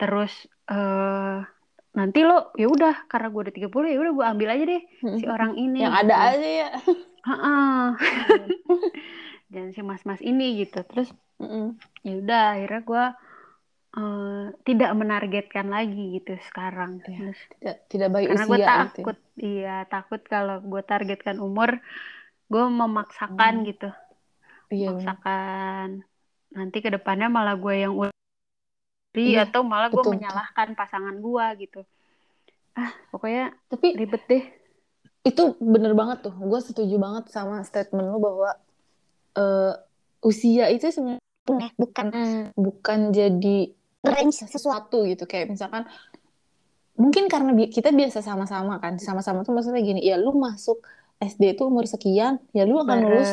terus 0.00 0.32
uh, 0.70 1.44
nanti 1.92 2.20
lo 2.22 2.54
ya 2.54 2.66
udah 2.70 3.04
karena 3.10 3.28
gue 3.30 3.40
udah 3.46 3.54
30 3.68 3.94
ya 3.94 3.98
udah 3.98 4.12
gue 4.14 4.26
ambil 4.26 4.48
aja 4.54 4.64
deh 4.64 4.82
si 5.18 5.24
orang 5.26 5.58
ini 5.58 5.82
yang 5.82 5.94
ada 5.94 6.14
gitu. 6.14 6.34
aja 6.38 6.48
ya 6.48 6.70
dan 9.50 9.66
si 9.74 9.80
mas-mas 9.82 10.22
ini 10.22 10.62
gitu 10.62 10.82
terus 10.86 11.10
ya 12.06 12.14
udah 12.14 12.58
akhirnya 12.58 12.82
gue 12.86 13.04
uh, 13.96 14.52
tidak 14.66 14.90
menargetkan 14.92 15.72
lagi 15.72 16.20
gitu 16.20 16.36
sekarang. 16.50 17.00
Ya, 17.00 17.06
terus 17.06 17.38
tidak 17.56 17.76
tidak 17.88 18.08
baik 18.12 18.26
karena 18.28 18.44
gue 18.44 18.58
gitu 18.58 18.60
ya? 18.60 18.68
takut 18.68 19.16
gitu. 19.16 19.40
iya 19.40 19.76
takut 19.88 20.20
kalau 20.26 20.56
gue 20.60 20.82
targetkan 20.84 21.38
umur 21.40 21.80
gue 22.48 22.64
memaksakan 22.64 23.54
hmm. 23.62 23.66
gitu. 23.72 23.90
Iya, 24.68 24.92
memaksakan. 24.92 25.88
Nanti 26.52 26.78
ke 26.80 26.90
depannya 26.92 27.28
malah 27.32 27.56
gue 27.56 27.74
yang 27.76 27.92
iya, 29.16 29.48
atau 29.48 29.64
malah 29.64 29.88
gue 29.88 30.04
menyalahkan 30.04 30.76
pasangan 30.76 31.16
gue 31.16 31.46
gitu. 31.64 31.80
Ah 32.76 32.92
pokoknya 33.10 33.56
tapi 33.72 33.96
ribet 33.96 34.24
deh. 34.28 34.44
itu 35.26 35.44
bener 35.60 35.92
banget 35.92 36.30
tuh. 36.30 36.34
Gue 36.40 36.60
setuju 36.62 36.96
banget 36.96 37.28
sama 37.28 37.60
statement 37.60 38.06
lo 38.06 38.16
bahwa 38.16 38.50
uh, 39.36 39.74
usia 40.24 40.72
itu 40.72 40.88
sebenarnya 40.88 41.20
bukan 41.76 42.06
bukan 42.56 42.98
jadi 43.12 43.77
range 44.04 44.46
sesuatu 44.46 45.04
gitu 45.06 45.24
kayak 45.26 45.50
misalkan 45.50 45.86
mungkin 46.98 47.30
karena 47.30 47.54
bi 47.54 47.70
kita 47.70 47.94
biasa 47.94 48.22
sama-sama 48.22 48.82
kan 48.82 48.98
sama-sama 48.98 49.46
tuh 49.46 49.54
maksudnya 49.54 49.82
gini 49.82 50.02
ya 50.02 50.18
lu 50.18 50.34
masuk 50.34 50.82
SD 51.18 51.58
itu 51.58 51.66
umur 51.66 51.86
sekian 51.86 52.42
ya 52.54 52.66
lu 52.66 52.78
akan 52.78 52.98
lulus 53.02 53.30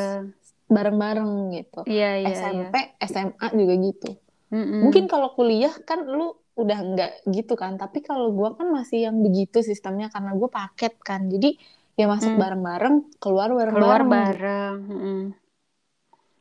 bareng-bareng 0.66 1.54
gitu 1.54 1.82
iya, 1.86 2.18
iya, 2.18 2.34
SMP 2.34 2.76
iya. 2.78 3.06
SMA 3.06 3.48
juga 3.54 3.74
gitu 3.78 4.10
Mm-mm. 4.54 4.88
Mungkin 4.88 5.10
kalau 5.10 5.34
kuliah 5.34 5.74
kan 5.84 6.06
lu 6.06 6.38
udah 6.56 6.80
nggak 6.80 7.12
gitu 7.34 7.58
kan, 7.60 7.76
tapi 7.76 8.00
kalau 8.06 8.32
gue 8.32 8.50
kan 8.56 8.72
masih 8.72 9.10
yang 9.12 9.20
begitu 9.20 9.60
sistemnya 9.60 10.08
karena 10.08 10.32
gue 10.38 10.48
paket 10.48 10.96
kan, 11.04 11.28
jadi 11.28 11.60
ya 12.00 12.06
masuk 12.08 12.38
mm. 12.38 12.40
bareng-bareng, 12.40 12.96
keluar 13.20 13.52
bareng-bareng. 13.52 13.84
Keluar 13.84 14.02
bareng. 14.08 14.76
Mm. 14.88 15.24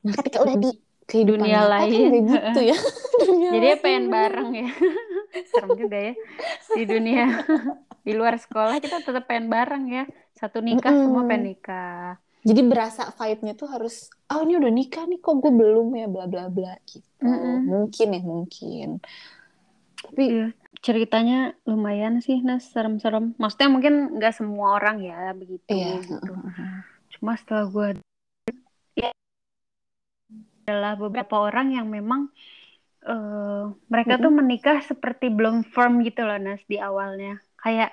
Nah 0.05 0.13
ketika 0.21 0.39
udah 0.45 0.57
di 0.61 0.71
kehidupan 1.05 1.45
dunia 1.45 1.63
lain, 1.69 2.27
kan 2.29 2.49
gitu 2.51 2.61
ya. 2.73 2.79
jadi 3.55 3.67
ya 3.73 3.77
pengen 3.81 4.05
bareng 4.11 4.51
ya. 4.53 4.71
Serem 5.51 5.71
juga 5.75 5.99
ya 5.99 6.15
di 6.75 6.85
dunia. 6.87 7.27
di 8.05 8.13
luar 8.13 8.37
sekolah 8.37 8.85
kita 8.85 9.01
tetap 9.01 9.25
pengen 9.25 9.49
bareng 9.49 9.85
ya. 9.89 10.05
Satu 10.37 10.61
nikah 10.61 10.93
mm. 10.93 11.01
semua 11.09 11.23
pengen 11.25 11.57
nikah 11.57 12.21
jadi 12.45 12.61
berasa 12.61 13.09
vibe-nya 13.17 13.57
tuh 13.57 13.73
harus 13.73 14.13
oh 14.29 14.45
ini 14.45 14.61
udah 14.61 14.69
nikah 14.69 15.09
nih 15.09 15.19
kok 15.19 15.41
gue 15.41 15.49
belum 15.49 15.97
ya 15.97 16.07
bla 16.07 16.29
bla 16.29 16.53
bla 16.53 16.77
gitu 16.85 17.25
mm 17.25 17.33
-hmm. 17.33 17.57
mungkin 17.65 18.09
ya 18.13 18.21
mungkin 18.23 18.89
tapi 20.05 20.25
iya. 20.29 20.47
ceritanya 20.85 21.39
lumayan 21.65 22.21
sih 22.21 22.45
Nas 22.45 22.69
serem-serem 22.69 23.33
maksudnya 23.41 23.73
mungkin 23.73 24.21
nggak 24.21 24.37
semua 24.37 24.77
orang 24.77 25.01
ya 25.01 25.33
begitu 25.33 25.73
iya. 25.73 25.97
gitu 26.05 26.33
cuma 27.17 27.41
setelah 27.41 27.65
gue 27.73 27.89
adalah 30.65 30.97
beberapa 30.97 31.45
orang 31.45 31.77
yang 31.77 31.93
memang 31.93 32.33
uh, 33.05 33.71
mereka 33.93 34.17
mm 34.17 34.19
-hmm. 34.19 34.25
tuh 34.25 34.33
menikah 34.33 34.79
seperti 34.81 35.29
belum 35.29 35.69
firm 35.69 36.01
gitu 36.01 36.25
loh 36.25 36.41
Nas 36.41 36.65
di 36.65 36.81
awalnya 36.81 37.39
kayak 37.61 37.93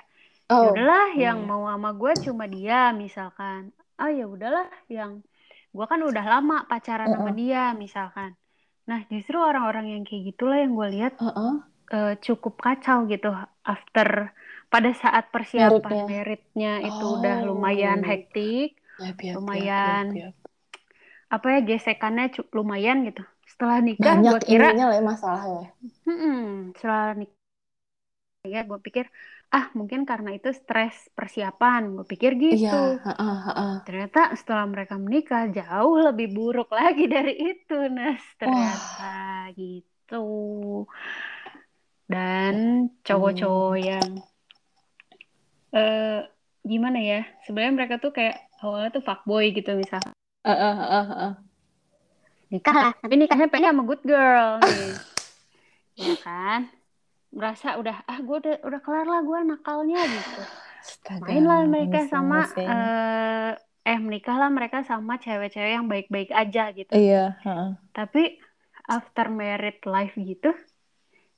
ya 0.51 0.55
oh, 0.55 0.71
udahlah 0.75 1.15
yang 1.15 1.39
iya. 1.43 1.47
mau 1.47 1.63
sama 1.67 1.91
gue 1.95 2.13
cuma 2.27 2.45
dia 2.47 2.91
misalkan 2.91 3.71
oh 3.99 4.11
ya 4.11 4.25
udahlah 4.27 4.67
yang 4.91 5.23
gue 5.71 5.85
kan 5.87 5.99
udah 6.03 6.25
lama 6.27 6.67
pacaran 6.67 7.07
uh 7.07 7.15
-uh. 7.15 7.19
sama 7.23 7.31
dia 7.31 7.71
misalkan 7.71 8.35
nah 8.83 8.99
justru 9.07 9.39
orang-orang 9.39 9.95
yang 9.95 10.03
kayak 10.03 10.35
gitulah 10.35 10.59
yang 10.59 10.75
gue 10.75 10.87
lihat 10.91 11.13
uh 11.23 11.31
-uh. 11.31 11.53
uh, 11.95 12.13
cukup 12.19 12.59
kacau 12.59 13.07
gitu 13.07 13.31
after 13.63 14.35
pada 14.71 14.91
saat 14.95 15.27
persiapan 15.35 16.07
meritnya, 16.07 16.07
meritnya 16.07 16.73
itu 16.83 17.03
oh. 17.03 17.19
udah 17.19 17.35
lumayan 17.47 18.03
hektik 18.03 18.75
yep, 18.99 19.19
yep, 19.19 19.35
lumayan 19.39 20.11
yep, 20.11 20.15
yep, 20.15 20.35
yep. 20.35 20.40
Apa 21.31 21.47
ya 21.47 21.59
gesekannya 21.63 22.35
lumayan 22.51 23.07
gitu 23.07 23.23
setelah 23.47 23.79
nikah 23.79 24.19
gue 24.19 24.39
kira 24.43 24.75
lah 24.75 24.91
ya 24.91 24.99
masalahnya 24.99 25.71
hmm, 26.03 26.75
setelah 26.75 27.15
nikah 27.15 27.39
ya 28.43 28.67
gue 28.67 28.79
pikir 28.83 29.07
ah 29.51 29.71
mungkin 29.75 30.07
karena 30.07 30.35
itu 30.35 30.51
stres 30.51 31.11
persiapan 31.15 31.95
gue 31.95 32.05
pikir 32.07 32.35
gitu 32.39 32.67
iya, 32.67 32.99
uh, 32.99 33.11
uh, 33.15 33.47
uh. 33.51 33.73
ternyata 33.83 34.31
setelah 34.35 34.67
mereka 34.67 34.95
menikah 34.99 35.47
jauh 35.51 36.03
lebih 36.03 36.31
buruk 36.35 36.71
lagi 36.79 37.07
dari 37.07 37.35
itu 37.35 37.77
Nas 37.87 38.23
ternyata 38.35 39.47
oh. 39.47 39.55
gitu 39.55 40.25
dan 42.11 42.55
cowok-cowok 43.07 43.75
hmm. 43.79 43.83
yang 43.87 44.09
uh, 45.75 46.19
gimana 46.63 46.99
ya 46.99 47.21
sebenarnya 47.47 47.73
mereka 47.75 47.95
tuh 48.03 48.11
kayak 48.11 48.35
awalnya 48.59 48.99
tuh 48.99 49.03
fuckboy 49.03 49.55
gitu 49.55 49.79
misalnya 49.79 50.11
uh, 50.45 50.51
uh, 50.51 50.77
uh, 50.81 51.11
uh. 51.29 51.33
nikah 52.51 52.75
lah 52.75 52.93
tapi 52.99 53.15
nikahnya 53.15 53.47
pengen 53.47 53.71
sama 53.75 53.83
good 53.87 54.03
girl 54.05 54.59
nih. 54.61 54.93
Ya 56.01 56.15
kan? 56.23 56.71
Merasa 57.35 57.77
udah 57.77 58.01
ah 58.07 58.17
gue 58.23 58.37
udah 58.41 58.55
udah 58.63 58.79
kelar 58.81 59.05
lah 59.05 59.21
gue 59.21 59.39
nakalnya 59.43 60.01
gitu. 60.07 60.41
Mainlah 61.21 61.67
mereka 61.67 62.09
sama 62.09 62.47
uh, 62.47 63.51
eh 63.85 63.97
menikahlah 63.99 64.49
mereka 64.49 64.81
sama 64.81 65.21
cewek-cewek 65.21 65.71
yang 65.77 65.85
baik-baik 65.85 66.31
aja 66.33 66.73
gitu. 66.73 66.89
Iya 66.95 67.37
uh. 67.45 67.77
tapi 67.93 68.39
after 68.91 69.29
married 69.31 69.79
life 69.87 70.15
gitu 70.19 70.51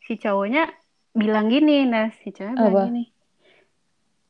si 0.03 0.19
cowoknya 0.19 0.67
bilang 1.13 1.47
gini 1.47 1.85
nah 1.85 2.11
si 2.23 2.33
cowoknya 2.33 2.57
bilang 2.57 2.89
gini 2.91 3.03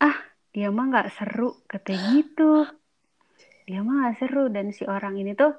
ah 0.04 0.18
dia 0.54 0.70
mah 0.70 0.86
nggak 0.92 1.10
seru 1.16 1.64
katanya 1.66 2.20
gitu 2.20 2.52
dia 3.64 3.80
mah 3.82 4.10
gak 4.10 4.24
seru. 4.24 4.52
Dan 4.52 4.72
si 4.72 4.84
orang 4.88 5.18
ini 5.18 5.34
tuh 5.34 5.56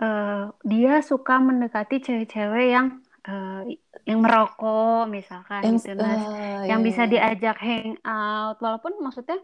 uh, 0.00 0.50
dia 0.64 1.00
suka 1.00 1.38
mendekati 1.40 2.00
cewek-cewek 2.02 2.66
yang 2.72 3.00
uh, 3.28 3.62
yang 4.04 4.18
merokok 4.20 5.08
misalkan 5.08 5.62
yang, 5.64 5.76
gitu. 5.80 5.96
Nah 5.96 6.16
uh, 6.16 6.62
yang 6.68 6.80
iya. 6.82 6.86
bisa 6.86 7.02
iya. 7.06 7.10
diajak 7.12 7.56
hang 7.60 7.96
out 8.04 8.58
walaupun 8.60 8.98
maksudnya 9.00 9.38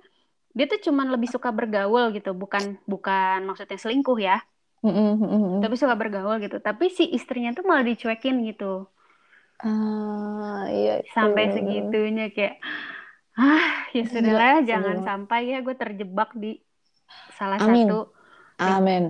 dia 0.51 0.67
tuh 0.67 0.83
cuman 0.91 1.15
lebih 1.15 1.31
suka 1.31 1.55
bergaul 1.55 2.11
gitu. 2.13 2.35
Bukan 2.35 2.83
bukan 2.85 3.47
maksudnya 3.47 3.79
selingkuh 3.79 4.19
ya. 4.21 4.41
Mm 4.81 4.97
-hmm. 4.97 5.61
tapi 5.61 5.77
suka 5.77 5.93
bergaul 5.93 6.41
gitu. 6.41 6.57
Tapi 6.57 6.89
si 6.89 7.05
istrinya 7.13 7.53
tuh 7.53 7.69
malah 7.69 7.85
dicuekin 7.85 8.41
gitu. 8.49 8.89
Uh, 9.61 10.65
iya, 10.73 11.05
sampai 11.13 11.53
segitunya 11.53 12.33
kayak 12.33 12.65
ah 13.37 13.89
ya 13.93 14.05
sudah 14.09 14.35
lah 14.37 14.57
jangan 14.65 15.05
sampai 15.05 15.53
ya 15.53 15.59
gue 15.61 15.77
terjebak 15.77 16.33
di 16.33 16.61
salah 17.35 17.59
Amin. 17.61 17.89
satu 17.89 18.01
Amin. 18.61 19.05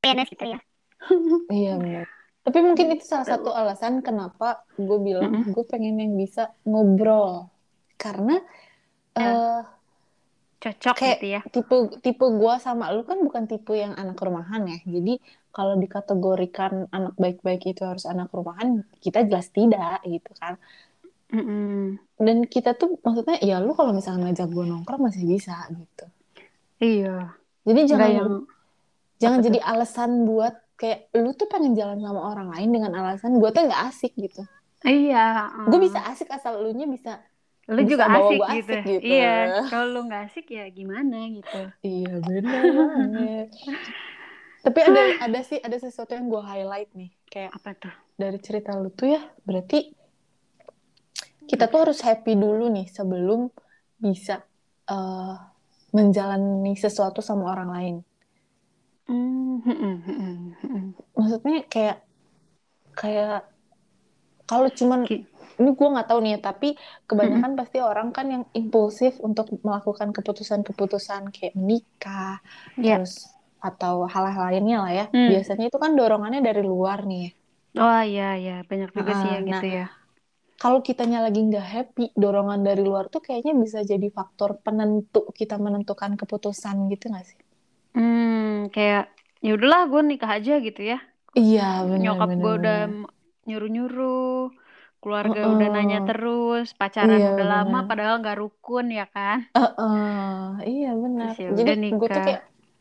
PNS 0.00 0.28
gitu 0.36 0.44
ya. 0.56 0.60
iya 1.52 1.72
benar. 1.80 2.06
Tapi 2.44 2.58
mungkin 2.60 2.92
itu 2.92 3.04
salah 3.08 3.24
satu 3.24 3.56
alasan 3.56 4.04
kenapa 4.04 4.68
gue 4.76 4.98
bilang 5.00 5.32
mm 5.32 5.40
-hmm. 5.48 5.52
gue 5.56 5.64
pengen 5.64 5.96
yang 5.96 6.12
bisa 6.12 6.52
ngobrol 6.68 7.48
karena 7.96 8.36
ya. 9.16 9.32
uh, 9.32 9.62
cocok 10.60 10.94
kayak 10.96 11.16
gitu 11.20 11.26
ya. 11.28 11.40
Tipe 11.48 11.76
tipe 12.04 12.24
gue 12.24 12.54
sama 12.60 12.92
lu 12.92 13.04
kan 13.08 13.20
bukan 13.24 13.48
tipe 13.48 13.72
yang 13.72 13.96
anak 13.96 14.20
rumahan 14.20 14.68
ya. 14.68 14.78
Jadi 14.84 15.20
kalau 15.54 15.78
dikategorikan 15.80 16.92
anak 16.92 17.14
baik-baik 17.16 17.64
itu 17.64 17.86
harus 17.86 18.04
anak 18.04 18.28
rumahan, 18.34 18.82
kita 19.00 19.24
jelas 19.24 19.48
tidak 19.48 20.04
gitu 20.04 20.32
kan. 20.36 20.60
Mm-mm. 21.34 21.98
dan 22.20 22.46
kita 22.46 22.78
tuh 22.78 23.00
maksudnya 23.02 23.42
ya 23.42 23.58
lu 23.58 23.74
kalau 23.74 23.90
misalnya 23.90 24.30
ngajak 24.30 24.54
gue 24.54 24.64
nongkrong 24.70 25.02
masih 25.10 25.26
bisa 25.26 25.66
gitu 25.72 26.06
Iya. 26.84 27.16
jadi 27.64 27.80
jangan 27.88 28.10
yang 28.12 28.32
jangan 29.16 29.38
jadi 29.40 29.58
alasan 29.64 30.28
buat 30.28 30.54
kayak 30.76 31.08
lu 31.16 31.32
tuh 31.32 31.48
pengen 31.48 31.72
jalan 31.72 32.02
sama 32.02 32.20
orang 32.20 32.52
lain 32.52 32.68
dengan 32.76 32.92
alasan 32.92 33.40
gue 33.40 33.50
tuh 33.54 33.64
nggak 33.64 33.82
asik 33.88 34.12
gitu 34.20 34.44
iya. 34.84 35.48
gue 35.64 35.78
uh. 35.78 35.82
bisa 35.82 36.04
asik 36.12 36.28
asal 36.28 36.60
lu 36.60 36.76
nya 36.76 36.84
bisa 36.84 37.24
Lu 37.64 37.80
bisa 37.80 37.96
juga 37.96 38.04
bawa 38.12 38.28
asik 38.28 38.36
gitu. 38.36 38.44
asik 38.44 38.80
gitu. 38.84 39.08
Iya. 39.08 39.64
Kalau 39.72 39.86
lu 39.88 40.00
nggak 40.04 40.22
asik 40.28 40.46
ya 40.52 40.68
gimana 40.68 41.32
gitu. 41.32 41.60
iya 41.80 42.12
banget 42.28 43.48
tapi 44.64 44.80
ada 44.80 45.02
ada 45.28 45.40
sih 45.44 45.60
ada 45.60 45.76
sesuatu 45.76 46.16
yang 46.16 46.32
gue 46.32 46.40
highlight 46.40 46.88
nih 46.96 47.12
kayak 47.28 47.52
Apa 47.52 47.76
tuh? 47.76 47.94
dari 48.16 48.40
cerita 48.40 48.72
lu 48.72 48.88
tuh 48.88 49.12
ya 49.12 49.20
berarti 49.44 49.92
kita 51.44 51.68
tuh 51.68 51.78
harus 51.84 52.00
happy 52.00 52.32
dulu 52.32 52.72
nih 52.72 52.88
sebelum 52.88 53.52
bisa 54.00 54.40
eh, 54.88 55.36
menjalani 55.96 56.72
sesuatu 56.84 57.20
sama 57.28 57.44
orang 57.54 57.70
lain 57.76 57.96
Mm, 59.08 59.60
mm, 59.64 59.74
mm, 59.84 59.96
mm, 60.08 60.40
mm. 60.74 60.84
maksudnya 61.16 61.56
kayak 61.72 61.96
kayak 63.00 63.44
kalau 64.50 64.68
cuman 64.78 65.00
ini 65.60 65.70
gue 65.78 65.88
nggak 65.92 66.08
tahu 66.10 66.18
nih 66.24 66.32
ya 66.36 66.40
tapi 66.48 66.68
kebanyakan 67.08 67.52
pasti 67.58 67.78
orang 67.90 68.08
kan 68.16 68.26
yang 68.34 68.44
impulsif 68.60 69.12
untuk 69.28 69.46
melakukan 69.66 70.08
keputusan-keputusan 70.16 71.22
kayak 71.34 71.54
menikah 71.60 72.40
Iya. 72.80 72.94
terus 72.96 73.12
atau 73.68 73.94
hal-hal 74.12 74.44
lainnya 74.52 74.76
lah 74.84 74.92
ya 74.92 75.04
Hmm. 75.14 75.28
biasanya 75.30 75.64
itu 75.70 75.78
kan 75.84 75.90
dorongannya 75.98 76.40
dari 76.48 76.60
luar 76.72 76.98
nih 77.08 77.20
ya. 77.24 77.30
Oh 77.84 78.00
iya 78.10 78.24
iya 78.42 78.52
banyak 78.70 78.90
juga 78.98 79.12
sih 79.20 79.28
Ah, 79.28 79.34
yang 79.34 79.44
nah, 79.50 79.60
gitu 79.60 79.64
ya. 79.78 79.84
Kalau 80.62 80.78
kitanya 80.88 81.18
lagi 81.24 81.40
nggak 81.48 81.66
happy 81.74 82.04
dorongan 82.22 82.60
dari 82.68 82.82
luar 82.88 83.04
tuh 83.14 83.20
kayaknya 83.26 83.52
bisa 83.64 83.78
jadi 83.90 84.06
faktor 84.18 84.50
penentu 84.64 85.20
kita 85.38 85.54
menentukan 85.64 86.12
keputusan 86.20 86.76
gitu 86.92 87.04
nggak 87.12 87.26
sih 87.30 87.38
Hmm, 87.94 88.70
kayak 88.74 89.02
ya 89.44 89.50
udahlah 89.56 89.80
gue 89.90 90.00
nikah 90.08 90.30
aja 90.36 90.52
gitu 90.66 90.80
ya. 90.90 90.96
iya 91.40 91.62
benar 91.90 92.20
Nyokap 92.20 92.30
gue 92.42 92.52
udah 92.60 92.76
nyuruh-nyuruh, 93.48 94.24
keluarga 95.00 95.40
Heeh. 95.40 95.54
udah 95.54 95.68
nanya 95.74 95.98
terus, 96.08 96.66
pacaran 96.80 97.22
Iya, 97.22 97.28
udah 97.32 97.46
lama 97.52 97.78
benar. 97.78 97.88
padahal 97.88 98.14
nggak 98.22 98.38
rukun 98.42 98.86
ya 98.98 99.04
kan. 99.14 99.38
Heeh, 99.56 100.48
iya 100.70 100.88
benar 101.02 101.34
ya 101.44 101.48
jadi 101.58 101.70
gue 101.98 102.08
tuh 102.14 102.22
kayak 102.26 102.40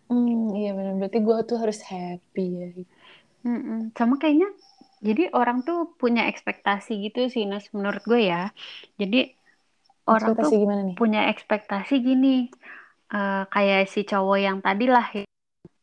hmm, 0.10 0.34
iya 0.58 0.70
benar 0.78 0.94
berarti 1.00 1.18
gue 1.28 1.36
tuh 1.50 1.58
harus 1.62 1.80
happy 1.92 2.42
ya 2.62 2.66
Mm-mm. 3.48 3.92
Sama 3.98 4.16
kayaknya 4.22 4.48
jadi 5.08 5.22
orang 5.40 5.58
tuh 5.68 5.78
punya 6.02 6.22
ekspektasi 6.32 6.92
gitu 7.06 7.20
sih 7.34 7.44
Nas 7.52 7.66
menurut 7.78 8.04
gue 8.12 8.20
ya. 8.32 8.38
Jadi 9.02 9.18
orang 10.14 10.34
ekspektasi 10.34 10.44
tuh 10.44 10.54
gimana 10.62 10.82
nih 10.90 10.98
punya 11.00 11.20
ekspektasi 11.32 11.94
gini 12.08 12.28
eh, 13.16 13.44
kayak 13.54 13.80
si 13.94 14.00
cowok 14.12 14.38
yang 14.48 14.58
tadi 14.66 14.86
lah 14.96 15.06
ya, 15.18 15.24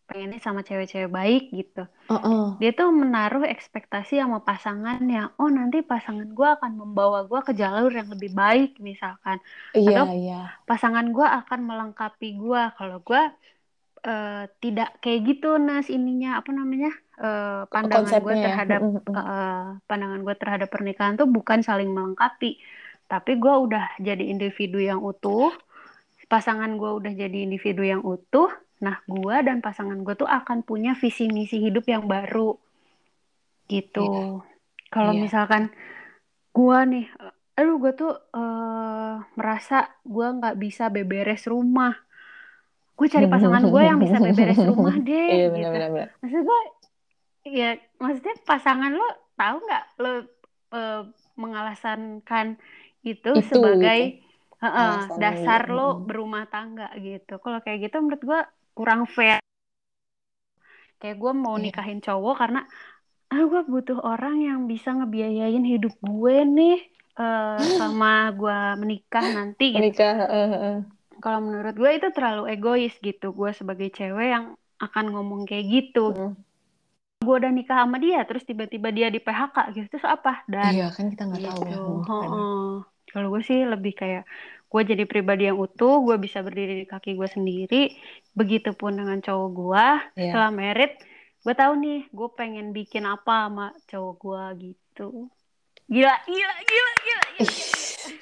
pengennya 0.09 0.39
sama 0.47 0.61
cewek-cewek 0.69 1.11
baik 1.19 1.43
gitu. 1.59 1.81
Heeh. 2.09 2.47
Dia 2.61 2.71
tuh 2.79 2.89
menaruh 3.03 3.45
ekspektasi 3.55 4.13
sama 4.23 4.39
pasangannya. 4.49 5.19
Oh 5.41 5.49
nanti 5.59 5.79
pasangan 5.93 6.29
gue 6.39 6.49
akan 6.57 6.73
membawa 6.81 7.19
gue 7.31 7.41
ke 7.49 7.53
jalur 7.61 7.91
yang 7.99 8.09
lebih 8.15 8.31
baik 8.43 8.71
misalkan. 8.89 9.39
iya 9.79 9.89
Atau 9.89 10.05
iya 10.21 10.37
pasangan 10.69 11.07
gue 11.17 11.27
akan 11.41 11.61
melengkapi 11.69 12.27
gue. 12.43 12.63
Kalau 12.79 12.99
gue 13.09 13.23
eh, 14.05 14.45
tidak 14.61 15.01
kayak 15.05 15.21
gitu 15.29 15.57
Nas 15.61 15.89
ininya 15.93 16.41
apa 16.41 16.51
namanya 16.53 16.93
Eh, 17.21 17.63
pandangan 17.69 18.17
gue 18.25 18.33
ya 18.33 18.45
terhadap 18.49 18.81
mm. 18.81 19.13
eh, 19.13 19.69
pandangan 19.85 20.21
gue 20.25 20.35
terhadap 20.41 20.69
pernikahan 20.73 21.21
tuh 21.21 21.29
bukan 21.29 21.61
saling 21.61 21.93
melengkapi, 21.93 22.57
tapi 23.13 23.37
gue 23.37 23.55
udah 23.69 24.01
jadi 24.01 24.25
individu 24.25 24.81
yang 24.81 25.05
utuh, 25.05 25.53
pasangan 26.33 26.81
gue 26.81 26.89
udah 26.89 27.13
jadi 27.13 27.45
individu 27.45 27.85
yang 27.85 28.01
utuh. 28.01 28.49
Nah, 28.81 29.05
gue 29.05 29.37
dan 29.45 29.61
pasangan 29.61 30.01
gue 30.01 30.17
tuh 30.17 30.25
akan 30.25 30.65
punya 30.65 30.97
visi 30.97 31.29
misi 31.29 31.61
hidup 31.61 31.85
yang 31.85 32.09
baru, 32.09 32.57
gitu. 33.69 34.41
Kalau 34.89 35.13
Iya. 35.13 35.21
misalkan 35.21 35.69
gue 36.57 36.79
nih, 36.89 37.07
aduh 37.53 37.77
gue 37.85 37.93
tuh 38.01 38.17
eh, 38.17 39.17
merasa 39.37 39.93
gue 40.09 40.25
nggak 40.41 40.57
bisa 40.57 40.89
beberes 40.89 41.45
rumah, 41.45 42.01
gue 43.01 43.09
cari 43.09 43.27
pasangan 43.33 43.65
gue 43.73 43.83
yang 43.89 43.99
bisa 44.05 44.17
beberes 44.21 44.61
rumah 44.69 44.97
deh, 45.09 45.29
iya 45.33 45.47
gitu. 45.57 45.77
benar 45.77 45.89
benar 45.95 46.09
Maksud 46.21 46.41
gue, 46.49 46.61
ya 47.49 47.71
maksudnya 48.03 48.35
pasangan 48.45 48.93
lo 48.93 49.09
tahu 49.41 49.57
nggak 49.65 49.85
lo 50.05 50.13
eh, 50.77 51.03
mengalaskan 51.41 52.01
itu, 53.01 53.33
Itu, 53.41 53.57
sebagai 53.57 53.99
Alasan 54.61 55.17
dasar 55.25 55.61
lo 55.73 56.05
berumah 56.05 56.45
tangga 56.53 56.93
gitu. 57.01 57.41
Kalau 57.41 57.59
kayak 57.65 57.89
gitu 57.89 57.97
menurut 58.05 58.23
gue 58.31 58.41
kurang 58.77 59.09
fair. 59.09 59.41
Kayak 61.01 61.17
gue 61.23 61.33
mau 61.43 61.57
Iya. 61.57 61.65
nikahin 61.65 62.01
cowok 62.05 62.35
karena 62.41 62.61
ah 63.33 63.43
gue 63.51 63.63
butuh 63.73 63.99
orang 64.13 64.37
yang 64.49 64.61
bisa 64.73 64.89
ngebiayain 64.99 65.65
hidup 65.73 65.95
gue 66.05 66.37
nih 66.57 66.77
eh, 67.21 67.59
sama 67.79 68.07
gue 68.41 68.59
menikah 68.83 69.27
nanti 69.37 69.65
gitu. 69.81 69.89
menikah 69.89 70.13
heeh, 70.21 70.47
heeh. 70.53 70.77
Kalau 71.21 71.41
menurut 71.45 71.77
gue 71.77 71.91
itu 71.93 72.09
terlalu 72.17 72.51
egois 72.57 72.97
gitu. 72.99 73.31
Gue 73.37 73.53
sebagai 73.53 73.93
cewek 73.93 74.29
yang 74.33 74.57
akan 74.81 75.05
ngomong 75.13 75.45
kayak 75.45 75.69
gitu. 75.69 76.17
Mm. 76.17 76.35
Gue 77.21 77.35
udah 77.37 77.53
nikah 77.53 77.85
sama 77.85 78.01
dia, 78.01 78.25
terus 78.25 78.49
tiba-tiba 78.49 78.89
dia 78.89 79.13
di 79.13 79.21
PHK 79.21 79.77
gitu. 79.77 79.87
Terus 79.93 80.09
apa? 80.09 80.41
Dan 80.49 80.73
iya 80.73 80.89
kan 80.89 81.13
kita 81.13 81.29
nggak 81.29 81.43
tahu 81.45 81.61
ya 81.69 81.77
gitu. 81.77 81.93
Kalau 83.11 83.29
gue 83.35 83.43
sih 83.43 83.61
lebih 83.67 83.93
kayak 83.93 84.25
gue 84.71 84.83
jadi 84.87 85.05
pribadi 85.05 85.51
yang 85.51 85.59
utuh, 85.61 86.01
gue 86.01 86.17
bisa 86.17 86.41
berdiri 86.41 86.81
di 86.81 86.87
kaki 86.89 87.19
gue 87.19 87.29
sendiri. 87.29 87.83
Begitupun 88.33 88.97
dengan 88.97 89.19
cowok 89.21 89.49
gue. 89.53 89.87
Iya. 90.17 90.33
Setelah 90.33 90.51
merit, 90.55 90.93
gue 91.45 91.55
tahu 91.59 91.73
nih, 91.77 92.01
gue 92.09 92.29
pengen 92.39 92.73
bikin 92.73 93.05
apa 93.05 93.51
sama 93.51 93.67
cowok 93.91 94.15
gue 94.17 94.73
gitu. 94.73 95.29
Gila, 95.91 96.15
gila, 96.25 96.55
gila, 96.71 96.93
gila. 97.05 97.25
gila. 97.35 97.45
Ih, 97.45 97.55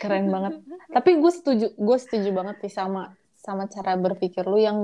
keren 0.01 0.27
banget 0.33 0.55
tapi 0.89 1.11
gue 1.21 1.33
setuju 1.33 1.67
gue 1.77 1.99
setuju 2.01 2.29
banget 2.33 2.57
sih 2.65 2.73
sama 2.73 3.13
sama 3.37 3.69
cara 3.69 3.93
berpikir 4.01 4.47
lu 4.49 4.57
yang 4.57 4.79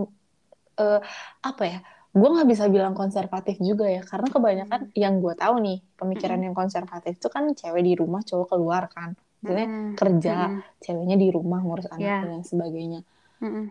eh, 0.77 1.01
apa 1.41 1.63
ya 1.65 1.79
gue 2.15 2.29
nggak 2.31 2.47
bisa 2.47 2.65
bilang 2.71 2.95
konservatif 2.95 3.57
juga 3.59 3.89
ya 3.91 4.03
karena 4.05 4.29
kebanyakan 4.31 4.81
yang 4.95 5.19
gue 5.19 5.35
tahu 5.35 5.55
nih 5.65 5.79
pemikiran 5.99 6.39
yang 6.45 6.55
konservatif 6.55 7.19
itu 7.19 7.29
kan 7.33 7.51
cewek 7.57 7.83
di 7.83 7.93
rumah 7.99 8.23
cowok 8.23 8.47
keluar 8.55 8.87
kan 8.93 9.17
maksudnya 9.43 9.67
Mm-mm. 9.67 9.97
kerja 9.99 10.37
Mm-mm. 10.51 10.63
ceweknya 10.85 11.17
di 11.19 11.29
rumah 11.33 11.61
ngurus 11.65 11.89
anak 11.91 12.01
Iya. 12.05 12.19
dan 12.23 12.43
sebagainya 12.47 13.01
Mm-mm. 13.43 13.65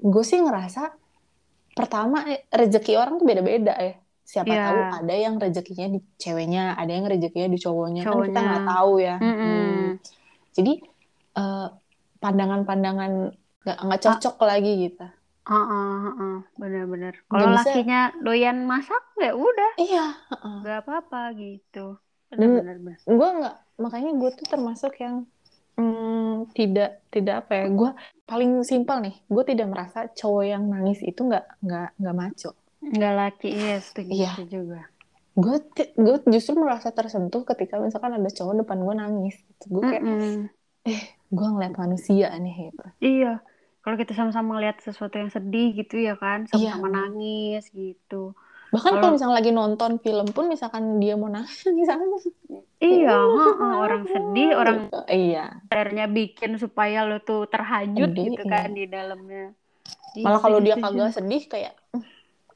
gue 0.00 0.24
sih 0.24 0.40
ngerasa 0.40 0.82
pertama 1.74 2.24
eh, 2.30 2.46
rezeki 2.54 2.92
orang 2.96 3.18
tuh 3.18 3.26
beda-beda 3.26 3.74
ya 3.82 3.94
siapa 4.24 4.48
Iya. 4.50 4.62
tahu 4.66 4.80
ada 5.04 5.14
yang 5.14 5.34
rezekinya 5.36 5.86
di 5.94 6.00
ceweknya 6.16 6.62
ada 6.80 6.90
yang 6.96 7.06
rezekinya 7.12 7.48
di 7.54 7.58
cowoknya 7.60 8.02
kan 8.02 8.08
kita 8.08 8.40
Cowoknya. 8.40 8.44
nggak 8.48 8.64
tahu 8.72 8.92
ya 9.00 9.16
Mm-mm. 9.20 9.38
Hmm. 9.44 9.88
jadi 10.56 10.72
eh, 11.36 11.66
pandangan-pandangan 12.22 13.12
nggak 13.64 13.76
nggak 13.84 14.00
cocok 14.04 14.36
lagi 14.44 14.72
gitu 14.88 15.04
Heeh, 15.44 15.92
heeh, 16.08 16.36
bener-bener. 16.56 17.14
Nggak 17.28 17.36
Kalau 17.44 17.52
lakinya 17.52 18.00
doyan 18.24 18.58
masak, 18.64 19.02
ya 19.20 19.36
udah, 19.36 19.70
iya 19.76 20.04
heeh. 20.32 20.56
nggak 20.64 20.78
apa-apa 20.88 21.20
gitu. 21.36 22.00
Bener-bener. 22.32 22.76
bener. 22.80 22.98
gue 23.04 23.28
nggak 23.44 23.54
makanya 23.76 24.10
gue 24.16 24.30
tuh 24.40 24.46
termasuk 24.48 24.92
yang 25.04 25.28
hmm, 25.76 26.48
tidak 26.56 27.04
tidak 27.12 27.44
apa 27.44 27.52
ya 27.60 27.64
gue 27.68 27.90
paling 28.24 28.50
simpel 28.64 28.96
nih 29.04 29.14
gue 29.28 29.44
tidak 29.44 29.66
merasa 29.68 30.08
cowok 30.08 30.44
yang 30.48 30.62
nangis 30.72 30.98
itu 31.04 31.20
nggak 31.20 31.44
nggak 31.60 31.88
nggak 32.00 32.16
maco 32.16 32.50
Nggak 32.86 33.14
laki, 33.14 33.48
iya 33.50 33.76
setuju 33.78 34.10
Iya. 34.10 34.32
juga. 34.46 34.80
gue 35.34 35.56
gue 35.96 36.16
justru 36.30 36.54
merasa 36.54 36.88
tersentuh 36.88 37.42
ketika 37.44 37.76
misalkan 37.76 38.14
ada 38.14 38.28
cowok 38.28 38.54
depan 38.56 38.78
gue 38.78 38.94
nangis 38.94 39.34
gitu. 39.40 39.64
gue 39.68 39.82
kayak 39.82 40.02
Mm-mm. 40.04 40.36
gue 41.28 41.48
ngeliat 41.48 41.74
manusia 41.74 42.30
nih 42.30 42.70
gitu 42.70 42.84
Iya, 43.00 43.32
kalau 43.80 43.96
kita 43.96 44.12
sama-sama 44.12 44.54
ngeliat 44.54 44.78
sesuatu 44.78 45.16
yang 45.16 45.28
sedih 45.28 45.74
gitu 45.74 45.98
ya 45.98 46.14
kan, 46.14 46.46
sama-sama 46.46 46.86
Iya. 46.86 46.94
nangis 46.96 47.64
gitu. 47.68 48.30
bahkan 48.70 48.94
Kalau- 48.96 49.10
misalnya 49.12 49.34
lagi 49.34 49.50
nonton 49.50 49.98
film 49.98 50.26
pun 50.28 50.46
misalkan 50.46 50.98
dia 50.98 51.14
mau 51.14 51.26
nangis 51.26 51.66
misalnya 51.72 52.06
Iya, 52.76 53.18
heeh, 53.18 53.72
orang 53.76 54.02
sedih, 54.04 54.50
orang 54.52 54.78
iya 55.08 55.50
akhirnya 55.66 56.06
bikin 56.06 56.58
supaya 56.58 57.02
lo 57.02 57.18
tuh 57.18 57.46
terhanyut 57.46 58.14
gitu 58.14 58.38
iya. 58.38 58.50
kan 58.52 58.70
di 58.70 58.86
dalamnya. 58.86 59.50
Iya, 60.12 60.22
malah 60.22 60.38
kalau 60.38 60.58
dia 60.58 60.76
kagak 60.76 61.10
sedih 61.10 61.42
kayak 61.44 61.74
"Hmm, 61.90 62.06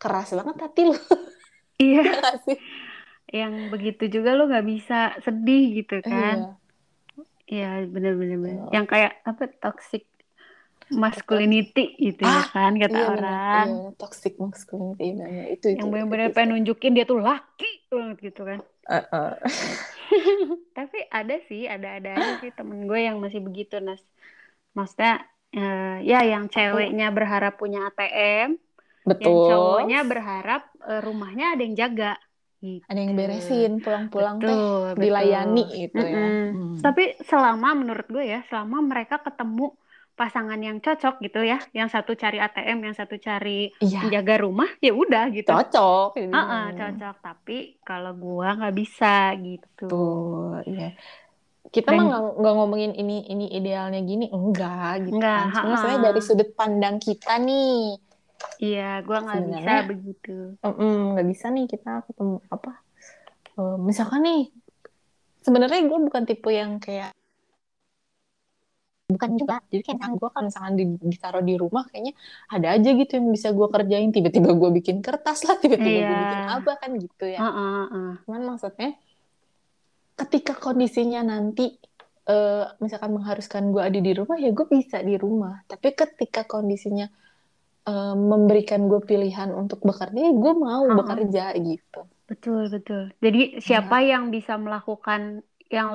keras 0.02 0.28
banget 0.38 0.56
hati 0.64 0.80
lu 0.88 0.94
Iya, 1.82 2.02
ya 2.48 2.56
yang 3.40 3.54
begitu 3.72 4.02
juga 4.14 4.30
lo 4.36 4.42
nggak 4.50 4.66
bisa 4.72 4.94
sedih 5.24 5.62
gitu 5.78 5.94
kan. 6.10 6.36
iya 6.38 6.58
Iya, 7.52 7.66
bener-bener. 7.94 8.36
bener. 8.44 8.54
Betul. 8.60 8.74
Yang 8.74 8.86
kayak 8.92 9.12
apa 9.30 9.42
toxic 9.62 10.02
masculinity 11.02 11.80
gitu 12.06 12.22
ya 12.36 12.40
Ah, 12.40 12.44
kan 12.54 12.72
kata 12.82 12.98
iya 12.98 13.06
orang. 13.12 13.66
iya 13.78 13.88
toxic 14.00 14.32
masculinity 14.44 15.04
namanya 15.18 15.44
itu 15.54 15.66
itu 15.74 15.80
Yang 15.80 15.88
bener-bener 15.92 16.26
itu. 16.28 16.36
pengen 16.36 16.50
nunjukin 16.56 16.92
dia 16.96 17.04
tuh 17.10 17.18
laki 17.28 17.68
banget 17.92 18.16
gitu 18.26 18.40
kan. 18.48 18.60
Eh, 18.88 19.04
eh. 19.12 19.32
Tapi 20.76 20.98
ada 21.18 21.34
sih, 21.48 21.60
ada-ada 21.74 22.08
aja 22.18 22.32
sih 22.42 22.50
temen 22.58 22.78
gue 22.88 23.00
yang 23.08 23.16
masih 23.24 23.40
begitu, 23.46 23.74
Nas. 23.86 24.00
Maksudnya, 24.76 25.10
eh, 25.56 25.96
ya 26.10 26.18
yang 26.32 26.44
ceweknya 26.54 27.06
berharap 27.16 27.52
punya 27.60 27.78
ATM, 27.88 28.50
yang 29.10 29.32
Betul. 29.32 29.48
cowoknya 29.48 30.00
berharap 30.04 30.62
eh, 30.82 31.00
rumahnya 31.00 31.46
ada 31.56 31.62
yang 31.62 31.74
jaga. 31.74 32.12
Gitu. 32.58 32.82
Ada 32.84 32.98
yang 32.98 33.14
beresin 33.14 33.72
pulang-pulang 33.78 34.36
teh 34.38 34.50
Betul, 34.50 34.82
betul. 34.92 34.98
dilayani 34.98 35.64
gitu 35.78 35.96
ya. 35.96 36.10
Mm-mm. 36.10 36.46
Hmm. 36.50 36.74
Tapi 36.82 37.04
selama 37.22 37.68
menurut 37.72 38.06
gue 38.06 38.24
ya, 38.26 38.42
selama 38.50 38.82
mereka 38.82 39.22
ketemu 39.22 39.78
pasangan 40.12 40.58
yang 40.58 40.82
cocok 40.82 41.22
gitu 41.22 41.46
ya, 41.46 41.62
yang 41.70 41.86
satu 41.86 42.18
cari 42.18 42.42
ATM, 42.42 42.82
yang 42.82 42.96
satu 42.98 43.14
cari 43.16 43.70
Iya, 43.78 44.10
jaga 44.10 44.42
rumah, 44.42 44.66
ya 44.82 44.90
udah 44.90 45.30
gitu. 45.30 45.46
cocok. 45.46 46.18
ini. 46.18 46.34
Heeh, 46.34 46.64
cocok. 46.74 47.16
Tapi 47.22 47.56
kalau 47.86 48.18
gua 48.18 48.58
nggak 48.58 48.74
bisa 48.74 49.30
gitu. 49.38 49.86
Tuh, 49.86 50.58
iya. 50.66 50.98
Kita 51.70 51.94
Dan- 51.94 52.10
mah 52.10 52.34
nggak 52.34 52.54
ngomongin 52.58 52.90
ini 52.90 53.22
ini 53.28 53.54
idealnya 53.54 54.02
gini, 54.02 54.26
enggak 54.26 55.06
gitu 55.06 55.14
Enggak, 55.22 55.54
kan. 55.54 55.62
Cuma 55.62 55.74
sebenarnya 55.78 56.02
dari 56.10 56.20
sudut 56.26 56.50
pandang 56.58 56.98
kita 56.98 57.38
nih, 57.38 58.02
Iya, 58.58 59.02
gua 59.06 59.18
nggak 59.22 59.42
bisa 59.50 59.72
begitu. 59.86 60.36
Nggak 60.62 61.26
bisa 61.30 61.46
nih 61.50 61.64
kita 61.66 61.90
ketemu 62.06 62.36
apa? 62.48 62.72
eh, 63.58 63.76
misalkan 63.82 64.22
nih, 64.22 64.42
sebenarnya 65.42 65.82
gue 65.82 65.98
bukan 65.98 66.22
tipe 66.22 66.46
yang 66.50 66.78
kayak 66.78 67.10
bukan 69.08 69.30
juga. 69.40 69.58
Jadi 69.72 69.82
kayak 69.82 69.96
misalkan 69.98 70.12
gue 70.20 70.28
kalau 70.30 70.44
misalkan 70.46 70.74
di- 70.76 71.00
ditaruh 71.00 71.42
di 71.42 71.54
rumah 71.56 71.84
kayaknya 71.88 72.12
ada 72.52 72.76
aja 72.76 72.90
gitu 72.92 73.12
yang 73.18 73.28
bisa 73.32 73.48
gue 73.50 73.66
kerjain. 73.66 74.10
Tiba-tiba 74.12 74.50
gue 74.52 74.70
bikin 74.78 75.00
kertas 75.00 75.42
lah, 75.48 75.56
tiba-tiba 75.56 75.90
gue 75.90 76.06
Iya. 76.06 76.22
bikin 76.28 76.42
apa 76.60 76.72
kan 76.76 76.90
gitu 77.00 77.24
ya. 77.26 77.40
Heeh, 77.40 77.82
heeh. 77.88 78.12
Cuman 78.28 78.42
maksudnya 78.46 78.90
ketika 80.18 80.52
kondisinya 80.54 81.24
nanti 81.24 81.78
eh, 82.28 82.64
misalkan 82.78 83.16
mengharuskan 83.16 83.72
gue 83.72 83.80
ada 83.80 83.96
di 83.96 84.12
rumah 84.12 84.36
ya 84.36 84.52
gue 84.52 84.66
bisa 84.68 85.00
di 85.00 85.16
rumah. 85.16 85.64
Tapi 85.64 85.96
ketika 85.96 86.44
kondisinya 86.44 87.08
eh, 87.88 88.14
memberikan 88.30 88.80
gue 88.90 89.00
pilihan 89.10 89.50
untuk 89.62 89.78
bekerja, 89.88 90.18
ya 90.26 90.32
gue 90.42 90.52
mau 90.66 90.84
Ha-ha. 90.88 90.98
bekerja 90.98 91.42
gitu. 91.68 91.98
Betul, 92.30 92.62
betul. 92.74 93.02
Jadi 93.24 93.38
siapa 93.66 93.96
yang 94.12 94.24
bisa 94.36 94.52
melakukan 94.64 95.20
yang 95.76 95.88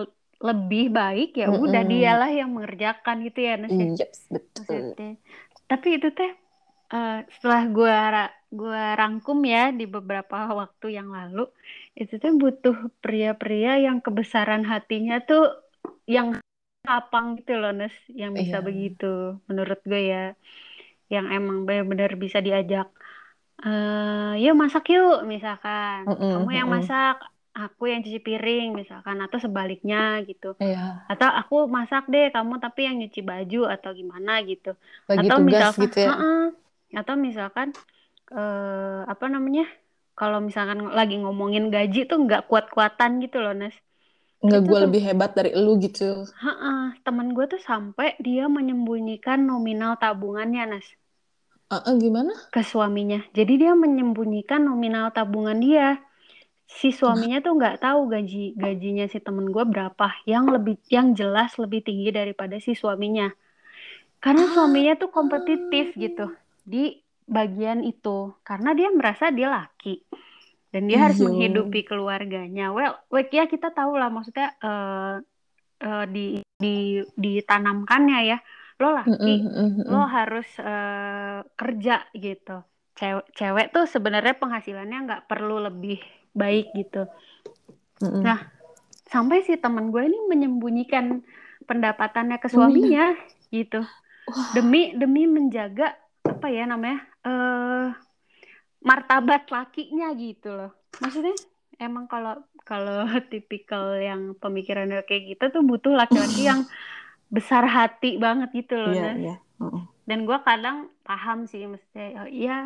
lebih 0.47 0.83
baik 0.99 1.27
ya 1.41 1.47
udah 1.65 1.83
Mm-mm. 1.83 1.91
dialah 1.93 2.29
yang 2.39 2.49
mengerjakan 2.55 3.15
gitu 3.27 3.39
ya, 3.47 3.53
Nes 3.61 3.75
ya. 3.81 3.87
Yes, 3.99 4.19
betul. 4.29 4.95
Tapi 5.69 5.87
itu 5.97 6.07
teh 6.17 6.31
eh, 6.93 7.13
setelah 7.35 7.61
gua 7.77 7.95
ra- 8.15 8.35
gua 8.59 8.81
rangkum 8.99 9.39
ya 9.53 9.61
di 9.79 9.85
beberapa 9.95 10.35
waktu 10.61 10.85
yang 10.97 11.09
lalu, 11.17 11.39
itu 11.99 12.13
teh 12.21 12.31
butuh 12.41 12.75
pria-pria 13.03 13.71
yang 13.85 13.97
kebesaran 14.05 14.63
hatinya 14.71 15.15
tuh 15.29 15.41
yang 16.15 16.27
lapang 16.89 17.27
gitu 17.39 17.51
loh, 17.61 17.71
Nes, 17.79 17.95
yang 18.21 18.33
bisa 18.41 18.57
Iya. 18.59 18.67
begitu 18.67 19.05
menurut 19.49 19.79
gue 19.89 20.01
ya. 20.13 20.19
Yang 21.15 21.27
emang 21.37 21.57
benar-benar 21.67 22.11
bisa 22.23 22.39
diajak 22.47 22.87
eh 23.65 24.31
yuk 24.43 24.55
masak 24.61 24.83
yuk 24.93 25.13
misalkan. 25.33 26.01
Mm-mm, 26.07 26.21
Kamu 26.31 26.49
yang 26.59 26.67
mm-mm. 26.67 26.73
masak, 26.75 27.13
aku 27.59 27.83
yang 27.91 27.99
cuci 28.05 28.19
piring 28.27 28.67
misalkan 28.81 29.17
atau 29.25 29.37
sebaliknya 29.45 29.97
gitu. 30.29 30.47
Iya, 30.59 30.79
Atau 31.11 31.29
aku 31.39 31.55
masak 31.77 32.03
deh, 32.13 32.25
kamu 32.35 32.53
tapi 32.63 32.79
yang 32.87 32.95
nyuci 33.01 33.21
baju 33.31 33.57
atau 33.75 33.89
gimana 33.99 34.31
gitu. 34.49 34.69
bagi 35.07 35.29
Atau 35.29 35.35
tugas 35.35 35.47
misalkan, 35.49 35.89
gitu 35.89 35.97
ya. 36.05 36.13
Heeh. 36.19 36.35
atau 36.99 37.15
misalkan 37.27 37.67
eh, 38.37 38.99
apa 39.13 39.25
namanya? 39.35 39.63
Kalau 40.19 40.39
misalkan 40.47 40.79
lagi 40.99 41.15
ngomongin 41.23 41.65
gaji 41.75 41.99
tuh 42.09 42.17
nggak 42.25 42.41
kuat-kuatan 42.49 43.11
gitu 43.23 43.37
loh, 43.43 43.53
Nes. 43.59 43.75
Nggak 44.45 44.61
gue 44.69 44.77
lebih 44.85 45.01
hebat 45.07 45.31
dari 45.37 45.49
elu 45.57 45.73
gitu. 45.85 46.09
Heeh, 46.43 46.79
teman 47.05 47.27
gue 47.35 47.45
tuh 47.53 47.61
sampai 47.69 48.07
dia 48.25 48.43
menyembunyikan 48.57 49.39
nominal 49.49 49.91
tabungannya, 50.03 50.61
Nes, 50.71 50.87
Ah, 51.71 51.81
ah, 51.83 51.95
gimana? 51.97 52.31
ke 52.53 52.61
suaminya. 52.61 53.23
Jadi 53.33 53.65
dia 53.65 53.73
menyembunyikan 53.73 54.61
nominal 54.63 55.09
tabungan 55.15 55.57
dia. 55.57 55.99
Si 56.69 56.89
suaminya 56.89 57.37
tuh 57.43 57.53
nggak 57.59 57.85
tahu 57.85 58.09
gaji 58.09 58.57
gajinya 58.57 59.05
si 59.05 59.21
temen 59.21 59.51
gue 59.51 59.61
berapa, 59.67 60.07
yang 60.25 60.49
lebih 60.49 60.79
yang 60.89 61.13
jelas 61.13 61.53
lebih 61.61 61.85
tinggi 61.85 62.09
daripada 62.09 62.57
si 62.57 62.73
suaminya. 62.73 63.29
Karena 64.23 64.47
suaminya 64.49 64.95
tuh 64.95 65.11
kompetitif 65.11 65.93
gitu 65.99 66.31
di 66.63 66.97
bagian 67.27 67.83
itu, 67.83 68.31
karena 68.47 68.71
dia 68.73 68.89
merasa 68.89 69.29
dia 69.29 69.51
laki 69.51 70.01
dan 70.73 70.89
dia 70.89 70.99
harus 71.03 71.19
Iya. 71.19 71.25
menghidupi 71.29 71.85
keluarganya. 71.85 72.73
Well, 72.73 72.97
well, 73.11 73.27
ya 73.29 73.45
kita 73.45 73.69
tahu 73.75 73.99
lah 73.99 74.09
maksudnya 74.09 74.55
eh, 74.57 75.15
eh, 75.83 76.05
di 76.09 76.25
di 76.57 77.03
ditanamkannya 77.19 78.19
ya, 78.33 78.37
lo 78.83 78.91
laki, 78.91 79.35
Mm-mm, 79.39 79.79
mm-mm. 79.79 79.87
lo 79.87 80.03
harus 80.03 80.47
eh, 80.59 81.39
kerja 81.55 82.03
gitu. 82.11 82.59
Cewek, 82.99 83.25
cewek 83.33 83.67
tuh 83.71 83.87
sebenarnya 83.87 84.35
penghasilannya 84.35 84.97
nggak 85.07 85.23
perlu 85.31 85.63
lebih 85.63 86.03
baik 86.35 86.75
gitu. 86.75 87.07
Mm-mm. 88.03 88.21
Nah, 88.27 88.39
Sampai 89.13 89.45
si 89.45 89.53
teman 89.61 89.93
gue 89.93 90.09
ini 90.09 90.17
menyembunyikan 90.25 91.21
pendapatannya 91.69 92.41
ke 92.41 92.49
suaminya 92.49 93.13
gitu. 93.53 93.85
Demi 94.57 94.97
demi 94.97 95.29
menjaga 95.29 95.93
apa 96.25 96.47
ya 96.49 96.65
namanya? 96.65 97.05
eh 97.21 97.87
martabat 98.81 99.53
lakinya 99.53 100.09
gitu 100.17 100.49
loh. 100.49 100.71
Maksudnya 100.97 101.37
emang 101.77 102.09
kalau 102.09 102.41
kalau 102.65 103.05
tipikal 103.31 104.01
yang 104.01 104.33
pemikirannya 104.41 105.05
kayak 105.05 105.37
gitu 105.37 105.61
tuh 105.61 105.61
butuh 105.61 105.93
laki-laki 105.93 106.49
yang 106.49 106.65
besar 107.35 107.63
hati 107.75 108.07
banget 108.25 108.49
gitu 108.59 108.73
loh, 108.81 108.93
Iya, 108.93 109.03
Nas. 109.03 109.21
iya. 109.21 109.33
Mm-mm. 109.61 109.83
Dan 110.09 110.19
gue 110.27 110.37
kadang 110.47 110.77
paham 111.07 111.39
sih, 111.51 111.61
maksudnya 111.71 112.05
ya 112.45 112.57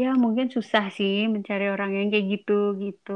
ya 0.00 0.08
mungkin 0.22 0.46
susah 0.54 0.84
sih 0.96 1.14
mencari 1.34 1.64
orang 1.74 1.90
yang 1.98 2.06
kayak 2.12 2.26
gitu 2.32 2.52
gitu. 2.84 3.12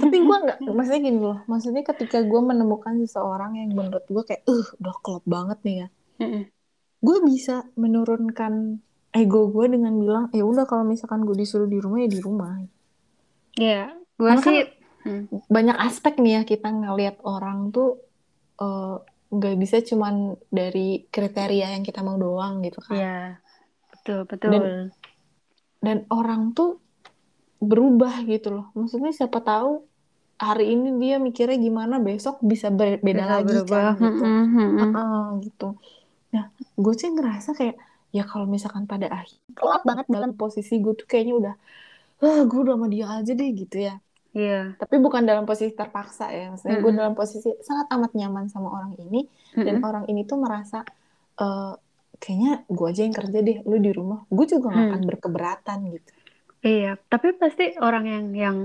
Tapi 0.00 0.16
gue 0.26 0.36
nggak, 0.44 0.58
maksudnya 0.76 1.00
gini 1.06 1.18
loh, 1.18 1.38
maksudnya 1.50 1.82
ketika 1.90 2.18
gue 2.30 2.40
menemukan 2.50 2.94
seseorang 3.02 3.52
yang 3.60 3.70
menurut 3.74 4.04
gue 4.06 4.22
kayak, 4.28 4.42
uh, 4.46 4.66
udah 4.80 4.96
klop 5.04 5.24
banget 5.26 5.58
nih 5.66 5.76
ya, 5.84 5.86
Mm-mm. 6.22 6.42
gue 7.06 7.18
bisa 7.30 7.54
menurunkan 7.82 8.52
ego 9.14 9.40
gue 9.54 9.66
dengan 9.74 9.92
bilang, 10.02 10.24
ya 10.34 10.44
udah 10.44 10.64
kalau 10.70 10.84
misalkan 10.86 11.24
gue 11.26 11.36
disuruh 11.42 11.68
di 11.70 11.78
rumah 11.84 11.98
ya 12.04 12.08
di 12.10 12.20
rumah. 12.20 12.52
Ya, 13.58 13.90
gue 14.18 14.28
Karena 14.28 14.42
kan 14.44 14.54
sih 14.54 14.60
hmm, 15.06 15.22
Banyak 15.50 15.76
aspek 15.82 16.14
nih 16.22 16.32
ya 16.38 16.42
kita 16.46 16.68
ngelihat 16.70 17.16
orang 17.26 17.74
tuh 17.74 17.98
eh, 18.62 18.92
nggak 19.34 19.54
bisa 19.62 19.76
cuman 19.90 20.14
dari 20.58 20.80
kriteria 21.14 21.66
yang 21.74 21.84
kita 21.88 22.00
mau 22.06 22.16
doang 22.24 22.54
gitu 22.66 22.78
kan. 22.88 22.96
ya 23.02 23.14
betul 23.92 24.18
betul. 24.30 24.50
Dan- 24.52 24.90
Dan 25.86 25.98
orang 26.10 26.42
tuh 26.58 26.68
berubah 27.70 28.14
gitu 28.30 28.48
loh. 28.56 28.66
Maksudnya 28.78 29.10
siapa 29.18 29.38
tahu 29.42 29.70
hari 30.46 30.64
ini 30.74 30.88
dia 31.02 31.16
mikirnya 31.26 31.58
gimana, 31.66 31.94
besok 32.08 32.36
bisa 32.52 32.68
ber- 32.78 33.02
beda 33.06 33.24
Bisa 33.24 33.34
lagi 33.34 33.46
berubah. 33.48 33.84
kan 33.94 34.02
gitu. 34.04 34.24
Mm-mm, 34.24 34.44
mm-mm. 34.56 34.92
Heeh, 34.94 35.18
gitu. 35.46 35.66
Nah, 36.34 36.44
gue 36.84 36.94
sih 37.00 37.10
ngerasa 37.16 37.50
kayak 37.58 37.76
ya 38.16 38.22
kalau 38.30 38.46
misalkan 38.54 38.84
pada 38.92 39.06
akhir 39.18 39.36
kelap 39.58 39.82
banget 39.88 40.06
dalam 40.16 40.32
posisi 40.40 40.74
gue 40.84 40.94
tuh 41.00 41.06
kayaknya 41.10 41.34
udah, 41.40 41.54
ah 42.24 42.40
gue 42.50 42.58
udah 42.64 42.74
sama 42.78 42.88
dia 42.94 43.06
aja 43.16 43.32
deh 43.40 43.48
gitu 43.60 43.76
ya. 43.88 43.94
Iya. 44.34 44.78
Tapi 44.80 44.94
bukan 45.04 45.22
dalam 45.28 45.44
posisi 45.50 45.72
terpaksa 45.80 46.24
ya, 46.36 46.42
maksudnya 46.54 46.78
gue 46.84 46.92
Mm-mm. 46.92 46.98
dalam 46.98 47.14
posisi 47.18 47.48
sangat 47.66 47.86
amat 47.94 48.10
nyaman 48.18 48.46
sama 48.54 48.68
orang 48.76 48.92
ini 49.02 49.18
dan 49.66 49.76
Mm-mm. 49.76 49.84
orang 49.86 50.04
ini 50.10 50.20
tuh 50.30 50.38
merasa 50.44 50.76
eh, 51.42 51.72
kayaknya 52.22 52.50
gue 52.76 52.86
aja 52.90 53.02
yang 53.06 53.16
kerja 53.20 53.38
deh, 53.46 53.56
lu 53.70 53.76
di 53.86 53.90
rumah, 53.98 54.18
gue 54.36 54.46
juga 54.52 54.66
gak 54.78 54.84
Hmm. 54.84 54.90
akan 54.90 55.02
berkeberatan 55.10 55.78
gitu. 55.94 56.10
Iya, 56.66 56.88
tapi 57.10 57.28
pasti 57.40 57.62
orang 57.86 58.04
yang 58.12 58.24
yang 58.42 58.58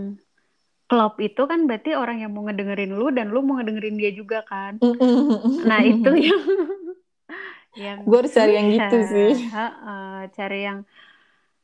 klop 0.90 1.14
itu 1.28 1.42
kan 1.52 1.60
berarti 1.68 1.90
orang 2.02 2.18
yang 2.22 2.32
mau 2.36 2.44
ngedengerin 2.48 2.92
lu 3.00 3.06
dan 3.18 3.26
lu 3.34 3.40
mau 3.48 3.56
ngedengerin 3.58 3.96
dia 4.02 4.12
juga 4.20 4.38
kan. 4.52 4.74
Nah, 5.68 5.80
itu 5.92 6.10
yang 6.28 6.42
yang 7.84 8.02
Gue 8.08 8.16
harus 8.20 8.34
cari 8.38 8.52
yang 8.60 8.70
gitu 8.76 8.96
sih. 9.12 9.30
Heeh, 9.54 10.04
cari 10.36 10.56
yang 10.68 10.80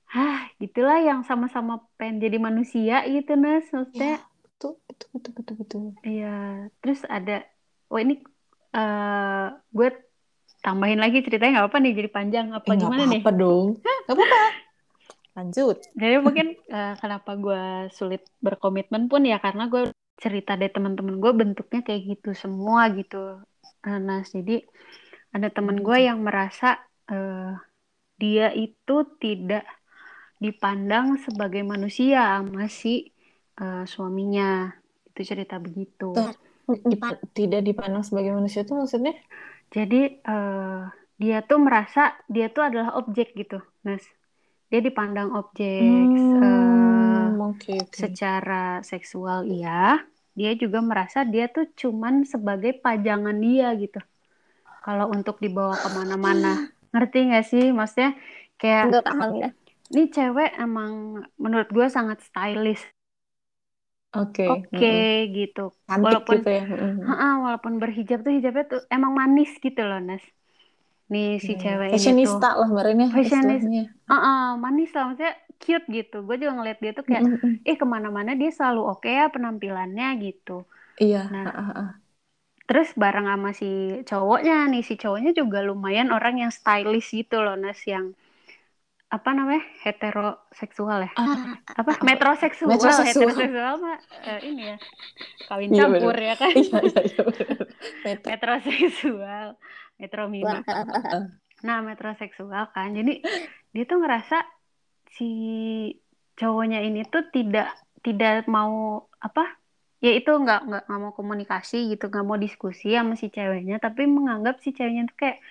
Hah, 0.09 0.49
gitulah 0.57 0.97
yang 1.05 1.21
sama-sama 1.21 1.85
pengen 2.01 2.17
jadi 2.25 2.37
manusia 2.41 3.05
gitu, 3.05 3.37
Nas. 3.37 3.69
Maksudnya, 3.69 4.17
Betul, 4.59 4.75
betul, 4.89 5.07
betul, 5.13 5.31
betul, 5.37 5.55
betul. 5.61 5.81
Iya, 6.03 6.67
terus 6.81 6.99
ada, 7.07 7.45
oh 7.93 7.99
ini 8.01 8.19
eh 8.69 9.45
gue 9.73 9.87
tambahin 10.61 10.99
lagi 10.99 11.23
ceritanya 11.25 11.51
nggak 11.63 11.69
apa 11.71 11.77
nih 11.79 11.93
jadi 11.95 12.09
panjang 12.11 12.47
apa 12.53 12.69
Eh, 12.69 12.77
gimana 12.77 13.03
nih? 13.07 13.21
apa-apa 13.23 13.31
dong. 13.39 13.67
Gak 13.79 14.15
apa-apa. 14.17 14.39
Lanjut. 15.37 15.77
Jadi 15.95 16.15
mungkin 16.19 16.47
eh, 16.57 16.93
kenapa 16.99 17.31
gue 17.39 17.63
sulit 17.95 18.21
berkomitmen 18.43 19.07
pun 19.07 19.21
ya 19.23 19.37
karena 19.39 19.71
gue 19.71 19.93
cerita 20.19 20.59
dari 20.59 20.67
teman-teman 20.75 21.15
gue 21.23 21.31
bentuknya 21.31 21.79
kayak 21.87 22.01
gitu 22.11 22.29
semua 22.35 22.91
gitu. 22.91 23.39
Eh, 23.87 23.99
Nas, 24.03 24.27
jadi 24.35 24.59
ada 25.31 25.47
teman 25.53 25.79
gue 25.85 25.97
yang 26.03 26.19
merasa 26.25 26.75
eh, 27.07 27.55
dia 28.19 28.51
itu 28.51 28.95
tidak 29.23 29.63
dipandang 30.43 31.07
sebagai 31.25 31.61
manusia 31.71 32.17
sama 32.39 32.63
si 32.79 32.89
eh, 33.61 33.83
suaminya. 33.93 34.43
itu 35.09 35.19
cerita 35.29 35.55
begitu 35.65 36.05
tidak 37.37 37.61
dipandang 37.67 38.03
sebagai 38.07 38.31
manusia 38.37 38.61
tuh 38.67 38.75
maksudnya? 38.81 39.13
jadi 39.75 39.95
eh, 40.29 40.79
dia 41.21 41.35
tuh 41.49 41.57
merasa 41.67 41.99
dia 42.33 42.45
tuh 42.55 42.63
adalah 42.67 42.89
objek 42.99 43.27
gitu 43.39 43.55
Nas 43.85 44.03
dia 44.71 44.79
dipandang 44.87 45.29
objek 45.39 46.09
eh, 46.43 47.27
Hmm, 47.27 47.39
oke 47.41 47.71
oke. 47.83 48.03
secara 48.03 48.53
seksual 48.91 49.39
iya 49.53 49.69
dia 50.39 50.51
juga 50.61 50.79
merasa 50.89 51.19
dia 51.33 51.45
tuh 51.55 51.65
cuman 51.81 52.15
sebagai 52.33 52.71
pajangan 52.83 53.37
dia 53.45 53.65
gitu 53.81 53.99
kalau 54.85 55.05
untuk 55.15 55.35
dibawa 55.43 55.75
ke 55.83 55.89
mana-mana 55.97 56.47
ngerti 56.93 57.17
nggak 57.27 57.45
sih 57.51 57.63
maksudnya 57.77 58.09
kayak 58.61 58.85
Enggak 58.85 59.03
paham 59.07 59.29
ya. 59.41 59.47
Ini 59.91 60.03
cewek 60.15 60.49
emang 60.63 60.91
menurut 61.43 61.69
gue 61.75 61.87
sangat 61.95 62.17
stylish 62.27 62.83
Oke. 64.21 64.43
oke 64.51 64.69
mm-mm. 64.73 64.97
gitu 65.37 65.59
Cantik 65.87 66.21
walaupun 66.25 66.37
gitu 66.37 66.47
ya. 66.57 66.61
mm-mm. 66.71 66.93
Ha-ha, 67.05 67.25
walaupun 67.45 67.73
berhijab 67.81 68.17
tuh 68.25 68.33
hijabnya 68.37 68.63
tuh 68.71 68.81
emang 68.95 69.11
manis 69.19 69.49
gitu 69.65 69.81
loh 69.89 69.99
Nas 70.07 70.23
nih 71.13 71.27
si 71.47 71.51
Iya, 71.51 71.57
iya. 71.63 71.63
cewek 71.63 71.91
Fashionista 71.91 72.47
lah 72.59 72.67
kemarin 72.71 72.97
ya 73.03 73.07
fashionis 73.13 73.63
istilahnya. 73.67 73.81
Heeh, 74.09 74.37
manis 74.63 74.89
lah 74.95 75.03
maksudnya 75.07 75.33
cute 75.63 75.85
gitu 75.97 76.15
gue 76.27 76.35
juga 76.41 76.53
ngeliat 76.57 76.77
dia 76.83 76.91
tuh 76.99 77.05
kayak 77.09 77.25
Mm-mm. 77.25 77.65
eh 77.69 77.75
ke 77.81 77.85
mana-mana 77.93 78.31
dia 78.41 78.49
selalu 78.57 78.81
oke 78.91 79.09
ya 79.19 79.25
penampilannya 79.35 80.05
gitu 80.25 80.51
Iya. 81.01 81.19
Nah. 81.33 81.45
ah, 81.45 81.51
ah, 81.61 81.71
ah. 81.81 81.87
terus 82.69 82.89
bareng 83.01 83.27
sama 83.31 83.49
si 83.59 83.69
cowoknya 84.09 84.55
nih 84.71 84.83
si 84.87 84.93
cowoknya 85.01 85.31
juga 85.39 85.59
lumayan 85.69 86.09
orang 86.17 86.35
yang 86.43 86.51
stylish 86.59 87.09
gitu 87.19 87.35
loh 87.45 87.55
Nas 87.63 87.81
yang 87.93 88.05
apa 89.09 89.29
namanya? 89.33 89.65
Heteroseksual 89.81 91.09
ya? 91.09 91.11
Ah, 91.17 91.57
apa? 91.65 91.97
Metroseksual. 92.05 92.77
Metroseksual. 92.77 93.33
heteroseksual 93.33 93.73
mah 93.81 93.97
eh, 94.29 94.39
ini 94.45 94.63
ya 94.69 94.77
kawin 95.49 95.69
Iya, 95.73 95.81
campur 95.81 96.15
ya 96.15 96.35
kan? 96.37 96.53
Iya 96.53 96.79
iya 96.85 97.01
iya. 97.01 97.21
bener. 97.25 97.57
Metro. 98.05 98.27
metroseksual. 98.31 99.47
Metromina. 99.97 100.61
Nah 101.65 101.77
metroseksual 101.81 102.63
kan. 102.69 102.93
Jadi 102.93 103.25
dia 103.73 103.83
tuh 103.89 103.97
ngerasa 103.97 104.45
si 105.09 105.29
cowoknya 106.37 106.85
ini 106.85 107.01
tuh 107.09 107.25
tidak 107.33 107.73
tidak 108.05 108.45
mau 108.45 109.09
apa? 109.17 109.57
Ya 109.99 110.15
itu 110.15 110.31
nggak 110.31 110.69
nggak 110.69 110.83
nggak 110.85 111.01
mau 111.01 111.11
komunikasi 111.17 111.97
gitu 111.97 112.07
nggak 112.07 112.23
mau 112.23 112.39
diskusi 112.39 112.95
sama 112.95 113.19
si 113.19 113.27
ceweknya 113.27 113.83
tapi 113.83 114.07
menganggap 114.07 114.63
si 114.63 114.71
ceweknya 114.71 115.11
tuh 115.11 115.17
kayak 115.19 115.43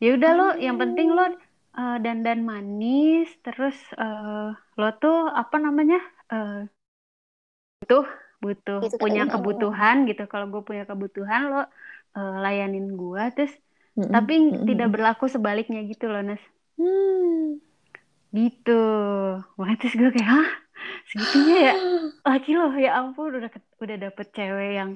ya 0.00 0.16
udah 0.16 0.30
lo 0.32 0.48
yang 0.56 0.80
penting 0.80 1.12
lo 1.12 1.36
eh, 1.78 1.94
dandan 2.04 2.38
manis 2.50 3.26
terus 3.44 3.76
eh, 4.02 4.48
lo 4.80 4.86
tuh 5.00 5.16
apa 5.40 5.56
namanya 5.64 5.96
eh, 6.32 6.50
butuh 7.80 8.04
butuh 8.44 8.78
Gitu, 8.80 8.96
punya 9.00 9.20
kebutuhan 9.32 9.96
gitu 10.08 10.22
kalau 10.32 10.46
gue 10.52 10.62
punya 10.68 10.82
kebutuhan 10.90 11.40
lo 11.52 11.56
eh, 12.16 12.30
layanin 12.44 12.84
gue 13.00 13.22
terus 13.34 13.52
Mm-mm. 13.96 14.14
tapi 14.14 14.32
Mm-mm. 14.52 14.68
tidak 14.68 14.88
berlaku 14.94 15.24
sebaliknya 15.34 15.78
gitu 15.90 16.04
loh 16.12 16.20
Nas 16.28 16.42
Hmm. 16.78 17.58
gitu 18.36 18.70
makanya 19.56 19.76
terus 19.80 19.94
gue 20.00 20.10
kayak 20.14 20.28
hah 20.34 20.48
segitunya 21.10 21.54
ya 21.68 21.72
laki 22.28 22.50
lo 22.58 22.64
ya 22.84 22.90
ampun 23.00 23.24
udah 23.38 23.50
udah 23.84 23.96
dapet 24.04 24.26
cewek 24.36 24.68
yang 24.78 24.90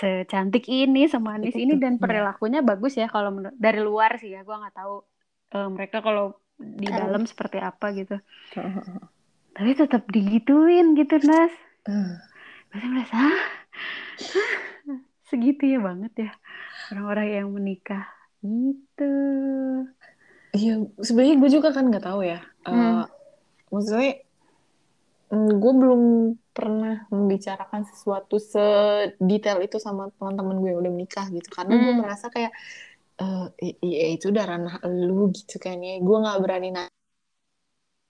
secantik 0.00 0.64
ini 0.76 1.00
semanis 1.14 1.54
ini 1.62 1.72
dan 1.82 1.94
Iya. 2.00 2.02
perilakunya 2.02 2.60
bagus 2.70 2.92
ya 3.00 3.06
kalau 3.14 3.30
dari 3.64 3.78
luar 3.88 4.10
sih 4.20 4.30
ya 4.34 4.40
gue 4.46 4.54
nggak 4.60 4.74
tahu 4.78 4.94
eh, 5.54 5.68
mereka 5.74 5.98
kalau 6.06 6.24
di 6.58 6.88
dalam 6.94 7.22
seperti 7.30 7.58
apa 7.58 7.86
gitu 7.98 8.16
tapi 9.56 9.70
tetap 9.76 10.02
digituin 10.08 10.96
gitu 10.96 11.16
Nas 11.22 11.52
gue 12.72 12.78
tuh 12.80 12.88
merasa 12.88 13.16
segitu 15.28 15.62
ya 15.72 15.78
banget 15.80 16.12
ya 16.28 16.30
orang-orang 16.92 17.28
yang 17.38 17.48
menikah 17.56 18.04
gitu 18.44 19.04
Iya, 20.52 20.84
sebenarnya 21.00 21.36
gue 21.40 21.50
juga 21.56 21.68
kan 21.72 21.84
nggak 21.88 22.04
tahu 22.04 22.20
ya. 22.28 22.38
Eh, 22.68 22.72
Hmm. 22.76 23.08
maksudnya, 23.72 24.20
gue 25.32 25.72
belum 25.80 26.02
pernah 26.52 27.08
membicarakan 27.08 27.88
sesuatu 27.88 28.36
sedetail 28.36 29.64
itu 29.64 29.80
sama 29.80 30.12
teman-teman 30.20 30.60
gue 30.60 30.68
yang 30.76 30.80
udah 30.84 30.92
menikah 30.92 31.26
gitu. 31.32 31.48
Karena 31.48 31.72
gue 31.80 31.92
Hmm. 31.92 32.00
merasa 32.04 32.26
kayak, 32.28 32.52
i- 33.66 33.78
iya 33.86 34.04
itu 34.14 34.24
udah 34.32 34.44
ranah 34.50 34.74
lu 35.06 35.30
gitu 35.36 35.54
kan 35.64 35.76
ya. 35.80 35.98
Gue 36.06 36.16
nggak 36.22 36.38
berani 36.42 36.68
nanya 36.76 36.92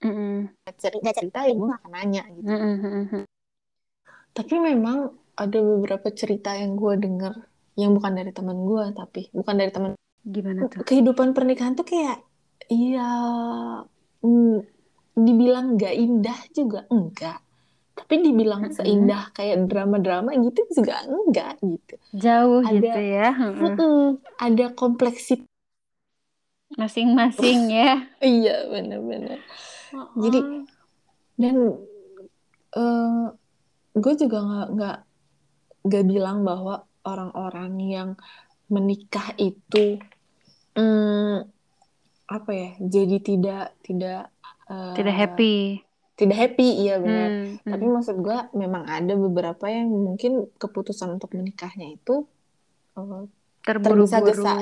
Mm-mm. 0.03 0.51
cerita 0.83 1.09
cerita 1.15 1.39
ya 1.47 1.53
gue 1.55 1.65
nggak 1.67 1.79
akan 1.79 1.91
nanya 1.95 2.23
gitu. 2.35 2.47
Mm-mm, 2.51 2.75
mm-mm. 2.83 3.23
Tapi 4.33 4.55
memang 4.59 4.97
ada 5.37 5.59
beberapa 5.61 6.09
cerita 6.11 6.53
yang 6.57 6.75
gue 6.75 6.93
denger 6.97 7.33
yang 7.77 7.91
bukan 7.97 8.13
dari 8.13 8.31
teman 8.35 8.57
gue, 8.69 8.83
tapi 8.93 9.21
bukan 9.33 9.55
dari 9.57 9.71
teman 9.73 9.91
gimana 10.23 10.61
tuh 10.71 10.83
kehidupan 10.87 11.35
pernikahan 11.35 11.75
tuh 11.75 11.83
kayak 11.83 12.23
iya 12.71 13.03
mm, 14.23 14.55
dibilang 15.19 15.75
nggak 15.75 15.95
indah 15.99 16.39
juga 16.55 16.79
enggak 16.89 17.42
tapi 17.93 18.25
dibilang 18.25 18.67
Mm-mm. 18.67 18.75
seindah 18.75 19.29
kayak 19.31 19.69
drama-drama 19.69 20.33
gitu 20.33 20.65
juga 20.73 21.05
enggak 21.05 21.61
gitu 21.61 21.95
jauh 22.17 22.61
Ada- 22.65 22.73
gitu 22.81 22.99
ya 22.99 23.29
Mm-mm. 23.53 24.01
Ada 24.41 24.65
kompleksitas 24.73 25.45
masing-masing 26.73 27.69
ya 27.77 28.09
iya 28.19 28.65
bener-bener 28.69 29.39
Jadi, 30.17 30.39
Oh. 30.41 30.65
dan 31.37 31.55
eh 32.73 33.23
gue 33.93 34.13
juga 34.17 34.37
nggak 34.41 34.67
nggak 34.73 34.97
nggak 35.85 36.03
bilang 36.09 36.41
bahwa 36.41 36.81
orang-orang 37.05 37.77
yang 37.77 38.09
menikah 38.73 39.37
itu 39.37 40.01
mm, 40.73 41.45
apa 42.25 42.51
ya 42.57 42.69
jadi 42.81 43.17
tidak 43.21 43.65
tidak 43.85 44.33
eh, 44.65 44.93
tidak 44.97 45.13
happy 45.13 45.85
tidak 46.23 46.37
happy 46.39 46.69
iya 46.87 46.95
benar 46.97 47.29
Hmm, 47.29 47.45
hmm. 47.59 47.71
Tapi 47.75 47.85
maksud 47.85 48.15
gue 48.19 48.37
memang 48.55 48.83
ada 48.87 49.13
beberapa 49.13 49.65
yang 49.67 49.91
mungkin 49.91 50.47
keputusan 50.55 51.11
untuk 51.11 51.35
menikahnya 51.35 51.93
itu 51.93 52.23
eh, 52.95 53.23
terburu-buru 53.63 54.07
tergesa-gesa. 54.07 54.53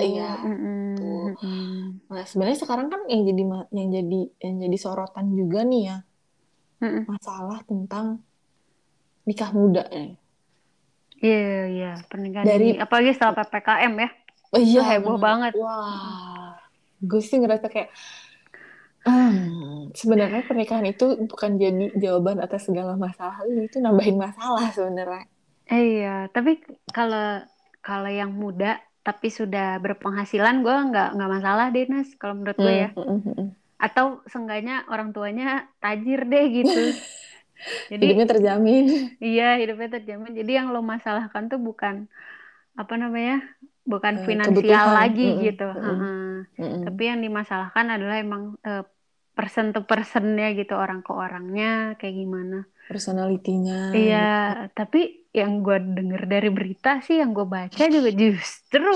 Mm-mm, 0.46 0.82
Tuh. 0.98 1.26
mm-mm. 1.34 1.72
nah 2.10 2.26
sebenarnya 2.26 2.60
sekarang 2.62 2.88
kan 2.90 3.02
yang 3.10 3.22
jadi 3.26 3.42
yang 3.74 3.90
jadi 3.90 4.20
yang 4.42 4.56
jadi 4.70 4.78
sorotan 4.78 5.34
juga 5.34 5.66
nih 5.66 5.82
ya 5.90 5.98
Mm-mm. 6.82 7.04
masalah 7.06 7.62
tentang 7.66 8.26
nikah 9.22 9.54
muda 9.54 9.86
ya. 9.94 10.18
Iya, 11.22 11.54
iya, 11.70 11.92
pernikahan 12.10 12.46
Dari- 12.50 12.74
ini. 12.74 12.82
Apalagi 12.82 13.14
setelah 13.14 13.38
PPKM 13.38 13.94
ya. 13.94 14.10
Oh 14.52 14.58
iya 14.58 14.82
heboh 14.82 15.22
banget. 15.22 15.54
Wah, 15.54 16.58
gue 16.98 17.22
sih 17.22 17.38
ngerasa 17.38 17.70
kayak 17.70 17.94
hmm, 19.06 19.96
sebenarnya 19.98 20.42
pernikahan 20.46 20.86
itu 20.88 21.06
bukan 21.26 21.58
jadi 21.58 21.86
jawaban 21.98 22.38
atas 22.42 22.70
segala 22.70 22.94
masalah 22.96 23.42
itu 23.50 23.78
nambahin 23.82 24.18
masalah 24.18 24.70
sebenarnya. 24.74 25.26
Eh, 25.72 25.82
Iya, 26.02 26.28
tapi 26.36 26.60
kalau 26.92 27.42
kalau 27.82 28.12
yang 28.12 28.32
muda 28.36 28.78
tapi 29.02 29.34
sudah 29.34 29.82
berpenghasilan 29.82 30.62
gue 30.62 30.76
nggak 30.94 31.08
nggak 31.18 31.32
masalah 31.32 31.66
deh 31.74 31.90
Nas 31.90 32.10
kalau 32.22 32.38
menurut 32.38 32.58
gue 32.62 32.76
ya. 32.86 32.90
Hmm, 32.94 33.20
hmm. 33.26 33.48
Atau 33.82 34.22
seenggaknya 34.30 34.86
orang 34.94 35.10
tuanya 35.10 35.66
tajir 35.82 36.22
deh 36.30 36.46
gitu. 36.54 36.82
Jadi 37.94 38.04
Hidupnya 38.06 38.28
terjamin. 38.30 38.86
iya 39.22 39.58
hidupnya 39.62 40.02
terjamin. 40.02 40.34
Jadi 40.34 40.52
yang 40.58 40.74
lo 40.74 40.82
masalahkan 40.82 41.46
tuh 41.50 41.62
bukan 41.62 42.10
apa 42.78 42.94
namanya? 42.98 43.42
Bukan 43.92 44.16
Eh, 44.16 44.20
finansial 44.28 44.86
kebutuhan. 44.86 44.98
lagi 44.98 45.22
Mm-mm, 45.24 45.46
gitu. 45.46 45.64
Heeh. 45.84 46.14
Mm-mm. 46.60 46.84
Tapi 46.84 47.02
yang 47.10 47.20
dimasalahkan 47.26 47.86
adalah 47.96 48.16
emang 48.26 48.44
eh, 48.68 48.82
person 49.36 49.66
to 49.74 49.80
personnya 49.90 50.46
gitu 50.60 50.74
orang 50.84 51.00
ke 51.06 51.12
orangnya 51.24 51.66
kayak 52.00 52.16
gimana. 52.22 52.56
personalitinya 52.90 53.80
Iya, 53.96 54.18
tapi 54.78 54.98
yang 55.40 55.52
gue 55.66 55.76
denger 55.96 56.22
dari 56.34 56.48
berita 56.58 56.90
sih, 57.06 57.16
yang 57.22 57.32
gue 57.38 57.46
baca 57.56 57.84
juga 57.96 58.10
justru, 58.22 58.88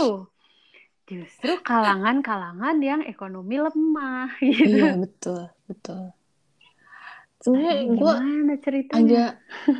justru 1.09 1.51
kalangan-kalangan 1.67 2.75
yang 2.89 3.01
ekonomi 3.11 3.55
lemah 3.65 4.29
gitu. 4.41 4.57
gitu. 4.65 4.77
iya 4.77 4.85
betul 5.01 5.39
betul 5.67 6.01
sebenarnya 7.43 7.75
gue 7.99 8.13
agak 8.97 9.27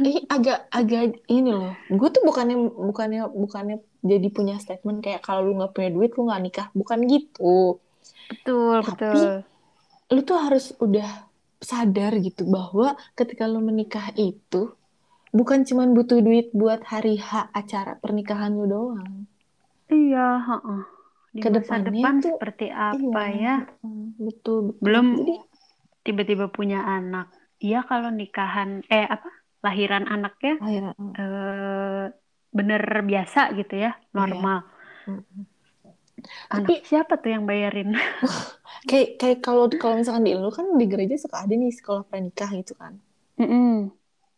eh 0.05 0.17
agak 0.35 0.57
agak 0.77 1.01
ini 1.31 1.49
loh 1.55 1.71
gue 1.89 2.09
tuh 2.15 2.23
bukannya 2.29 2.55
bukannya 2.89 3.21
bukannya 3.43 3.75
jadi 4.05 4.27
punya 4.29 4.55
statement 4.55 5.01
kayak 5.01 5.19
kalau 5.19 5.41
lu 5.43 5.57
nggak 5.57 5.73
punya 5.73 5.89
duit 5.89 6.13
lu 6.13 6.29
nggak 6.29 6.41
nikah 6.41 6.67
bukan 6.71 6.99
gitu 7.05 7.81
Betul, 8.25 8.81
tapi- 8.81 9.01
betul. 9.11 9.33
lu 10.07 10.19
tuh 10.21 10.37
harus 10.39 10.65
udah 10.77 11.09
sadar 11.57 12.13
gitu 12.17 12.45
bahwa 12.45 12.93
ketika 13.13 13.43
lu 13.43 13.57
menikah 13.59 14.13
itu 14.13 14.73
bukan 15.29 15.61
cuman 15.61 15.91
butuh 15.91 16.19
duit 16.19 16.49
buat 16.51 16.79
hari 16.83 17.17
H 17.17 17.49
acara 17.51 17.97
pernikahan 17.97 18.53
lu 18.53 18.65
doang 18.65 19.25
Iya, 19.85 20.41
heeh. 20.41 20.81
Di 21.29 21.39
masa 21.39 21.43
Ke 21.43 21.49
depannya 21.51 21.85
depan 21.91 22.13
tuh- 22.17 22.33
seperti 22.33 22.67
apa 22.69 23.21
Iya. 23.27 23.37
ya? 23.37 23.55
Betul 24.17 24.57
betul 24.71 24.81
Belum 24.81 25.05
jadi 25.15 25.35
tiba-tiba 26.01 26.45
punya 26.47 26.81
anak. 26.81 27.29
Iya 27.57 27.83
kalau 27.83 28.09
nikahan, 28.09 28.81
eh 28.87 29.05
apa? 29.05 29.29
Lahiran 29.61 30.05
anaknya 30.05 30.53
akhirnya 30.57 30.93
eh 31.13 32.03
bener 32.55 32.79
biasa 33.03 33.51
gitu 33.59 33.75
ya, 33.75 33.91
normal. 34.15 34.63
Mm-mm. 35.05 35.43
Anak 36.49 36.65
Tapi- 36.71 36.81
siapa 36.87 37.19
tuh 37.19 37.29
yang 37.35 37.43
bayarin? 37.45 37.91
Kayak 38.89 39.17
kayak 39.17 39.39
kalau 39.41 39.65
kalau 39.81 39.97
misalkan 39.97 40.23
di 40.23 40.37
lu 40.37 40.49
kan 40.53 40.65
di 40.77 40.85
gereja 40.85 41.17
suka 41.17 41.41
ada 41.41 41.53
nih 41.57 41.73
sekolah 41.73 42.05
pranikah 42.05 42.49
gitu 42.53 42.77
kan. 42.77 43.01
Mm-mm. 43.41 43.89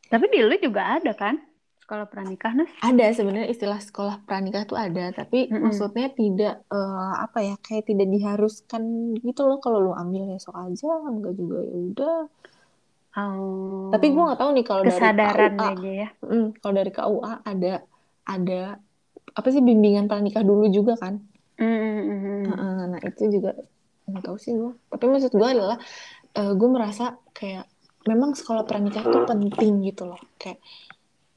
Tapi 0.08 0.26
di 0.32 0.40
lu 0.40 0.56
juga 0.58 0.96
ada 1.00 1.12
kan 1.12 1.36
sekolah 1.84 2.08
pranikah, 2.08 2.52
Nas? 2.56 2.72
Ada 2.80 3.12
sebenarnya 3.16 3.48
istilah 3.48 3.80
sekolah 3.80 4.24
pranikah 4.28 4.64
tuh 4.68 4.76
ada, 4.80 5.12
tapi 5.12 5.48
Mm-mm. 5.48 5.68
maksudnya 5.68 6.08
tidak 6.12 6.64
eh, 6.68 7.14
apa 7.20 7.40
ya 7.44 7.56
kayak 7.60 7.88
tidak 7.92 8.08
diharuskan 8.12 8.84
gitu 9.20 9.42
loh 9.48 9.60
kalau 9.60 9.80
lu 9.84 9.92
ambil 9.96 10.32
ya 10.32 10.40
sok 10.40 10.56
aja, 10.68 10.92
enggak 11.08 11.34
juga 11.36 11.60
ya 11.64 11.76
udah. 11.92 12.20
Oh, 13.18 13.90
Tapi 13.90 14.06
gua 14.14 14.24
nggak 14.32 14.40
tahu 14.40 14.50
nih 14.54 14.66
kalau 14.68 14.82
dari 14.86 14.94
kesadaran 14.94 15.54
KUA, 15.58 15.70
aja 15.74 15.92
ya. 15.92 16.10
mm, 16.22 16.48
kalau 16.62 16.74
dari 16.76 16.92
KUA 16.94 17.34
ada 17.44 17.74
ada 18.28 18.78
apa 19.38 19.48
sih 19.54 19.62
bimbingan 19.64 20.06
pranikah 20.12 20.44
dulu 20.44 20.68
juga 20.68 20.94
kan? 21.00 21.22
Heeh, 21.58 22.74
Nah 22.92 23.02
itu 23.02 23.24
juga 23.32 23.52
nggak 24.08 24.24
tahu 24.24 24.38
sih 24.40 24.54
gue. 24.56 24.72
Tapi 24.92 25.06
maksud 25.08 25.32
gue 25.36 25.48
adalah 25.48 25.78
gue 26.38 26.70
merasa 26.70 27.18
kayak 27.34 27.66
memang 28.08 28.38
sekolah 28.38 28.64
pranikah 28.70 29.04
itu 29.04 29.20
penting 29.26 29.74
gitu 29.84 30.04
loh. 30.08 30.22
Kayak 30.40 30.60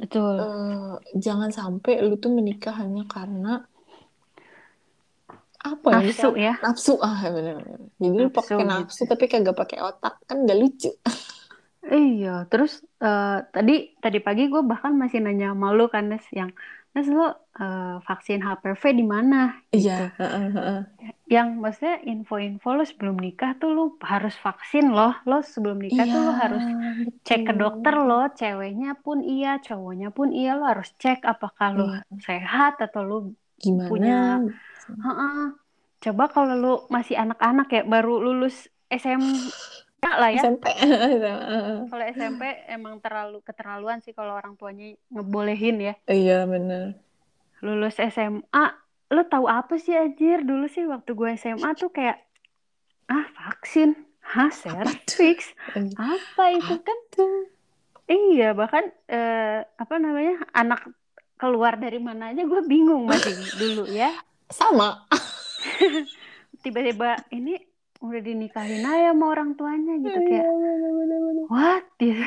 Betul. 0.00 0.36
eh, 0.40 0.94
jangan 1.18 1.50
sampai 1.52 2.00
lu 2.06 2.16
tuh 2.16 2.32
menikah 2.32 2.74
hanya 2.80 3.04
karena 3.04 3.64
apa 5.60 5.88
ya? 5.92 6.00
Nafsu 6.00 6.28
ya. 6.40 6.54
Nafsu 6.64 6.92
ah 7.04 7.20
benar-benar. 7.28 7.80
Jadi 8.00 8.16
lu 8.16 8.22
Nafsu 8.24 8.32
pakai 8.32 8.64
gitu. 8.64 8.72
nafsu 8.72 9.02
tapi 9.04 9.24
kagak 9.28 9.56
pakai 9.60 9.78
otak 9.84 10.14
kan 10.24 10.36
gak 10.48 10.56
lucu. 10.56 10.90
Iya, 11.80 12.44
terus 12.50 12.72
eh, 13.02 13.36
tadi 13.54 13.72
tadi 14.04 14.18
pagi 14.20 14.42
gue 14.52 14.62
bahkan 14.70 14.92
masih 15.00 15.18
nanya 15.24 15.52
malu 15.56 15.88
kan 15.92 16.04
Nes 16.12 16.24
yang 16.32 16.50
Nes 16.94 17.06
lo 17.06 17.26
eh, 17.60 17.96
vaksin 18.02 18.40
HPV 18.42 18.82
di 18.98 19.04
mana? 19.06 19.54
Iya. 19.70 20.10
heeh, 20.18 20.46
heeh. 20.56 20.80
Yang 21.30 21.48
maksudnya 21.62 21.96
info-info 22.02 22.68
lo 22.74 22.82
sebelum 22.82 23.16
nikah 23.22 23.54
tuh 23.62 23.70
lo 23.70 23.84
harus 24.02 24.34
vaksin 24.36 24.90
loh. 24.90 25.14
Lo 25.22 25.38
sebelum 25.40 25.78
nikah 25.78 26.04
tuh 26.10 26.20
lo 26.26 26.32
Iya, 26.34 26.40
harus 26.42 26.64
cek 27.22 27.40
ke 27.46 27.52
betul. 27.54 27.62
dokter 27.62 27.94
lo, 27.94 28.20
ceweknya 28.34 28.90
pun 28.98 29.18
iya, 29.22 29.62
cowoknya 29.62 30.08
pun 30.10 30.28
iya, 30.34 30.58
lo 30.58 30.64
harus 30.66 30.90
cek 30.98 31.22
apakah 31.22 31.68
lo 31.78 31.84
Iya. 31.86 32.02
sehat 32.26 32.74
atau 32.82 33.02
lo 33.06 33.16
Gimana? 33.62 33.86
punya- 33.88 34.42
Heeh. 34.90 35.42
Coba 36.00 36.24
kalau 36.34 36.54
lo 36.58 36.72
masih 36.90 37.14
anak-anak 37.14 37.68
ya, 37.70 37.82
baru 37.86 38.18
lulus 38.18 38.66
SMA 38.90 39.30
lah 40.08 40.30
ya. 40.32 40.40
SMP. 40.40 40.64
Kalau 41.92 42.04
SMP 42.08 42.42
emang 42.72 43.02
terlalu 43.04 43.44
keterlaluan 43.44 44.00
sih 44.00 44.16
kalau 44.16 44.38
orang 44.40 44.56
tuanya 44.56 44.96
ngebolehin 45.12 45.76
ya. 45.80 45.94
Iya 46.08 46.48
benar. 46.48 46.96
Lulus 47.60 48.00
SMA, 48.00 48.64
lo 49.12 49.22
tahu 49.28 49.44
apa 49.44 49.76
sih 49.76 49.92
Ajir? 49.92 50.40
Dulu 50.40 50.64
sih 50.72 50.88
waktu 50.88 51.12
gue 51.12 51.30
SMA 51.36 51.76
tuh 51.76 51.92
kayak 51.92 52.16
ah 53.10 53.26
vaksin, 53.36 53.92
hah 54.22 54.48
cervix, 54.48 55.52
apa 55.98 56.44
itu 56.54 56.74
kan? 56.80 56.98
Iya 58.08 58.56
bahkan 58.56 58.88
eh, 59.10 59.66
apa 59.66 59.94
namanya 60.00 60.40
anak 60.56 60.88
keluar 61.36 61.76
dari 61.76 61.96
mana 62.00 62.32
aja 62.32 62.44
gue 62.44 62.62
bingung 62.64 63.04
masih 63.04 63.36
dulu 63.60 63.84
ya. 63.92 64.12
Sama. 64.48 65.04
Tiba-tiba 66.64 67.16
ini 67.32 67.56
udah 68.00 68.20
dinikahin 68.20 68.80
aja 68.80 69.12
sama 69.12 69.24
orang 69.28 69.54
tuanya 69.54 69.94
gitu 69.98 70.18
kayak 70.18 70.44
Iya, 70.50 71.46
what 71.46 71.84
gitu. 71.96 72.24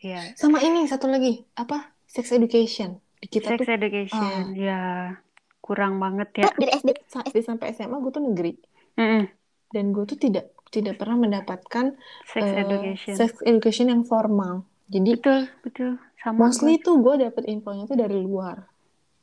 Iya. 0.00 0.20
Sama 0.34 0.58
ini 0.58 0.84
satu 0.84 1.06
lagi 1.06 1.44
apa 1.54 1.92
sex 2.04 2.30
education 2.30 2.96
di 3.16 3.30
kita 3.30 3.54
Sex 3.54 3.58
tuh 3.60 3.70
education, 3.70 4.50
ya 4.52 5.14
kurang 5.58 5.96
banget 5.96 6.42
ya. 6.42 6.50
dari 6.52 6.74
SD, 6.74 6.90
SD 7.06 7.38
sampai 7.40 7.70
SMA 7.70 7.96
gue 7.96 8.10
tuh 8.10 8.18
negeri 8.20 8.52
Mm-mm. 8.98 9.30
dan 9.70 9.84
gue 9.88 10.04
tuh 10.04 10.18
tidak 10.18 10.50
tidak 10.68 10.98
pernah 10.98 11.16
mendapatkan 11.20 11.94
Sex 12.26 12.42
eh, 12.42 12.60
education. 12.60 13.14
sex 13.14 13.30
education 13.42 13.86
yang 13.88 14.02
formal. 14.02 14.66
Jadi 14.88 15.14
Betul, 15.14 15.40
betul. 15.62 15.92
Sama 16.18 16.48
mostly 16.48 16.76
gue. 16.76 16.82
tuh 16.82 16.96
gue 16.98 17.14
dapet 17.20 17.46
infonya 17.46 17.84
tuh 17.84 17.94
dari 17.94 18.18
luar. 18.18 18.66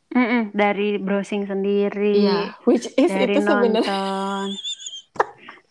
Mm-mm, 0.10 0.50
Dari 0.52 0.98
browsing 0.98 1.46
sendiri, 1.46 2.24
Iya, 2.24 2.58
which 2.66 2.90
is 2.96 3.12
dari 3.12 3.36
itu 3.36 3.44
sebenarnya 3.44 3.84
nonton. 3.86 4.48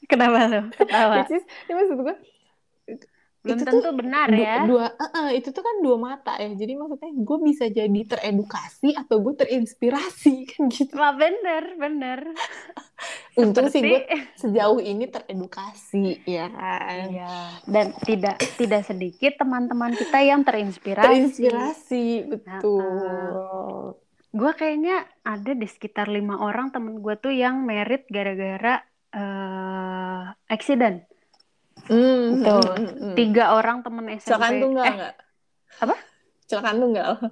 Kenapa 0.09 0.49
lo 0.49 0.61
ketawa? 0.73 1.21
which 1.21 1.37
is 1.37 1.45
ini 1.65 1.73
maksud 1.75 1.99
gue 2.01 2.17
Belum 3.39 3.55
itu 3.55 3.65
tentu 3.65 3.79
tuh 3.81 3.95
benar 3.95 4.27
ya. 4.29 4.67
dua 4.67 4.91
eh, 4.91 5.11
eh, 5.15 5.29
itu 5.39 5.55
tuh 5.55 5.63
kan 5.63 5.79
dua 5.79 5.95
mata 5.95 6.35
ya. 6.37 6.51
Jadi 6.51 6.75
maksudnya 6.75 7.15
gue 7.15 7.39
bisa 7.41 7.71
jadi 7.71 8.01
teredukasi 8.03 8.99
atau 8.99 9.23
gue 9.23 9.31
terinspirasi 9.37 10.35
kan 10.51 10.67
gitu. 10.67 10.91
Wah 10.93 11.15
bener, 11.15 11.79
bener. 11.79 12.35
Untung 13.41 13.71
sih 13.71 13.79
gue 13.79 14.03
Seperti- 14.03 14.43
sejauh 14.43 14.83
ini 14.83 15.07
teredukasi 15.07 16.27
ya 16.27 16.51
kan. 16.51 17.07
Iya. 17.07 17.35
Dan 17.63 17.87
tidak 18.03 18.43
tidak 18.59 18.83
sedikit 18.83 19.39
teman-teman 19.39 19.95
kita 19.95 20.19
yang 20.19 20.43
terinspirasi. 20.43 21.07
Terinspirasi 21.07 22.05
betul. 22.27 23.95
Gue 24.29 24.53
kayaknya 24.53 25.07
ada 25.23 25.55
di 25.55 25.65
sekitar 25.65 26.11
lima 26.11 26.37
orang 26.37 26.69
temen 26.69 26.99
gue 26.99 27.15
tuh 27.15 27.31
yang 27.31 27.63
merit 27.63 28.05
gara-gara 28.09 28.83
eh 29.19 30.23
accident. 30.49 31.03
Hmm, 31.89 32.39
Betul. 32.39 32.69
hmm, 32.69 32.95
hmm. 32.95 33.15
Tiga 33.17 33.45
orang 33.53 33.83
temen 33.83 34.07
SMP. 34.13 34.29
Celakaan 34.29 34.57
tunggal 34.61 34.85
Eh, 34.85 34.95
nggak? 34.95 35.15
apa? 35.81 35.97
Celakaan 36.47 36.79
tunggal. 36.79 37.11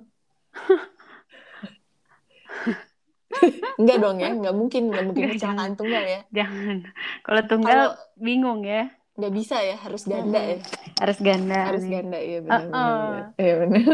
Enggak 3.76 3.96
dong 4.00 4.16
ya, 4.16 4.32
nggak 4.32 4.54
mungkin, 4.56 4.82
nggak 4.88 5.04
mungkin 5.04 5.22
Nggak, 5.28 5.34
kecelakaan 5.36 5.74
tunggal 5.76 6.02
ya. 6.02 6.20
jangan. 6.32 6.78
Kalau 7.20 7.42
tunggal 7.44 7.68
Kalau 7.68 7.90
bingung 8.16 8.64
ya. 8.64 8.88
nggak 9.16 9.32
bisa 9.32 9.56
ya, 9.60 9.76
harus 9.76 10.04
ganda 10.04 10.40
ya. 10.40 10.56
Harus 10.96 11.18
ganda. 11.20 11.60
Harus 11.68 11.84
nih. 11.84 11.92
ganda 11.92 12.18
ya 12.18 12.38
benar 12.40 12.62
benar. 12.64 13.22
Iya 13.36 13.54
benar. 13.64 13.84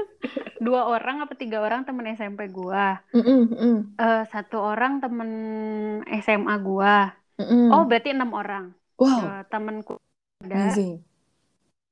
Dua 0.66 0.82
orang 0.86 1.16
apa 1.22 1.34
tiga 1.34 1.58
orang 1.60 1.82
temen 1.82 2.06
SMP 2.10 2.46
gua. 2.48 2.98
Mm-mm, 3.10 3.42
mm, 3.52 3.78
Eh, 3.94 4.22
satu 4.26 4.58
orang 4.58 4.98
temen 4.98 5.30
SMA 6.18 6.54
gua. 6.58 7.10
Mm-mm. 7.36 7.72
Oh 7.72 7.84
berarti 7.84 8.12
enam 8.12 8.32
orang. 8.32 8.72
Wow, 8.96 9.20
Eh, 9.20 9.42
temenku 9.52 10.00
ada 10.40 10.54
amazing. 10.56 11.04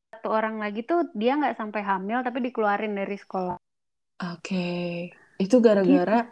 satu 0.09 0.29
orang 0.33 0.57
lagi 0.57 0.81
tuh 0.83 1.09
dia 1.13 1.37
nggak 1.37 1.57
sampai 1.57 1.85
hamil 1.85 2.25
tapi 2.25 2.41
dikeluarin 2.45 2.97
dari 2.97 3.17
sekolah. 3.17 3.57
Oke, 4.33 5.11
itu 5.37 5.57
gara-gara 5.61 6.25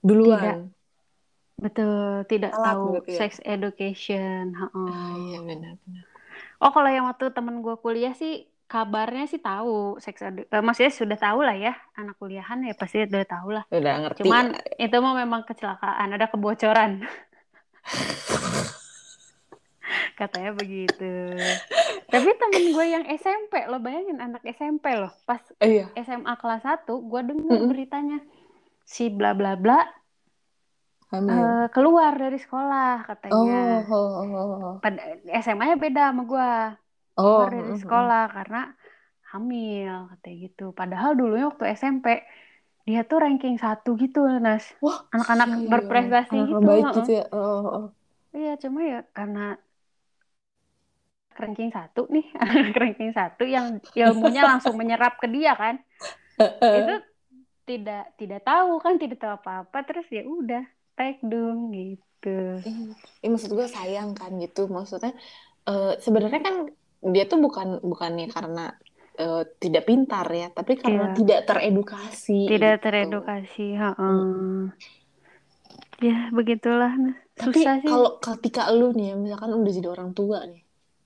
duluan. 0.00 0.70
Betul, 1.56 2.24
tidak 2.28 2.52
Telat 2.52 2.66
tahu 2.68 2.86
ya? 3.08 3.16
sex 3.16 3.40
education. 3.42 4.52
Ha-ha. 4.52 4.82
Ah 4.88 5.14
iya 5.16 5.38
benar-benar. 5.40 6.04
Oh 6.60 6.70
kalau 6.72 6.88
yang 6.88 7.08
waktu 7.08 7.32
temen 7.32 7.60
gua 7.60 7.76
kuliah 7.80 8.12
sih 8.12 8.44
kabarnya 8.66 9.30
sih 9.30 9.38
tahu 9.38 9.96
sex 10.02 10.18
edu 10.26 10.42
eh, 10.42 10.62
maksudnya 10.64 10.90
sudah 10.90 11.14
tahu 11.14 11.46
lah 11.46 11.54
ya 11.54 11.72
anak 11.94 12.18
kuliahan 12.18 12.60
ya 12.66 12.74
pasti 12.76 13.04
udah 13.04 13.24
tahu 13.24 13.48
lah. 13.56 13.64
Udah 13.72 13.94
ngerti. 14.04 14.20
Cuman 14.24 14.52
ya. 14.52 14.88
itu 14.88 14.96
mah 15.00 15.14
memang 15.16 15.42
kecelakaan, 15.48 16.08
ada 16.12 16.26
kebocoran. 16.28 17.04
Katanya 20.18 20.52
begitu. 20.56 21.36
Tapi 22.06 22.30
temen 22.40 22.64
gue 22.72 22.86
yang 22.88 23.04
SMP, 23.14 23.68
lo 23.68 23.78
bayangin 23.78 24.18
anak 24.18 24.42
SMP 24.48 24.96
loh. 24.96 25.12
Pas 25.28 25.42
Eh, 25.60 25.82
iya. 25.82 25.86
SMA 26.00 26.32
kelas 26.40 26.64
1, 26.64 26.88
gue 26.88 27.20
denger 27.22 27.52
Mm-mm. 27.52 27.70
beritanya. 27.70 28.18
Si 28.86 29.10
bla 29.10 29.34
bla 29.34 29.58
bla 29.58 29.82
eh, 31.12 31.66
keluar 31.70 32.18
dari 32.18 32.38
sekolah 32.38 33.02
Oh, 33.02 33.06
katanya. 33.06 33.62
oh, 33.86 33.94
oh, 33.94 34.34
oh. 34.34 34.74
Pada 34.82 34.98
SMA-nya 35.38 35.76
beda 35.78 36.10
sama 36.10 36.22
gue. 36.26 36.50
Oh, 37.16 37.46
Keluar 37.46 37.50
dari 37.54 37.62
mm, 37.62 37.72
mm. 37.72 37.82
sekolah 37.86 38.24
karena 38.30 38.60
hamil 39.32 39.94
katanya 40.12 40.36
gitu. 40.48 40.66
Padahal 40.72 41.10
dulunya 41.14 41.46
waktu 41.50 41.64
SMP 41.74 42.22
dia 42.86 43.02
tuh 43.02 43.18
ranking 43.18 43.58
satu 43.58 43.98
gitu, 43.98 44.22
Nas. 44.38 44.62
Wah, 44.78 45.10
Anak-anak 45.10 45.48
iya, 45.50 45.56
iya, 45.58 45.62
iya. 45.66 45.70
berprestasi 45.74 46.36
Anak 46.38 46.48
gitu. 46.48 46.62
baik 46.62 46.84
gitu 47.02 47.10
ya. 47.18 47.24
Oh. 47.34 47.90
Iya, 48.30 48.52
cuma 48.62 48.80
ya 48.86 49.00
karena 49.10 49.58
ranking 51.36 51.70
satu 51.74 52.06
nih, 52.08 52.26
ranking 52.80 53.12
satu 53.12 53.42
yang 53.44 53.82
ilmunya 53.92 54.42
langsung 54.46 54.78
menyerap 54.78 55.18
ke 55.18 55.26
dia 55.26 55.52
kan, 55.58 55.82
itu 56.62 56.94
tidak 57.66 58.14
tidak 58.16 58.40
tahu 58.46 58.78
kan, 58.78 58.94
tidak 59.02 59.18
tahu 59.18 59.34
apa-apa, 59.34 59.78
terus 59.82 60.06
ya 60.08 60.22
udah 60.22 60.62
take 60.94 61.20
dong 61.26 61.74
gitu. 61.74 62.62
Eh, 63.20 63.28
maksud 63.28 63.50
gue 63.50 63.66
sayang 63.66 64.14
kan 64.14 64.30
gitu. 64.38 64.70
Maksudnya 64.70 65.12
eh, 65.66 65.92
sebenarnya 65.98 66.40
kan 66.40 66.56
dia 67.02 67.24
tuh 67.28 67.42
bukan 67.42 67.82
bukannya 67.82 68.30
karena 68.32 68.72
eh, 69.16 69.42
tidak 69.58 69.82
pintar 69.88 70.26
ya, 70.30 70.48
tapi 70.52 70.72
karena 70.76 71.12
Iya. 71.12 71.16
tidak 71.18 71.40
teredukasi. 71.48 72.38
Tidak 72.46 72.74
gitu. 72.76 72.84
teredukasi, 72.84 73.66
heeh. 73.74 74.70
Ya 75.98 76.28
begitulah. 76.28 76.92
Tapi 77.36 77.56
susah 77.56 77.80
sih. 77.80 77.88
kalau 77.88 78.20
ketika 78.20 78.68
lu 78.72 78.92
nih, 78.92 79.12
ya, 79.12 79.14
misalkan 79.16 79.50
udah 79.52 79.72
jadi 79.72 79.88
orang 79.88 80.10
tua 80.12 80.44
nih, 80.44 80.62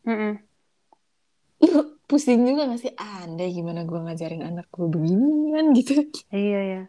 Mm-mm. 0.07 0.33
lu 1.61 1.81
pusing 2.09 2.43
juga 2.43 2.67
gak 2.67 2.81
sih 2.81 2.93
andai 2.97 3.53
gimana 3.53 3.85
gue 3.85 3.99
ngajarin 4.01 4.43
anak 4.43 4.67
gue 4.73 4.87
beginian 4.89 5.71
gitu 5.77 5.93
Iya 6.33 6.61
ya. 6.73 6.83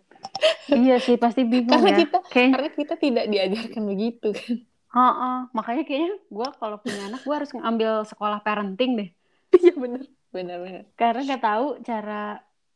Iya 0.72 0.96
sih 0.98 1.18
pasti 1.20 1.42
bingung 1.52 1.76
karena 1.76 1.90
ya. 1.92 1.98
kita 2.02 2.18
Kayak, 2.26 2.50
karena 2.56 2.70
kita 2.74 2.94
tidak 2.98 3.26
diajarkan 3.30 3.84
begitu 3.86 4.28
kan 4.34 4.56
Heeh. 4.92 5.38
makanya 5.56 5.84
kayaknya 5.88 6.12
gue 6.28 6.48
kalau 6.60 6.78
punya 6.84 7.02
anak 7.08 7.22
gue 7.24 7.36
harus 7.36 7.52
ngambil 7.52 7.92
sekolah 8.08 8.40
parenting 8.44 8.92
deh. 9.00 9.10
iya 9.60 9.74
bener 9.76 10.02
bener 10.34 10.86
Karena 11.00 11.20
nggak 11.28 11.44
tahu 11.48 11.66
cara 11.88 12.14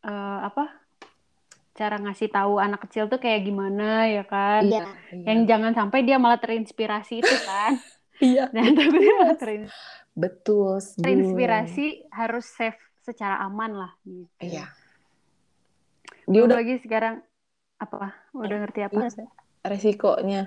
eh, 0.08 0.38
apa? 0.47 0.64
Cara 1.76 1.95
ngasih 1.99 2.30
tahu 2.32 2.53
anak 2.66 2.88
kecil 2.88 3.03
tuh 3.12 3.20
kayak 3.20 3.41
gimana 3.47 3.84
ya 4.16 4.24
kan? 4.34 4.64
iya 4.64 4.84
Yang 5.28 5.39
jangan 5.51 5.74
sampai 5.80 5.99
dia 6.08 6.18
malah 6.24 6.39
terinspirasi 6.43 7.14
itu 7.24 7.36
kan. 7.47 7.74
iya 8.28 8.45
Dan 8.56 8.72
takutnya 8.78 9.14
malah 9.20 9.38
terin- 9.41 9.74
betul 10.16 10.80
terinspirasi 11.03 11.86
harus 12.16 12.45
safe 12.47 12.80
secara 13.06 13.36
aman 13.45 13.72
lah 13.76 13.91
gitu. 14.08 14.26
iya 14.41 14.66
dia 16.26 16.41
udah 16.45 16.58
lagi 16.58 16.76
sekarang 16.82 17.22
apa? 17.78 18.16
Udah 18.34 18.58
ngerti 18.66 18.82
apa? 18.88 18.99
iya, 19.10 19.26
resikonya 19.72 20.41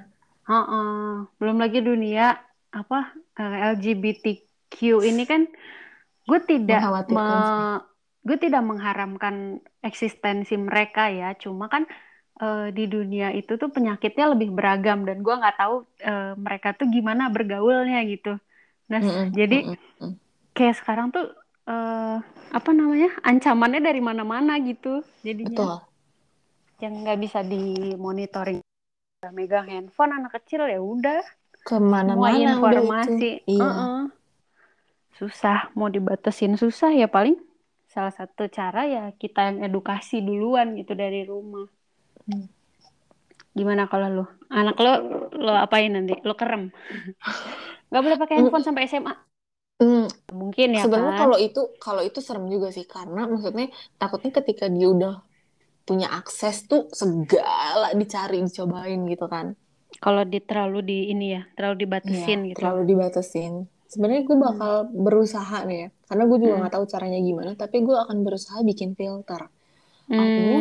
Heeh. 0.48 1.28
Belum 1.38 1.56
lagi 1.62 1.78
dunia 1.84 2.40
apa 2.72 2.98
eh, 3.40 3.54
LGBTQ 3.72 4.74
ini 5.04 5.22
kan 5.30 5.42
gue 6.28 6.38
tidak 6.50 6.82
me- 7.14 7.64
gue 8.28 8.36
tidak 8.44 8.62
mengharamkan 8.70 9.36
eksistensi 9.88 10.54
mereka 10.68 11.02
ya. 11.20 11.26
Cuma 11.42 11.64
kan 11.74 11.82
eh, 12.42 12.58
di 12.76 12.82
dunia 12.94 13.26
itu 13.38 13.52
tuh 13.62 13.70
penyakitnya 13.76 14.24
lebih 14.34 14.50
beragam 14.58 14.98
dan 15.08 15.16
gue 15.26 15.34
nggak 15.40 15.56
tahu 15.60 15.74
eh, 16.08 16.24
mereka 16.46 16.68
tuh 16.78 16.86
gimana 16.96 17.22
bergaulnya 17.34 17.98
gitu. 18.12 18.28
Nah, 18.92 19.02
Mm-mm, 19.02 19.38
jadi 19.38 19.54
mm-mm, 19.54 19.76
mm. 20.00 20.20
kayak 20.56 20.74
sekarang 20.80 21.06
tuh 21.14 21.24
eh, 21.70 22.16
apa 22.58 22.70
namanya 22.78 23.08
ancamannya 23.28 23.80
dari 23.88 24.00
mana-mana 24.08 24.52
gitu. 24.68 24.88
Jadinya 25.26 25.58
betul 25.58 25.80
yang 26.82 26.94
nggak 27.02 27.18
bisa 27.24 27.40
dimonitoring 27.42 28.60
megang 29.38 29.66
handphone 29.72 30.12
anak 30.18 30.32
kecil 30.42 30.62
ya 30.74 30.80
udah 30.94 31.20
ke 31.66 31.76
mana-mana 31.92 32.48
informasi 32.48 33.10
itu 33.12 33.26
iya 33.56 33.64
Heeh. 33.64 34.17
Susah 35.18 35.56
mau 35.78 35.88
dibatasin 35.96 36.52
susah 36.62 36.90
ya 37.00 37.06
paling 37.16 37.36
salah 37.94 38.12
satu 38.18 38.42
cara 38.56 38.80
ya 38.94 39.02
kita 39.22 39.38
yang 39.48 39.58
edukasi 39.68 40.14
duluan 40.28 40.68
gitu 40.80 40.92
dari 41.02 41.20
rumah. 41.32 41.66
Hmm. 42.26 42.48
gimana 43.58 43.82
kalau 43.92 44.06
lo 44.16 44.24
anak 44.58 44.76
lo 44.84 44.90
lo 45.44 45.52
apain 45.64 45.90
nanti? 45.94 46.14
Lo 46.26 46.34
kerem? 46.40 46.62
Nggak 47.90 48.02
boleh 48.04 48.18
pakai 48.20 48.34
handphone 48.40 48.64
sampai 48.66 48.82
SMA 48.90 49.14
Hmm, 49.80 50.06
mungkin 50.40 50.68
ya 50.78 50.84
sebenarnya 50.84 51.14
kan? 51.20 51.20
kalau 51.20 51.36
itu 51.46 51.60
kalau 51.84 52.02
itu 52.08 52.18
serem 52.26 52.44
juga 52.54 52.68
sih 52.76 52.86
karena 52.94 53.20
maksudnya 53.32 53.64
takutnya 54.00 54.30
ketika 54.38 54.64
dia 54.74 54.86
udah 54.94 55.12
punya 55.88 56.06
akses 56.20 56.56
tuh 56.70 56.82
segala 57.00 57.86
dicari 58.00 58.36
dicobain 58.46 59.00
gitu 59.12 59.26
kan. 59.34 59.46
Kalau 60.04 60.22
di 60.32 60.38
terlalu 60.48 60.78
di 60.90 60.98
ini 61.14 61.26
ya 61.38 61.42
terlalu 61.54 61.76
dibatasin 61.86 62.38
Iya, 62.38 62.50
gitu. 62.50 62.66
terlalu 62.66 62.82
dibatasin 62.90 63.52
sebenarnya 63.88 64.22
gue 64.28 64.36
bakal 64.38 64.72
berusaha 64.92 65.58
nih 65.64 65.78
ya 65.82 65.88
karena 66.06 66.22
gue 66.28 66.38
juga 66.38 66.52
Hmm. 66.54 66.60
nggak 66.62 66.74
tahu 66.76 66.84
caranya 66.86 67.20
gimana 67.20 67.50
tapi 67.56 67.76
gue 67.82 67.96
akan 67.96 68.16
berusaha 68.26 68.58
bikin 68.62 68.90
filter 68.94 69.42
artinya 70.08 70.60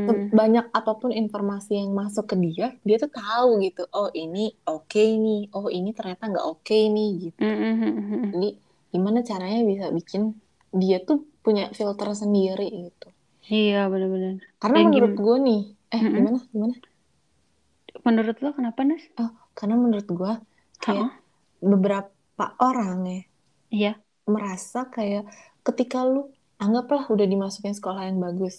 Hmm. 0.00 0.32
banyak 0.32 0.66
apa 0.72 0.92
pun 0.98 1.10
informasi 1.12 1.78
yang 1.78 1.92
masuk 1.92 2.24
ke 2.30 2.36
dia 2.40 2.66
dia 2.82 2.96
tuh 2.98 3.12
tahu 3.12 3.60
gitu 3.62 3.86
oh 3.92 4.08
ini 4.10 4.50
oke 4.66 4.98
nih 4.98 5.52
oh 5.54 5.68
ini 5.68 5.90
ternyata 5.92 6.26
nggak 6.26 6.46
oke 6.46 6.78
nih 6.90 7.10
gitu 7.28 7.38
Hmm, 7.38 7.58
hmm, 7.58 7.74
hmm, 7.78 7.94
hmm. 8.10 8.30
jadi 8.34 8.48
gimana 8.90 9.18
caranya 9.22 9.60
bisa 9.62 9.86
bikin 9.94 10.22
dia 10.72 10.98
tuh 11.02 11.22
punya 11.44 11.70
filter 11.70 12.08
sendiri 12.14 12.66
gitu 12.90 13.08
iya 13.46 13.86
benar-benar 13.86 14.42
karena 14.58 14.76
Ya, 14.78 14.84
menurut 14.88 15.14
gue 15.18 15.36
nih 15.38 15.60
eh 15.90 16.00
Mm-mm. 16.00 16.14
gimana 16.16 16.38
gimana 16.50 16.74
menurut 18.00 18.36
lo 18.40 18.50
kenapa 18.56 18.80
Nas? 18.86 19.04
oh 19.18 19.30
karena 19.54 19.74
menurut 19.76 20.08
gue 20.08 20.32
kayak 20.80 21.10
beberapa 21.60 22.10
orang 22.68 22.98
ya 23.10 23.18
iya 23.70 23.90
merasa 24.34 24.78
kayak 24.94 25.24
ketika 25.66 25.98
lu 26.12 26.20
anggaplah 26.64 27.04
udah 27.14 27.26
dimasukin 27.32 27.74
sekolah 27.78 28.02
yang 28.08 28.18
bagus 28.26 28.54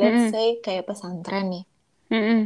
let's 0.00 0.22
Mm-mm. 0.22 0.32
say 0.32 0.46
kayak 0.64 0.84
pesantren 0.88 1.44
nih 1.52 1.64
Mm-mm. 2.12 2.38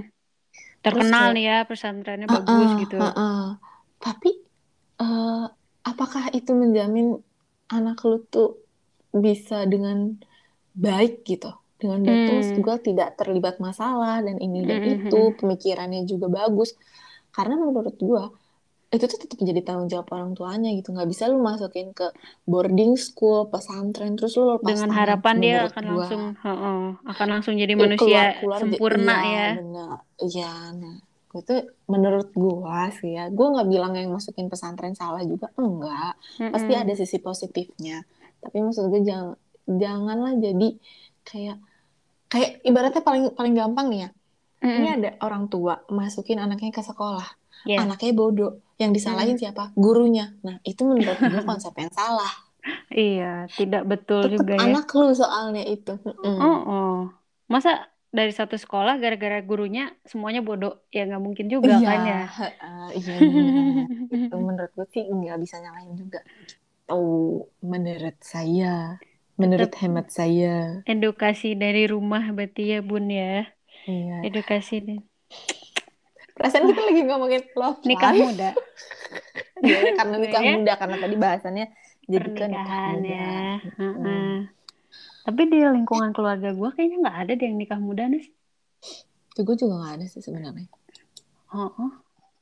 terus 0.86 1.09
terkenal 1.09 1.16
kayak 1.16 1.36
nih 1.36 1.45
ya 1.51 1.57
pesantrennya 1.70 2.28
"Ah, 2.32 2.36
bagus 2.36 2.68
ah, 2.68 2.74
gitu 2.80 2.97
ah, 3.05 3.12
ah." 3.24 3.41
tapi 4.05 4.30
eh, 5.03 5.45
apakah 5.91 6.24
itu 6.38 6.53
menjamin 6.62 7.07
anak 7.76 7.97
lu 8.09 8.16
tuh 8.34 8.49
bisa 9.24 9.57
dengan 9.72 9.99
baik 10.86 11.12
gitu 11.30 11.51
dengan 11.80 12.01
baik 12.09 12.20
Hmm. 12.26 12.64
gue 12.64 12.76
tidak 12.88 13.09
terlibat 13.20 13.57
masalah 13.66 14.14
dan 14.26 14.36
ini 14.47 14.59
dan 14.70 14.80
Mm-mm, 14.80 14.95
itu 14.95 15.34
pemikirannya 15.38 16.03
juga 16.12 16.26
bagus 16.38 16.70
karena 17.36 17.55
menurut 17.61 17.97
gue 18.09 18.22
itu 18.95 19.05
tuh 19.12 19.18
tetap 19.22 19.38
jadi 19.51 19.61
tanggung 19.66 19.88
jawab 19.93 20.09
orang 20.16 20.30
tuanya 20.38 20.68
gitu. 20.78 20.88
Nggak 20.95 21.09
bisa 21.12 21.24
lu 21.30 21.36
masukin 21.51 21.88
ke 21.99 22.07
boarding 22.51 22.93
school 23.07 23.38
pesantren 23.53 24.12
terus 24.18 24.32
lu 24.38 24.45
lepas 24.57 24.80
dengan 24.86 24.91
harapan 24.93 25.36
dia 25.45 25.57
akan 25.68 25.84
gua. 25.86 26.09
langsung 26.09 26.22
heeh, 26.45 26.80
akan 27.12 27.28
langsung 27.32 27.55
jadi 27.57 27.74
Eh, 27.80 27.91
manusia 27.91 28.22
keluar-keluar 28.38 28.61
aja. 28.66 28.78
sempurna 28.84 29.16
iya 29.26 29.36
ya. 29.36 29.49
benar 29.57 29.97
iya 30.24 30.45
nah 30.80 30.95
gue 31.30 31.41
tuh 31.49 31.59
menurut 31.93 32.28
gua 32.45 32.76
sih 32.99 33.11
ya. 33.16 33.22
Gue 33.36 33.47
nggak 33.53 33.68
bilang 33.72 33.93
yang 34.01 34.11
masukin 34.16 34.47
pesantren 34.53 34.95
salah 35.01 35.22
juga 35.32 35.47
enggak. 35.62 36.11
Pasti 36.53 36.72
Mm-mm. 36.72 36.80
ada 36.82 36.93
sisi 37.01 37.16
positifnya. 37.26 37.95
Tapi 38.43 38.57
maksud 38.64 38.84
gue 38.93 39.01
jangan 39.11 39.28
janganlah 39.82 40.32
jadi 40.45 40.66
kayak 41.28 41.57
kayak 42.32 42.51
ibaratnya 42.68 43.03
paling 43.09 43.24
paling 43.38 43.55
gampang 43.61 43.86
nih 43.93 44.01
ya. 44.05 44.09
Ini 44.78 44.88
Mm-mm. 44.88 44.97
ada 44.97 45.09
orang 45.26 45.45
tua 45.53 45.74
masukin 46.01 46.38
anaknya 46.45 46.70
ke 46.78 46.82
sekolah 46.91 47.28
Ya. 47.68 47.84
anaknya 47.84 48.12
bodoh. 48.16 48.52
Yang 48.80 48.90
disalahin 49.02 49.36
siapa? 49.36 49.72
Gurunya. 49.76 50.32
Nah 50.40 50.56
itu 50.64 50.80
menurut 50.88 51.18
gue 51.20 51.42
konsep 51.50 51.72
yang 51.76 51.92
salah. 51.92 52.32
Iya 52.92 53.48
tidak 53.56 53.88
betul 53.88 54.28
tetap 54.28 54.34
juga 54.36 54.52
ya. 54.61 54.64
anak 54.68 54.86
lu 54.92 55.12
soalnya 55.16 55.64
itu. 55.64 55.96
Mm-mm. 56.04 56.36
oh, 56.40 56.58
oh. 56.68 56.94
masa 57.48 57.88
dari 58.11 58.34
satu 58.34 58.58
sekolah 58.58 58.98
gara-gara 58.98 59.38
gurunya 59.40 59.94
semuanya 60.04 60.42
bodoh? 60.42 60.82
Ya 60.90 61.06
nggak 61.08 61.22
mungkin 61.22 61.46
juga 61.48 61.78
iya 61.78 61.86
kan 61.88 62.00
ya? 62.04 62.20
heeh, 62.26 62.86
iya 63.00 63.14
benar 63.22 63.54
itu 64.28 64.36
menurut 64.36 64.72
gue 64.76 64.86
sih 64.90 65.02
nggak 65.06 65.38
bisa 65.40 65.56
nyalain 65.62 65.92
juga. 65.96 66.20
Oh 66.90 67.46
menurut 67.62 68.16
saya 68.20 68.98
menurut 69.40 69.70
Tetap 69.72 69.80
hemat 69.80 70.06
saya. 70.12 70.84
edukasi 70.84 71.56
dari 71.56 71.88
rumah 71.88 72.28
berarti 72.34 72.76
ya 72.76 72.78
bun 72.84 73.08
ya. 73.08 73.48
Iya. 73.88 74.26
Edukasi 74.26 74.74
dan 74.84 74.98
perasaan 76.33 76.64
kita 76.66 76.81
lagi 76.83 77.03
ngomongin 77.03 77.43
love 77.53 77.81
nikah 77.83 78.11
life 78.11 78.22
muda 78.24 78.51
Iya, 79.61 79.93
karena 79.93 80.16
nikah 80.16 80.41
Ya. 80.41 80.53
muda 80.57 80.72
karena 80.74 80.97
tadi 80.97 81.14
bahasannya 81.14 81.66
jadi 82.03 82.28
ke 82.31 82.45
nikah 82.47 82.78
muda 82.91 83.09
ya 83.09 83.45
Mm. 83.61 83.76
Heeh. 83.76 84.35
tapi 85.22 85.43
di 85.47 85.59
lingkungan 85.61 86.11
keluarga 86.11 86.51
gue 86.51 86.68
kayaknya 86.70 86.97
nggak 86.99 87.16
ada 87.18 87.33
deh 87.35 87.45
yang 87.45 87.57
nikah 87.57 87.76
muda 87.76 88.05
nih 88.07 88.24
itu 89.31 89.41
gue 89.41 89.57
juga 89.57 89.74
nggak 89.76 89.93
ada 89.95 90.05
sih 90.07 90.20
sebenarnya 90.20 90.66
Oh, 91.51 91.91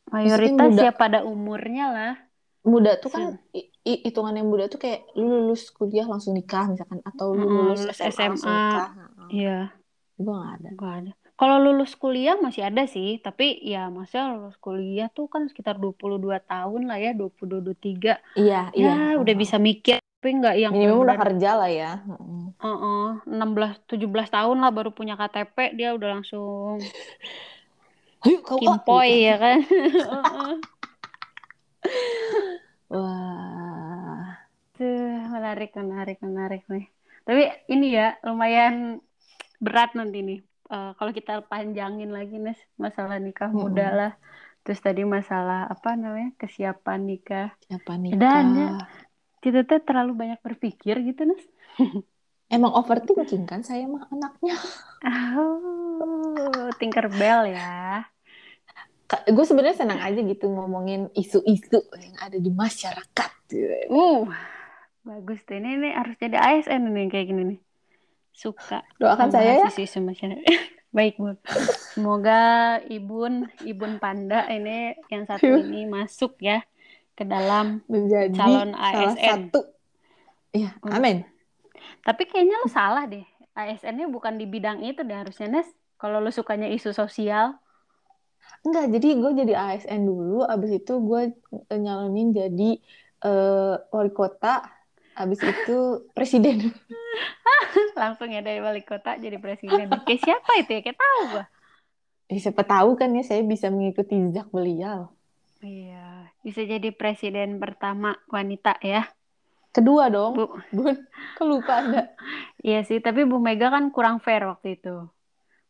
mayoritas 0.07 0.69
muda. 0.71 0.83
ya 0.83 0.93
pada 0.93 1.25
umurnya 1.25 1.87
lah. 1.89 2.15
muda 2.61 2.97
tuh 2.97 3.09
kan 3.09 3.41
i- 3.55 3.73
hitungannya 4.05 4.41
muda 4.43 4.69
tuh 4.69 4.77
kayak 4.77 5.09
lu 5.15 5.49
lulus 5.49 5.69
kuliah 5.71 6.05
langsung 6.05 6.37
nikah 6.37 6.69
misalkan 6.69 7.01
atau 7.03 7.33
lu 7.33 7.41
lulus, 7.43 7.89
SMA, 7.97 8.85
Iya, 9.29 9.73
gue 10.15 10.29
nggak 10.29 10.53
ada 10.55 10.69
nggak 10.71 10.95
ada. 11.01 11.13
Kalau 11.39 11.63
lulus 11.63 11.95
kuliah 11.95 12.35
masih 12.35 12.67
ada 12.67 12.83
sih, 12.91 13.23
tapi 13.23 13.63
ya 13.63 13.87
masa 13.95 14.35
lulus 14.35 14.59
kuliah 14.59 15.07
tuh 15.07 15.31
kan 15.31 15.47
sekitar 15.47 15.79
22 15.79 16.43
tahun 16.43 16.91
lah 16.91 16.99
ya, 16.99 17.15
22 17.15 17.63
23. 17.63 18.19
iya 18.35 18.75
Ya, 18.75 18.91
iya 18.91 19.15
udah 19.23 19.35
bisa 19.39 19.55
mikir, 19.63 20.03
tapi 20.03 20.35
nggak 20.35 20.55
yang 20.59 20.75
minimum 20.75 21.07
udah 21.07 21.15
kerja 21.15 21.51
lah 21.55 21.71
ya. 21.71 22.03
Heeh, 22.59 23.23
16 23.23 23.79
17 23.87 24.35
tahun 24.35 24.59
lah 24.59 24.71
baru 24.75 24.91
punya 24.91 25.15
KTP, 25.15 25.79
dia 25.79 25.95
udah 25.95 26.19
langsung 26.19 26.83
ayo 28.27 28.43
kau 28.43 28.59
kimpoy 28.59 29.31
ya 29.31 29.39
kan. 29.39 29.63
Wah 32.91 34.43
Tuh, 34.79 35.23
menarik, 35.35 35.75
menarik, 35.75 36.19
menarik 36.23 36.63
nih. 36.71 36.87
Tapi 37.27 37.43
ini 37.71 37.99
ya 37.99 38.15
lumayan 38.27 39.03
berat 39.59 39.95
nanti 39.99 40.23
nih. 40.23 40.48
Eh, 40.73 40.87
kalau 40.99 41.13
kita 41.19 41.33
panjangin 41.51 42.11
lagi 42.17 42.35
Nes, 42.45 42.61
masalah 42.85 43.17
nikah 43.25 43.51
Mm-mm. 43.53 43.59
muda 43.63 43.83
lah. 43.99 44.11
Terus 44.63 44.81
tadi 44.87 45.01
masalah 45.17 45.57
apa 45.73 45.89
namanya 46.03 46.29
kesiapan 46.41 47.01
nikah. 47.11 47.47
siapa 47.63 47.93
Dan 48.23 48.47
ya, 48.61 48.67
nikah 48.67 48.99
kita 49.45 49.59
tuh 49.71 49.79
terlalu 49.89 50.13
banyak 50.23 50.41
berpikir 50.47 50.95
gitu 51.09 51.23
Nes. 51.31 51.45
emang 52.55 52.73
overthinking 52.81 53.45
kan 53.51 53.61
saya 53.69 53.85
mah 53.93 54.05
anaknya 54.15 54.57
Oh, 55.05 56.71
Tinkerbell 56.79 57.45
ya. 57.55 57.63
gue 59.09 59.45
sebenarnya 59.49 59.79
senang 59.85 60.01
aja 60.05 60.21
gitu 60.21 60.53
ngomongin 60.53 61.09
isu-isu 61.17 61.81
yang 61.97 62.17
ada 62.21 62.37
di 62.37 62.51
masyarakat 62.53 63.31
Uh, 63.91 64.27
Bagus 65.09 65.39
tuh. 65.47 65.55
Ini, 65.59 65.69
ini 65.77 65.89
harus 65.99 66.15
jadi 66.23 66.37
ASN 66.47 66.83
ini 66.91 67.01
kayak 67.13 67.27
gini 67.31 67.43
nih. 67.51 67.59
Suka. 68.39 68.87
Doakan 69.03 69.35
saya 69.35 69.67
ya. 69.67 69.67
masyarakat. 69.99 70.47
Baik, 70.97 71.19
Bun. 71.19 71.35
Semoga 71.91 72.79
Ibun, 72.87 73.51
Ibun 73.67 73.99
Panda 73.99 74.47
ini 74.47 74.95
yang 75.11 75.27
satu 75.27 75.59
ini 75.59 75.91
masuk 75.91 76.39
ya 76.39 76.63
ke 77.19 77.27
dalam 77.27 77.83
menjadi 77.91 78.31
calon 78.31 78.73
salah 78.79 79.13
ASN. 79.13 79.51
satu. 79.51 79.61
Iya, 80.55 80.71
amin. 80.87 81.27
Tapi 82.07 82.23
kayaknya 82.31 82.63
lo 82.63 82.71
salah 82.71 83.05
deh. 83.11 83.27
ASN-nya 83.59 84.07
bukan 84.07 84.39
di 84.39 84.47
bidang 84.47 84.87
itu 84.87 85.03
deh 85.03 85.19
harusnya, 85.19 85.51
Nes. 85.51 85.69
Kalau 85.99 86.23
lo 86.23 86.31
sukanya 86.31 86.71
isu 86.71 86.95
sosial. 86.95 87.59
Enggak, 88.63 88.87
jadi 88.95 89.09
gue 89.19 89.33
jadi 89.35 89.55
ASN 89.59 90.07
dulu, 90.07 90.47
abis 90.47 90.79
itu 90.79 90.95
gue 91.03 91.35
nyalonin 91.75 92.31
jadi 92.31 92.71
eh, 93.27 93.75
wali 93.91 94.13
kota, 94.15 94.78
abis 95.23 95.41
itu 95.51 95.73
presiden. 96.17 96.57
Langsung 98.01 98.29
ya 98.33 98.41
dari 98.47 98.61
wali 98.67 98.83
kota 98.87 99.11
jadi 99.19 99.37
presiden. 99.45 99.89
Kayak 100.07 100.21
siapa 100.25 100.51
itu 100.61 100.71
ya? 100.77 100.81
Kayak 100.85 100.99
tahu 101.03 101.21
gua. 101.33 101.45
Eh, 102.33 102.39
siapa 102.45 102.63
tahu 102.73 102.91
kan 103.01 103.11
ya 103.17 103.23
saya 103.31 103.43
bisa 103.53 103.67
mengikuti 103.75 104.15
jejak 104.25 104.47
beliau. 104.55 104.99
Iya, 105.67 105.97
bisa 106.45 106.61
jadi 106.73 106.89
presiden 107.01 107.49
pertama 107.63 108.09
wanita 108.35 108.71
ya. 108.93 108.99
Kedua 109.75 110.05
dong, 110.15 110.33
Bu. 110.39 110.45
Bun. 110.77 110.97
Kok 111.37 111.47
lupa 111.51 111.73
Anda? 111.81 112.01
Iya 112.67 112.79
sih, 112.89 112.99
tapi 113.07 113.21
Bu 113.31 113.37
Mega 113.47 113.67
kan 113.75 113.85
kurang 113.95 114.17
fair 114.25 114.43
waktu 114.51 114.69
itu. 114.77 114.89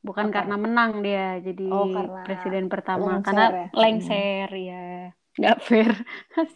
Bukan 0.07 0.27
Apa? 0.29 0.37
karena 0.37 0.55
menang 0.65 0.91
dia 1.07 1.25
jadi 1.47 1.63
Oh, 1.69 1.87
karena 1.95 2.21
presiden 2.27 2.65
pertama, 2.73 3.05
lengser 3.13 3.27
karena 3.27 3.45
ya? 3.61 3.67
lengser 3.83 4.49
ya. 4.69 4.75
Nggak 5.39 5.57
fair. 5.63 5.95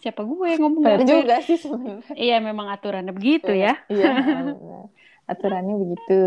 Siapa 0.03 0.21
gue 0.27 0.49
ngomong 0.59 0.83
Fair 0.83 0.99
fair? 1.01 1.07
juga 1.07 1.35
sih 1.39 1.55
sebenarnya. 1.55 2.13
Iya, 2.13 2.37
memang 2.43 2.67
aturannya 2.67 3.15
begitu 3.15 3.55
ya. 3.55 3.79
Iya, 3.87 4.11
aturannya 5.31 5.75
begitu. 5.79 6.19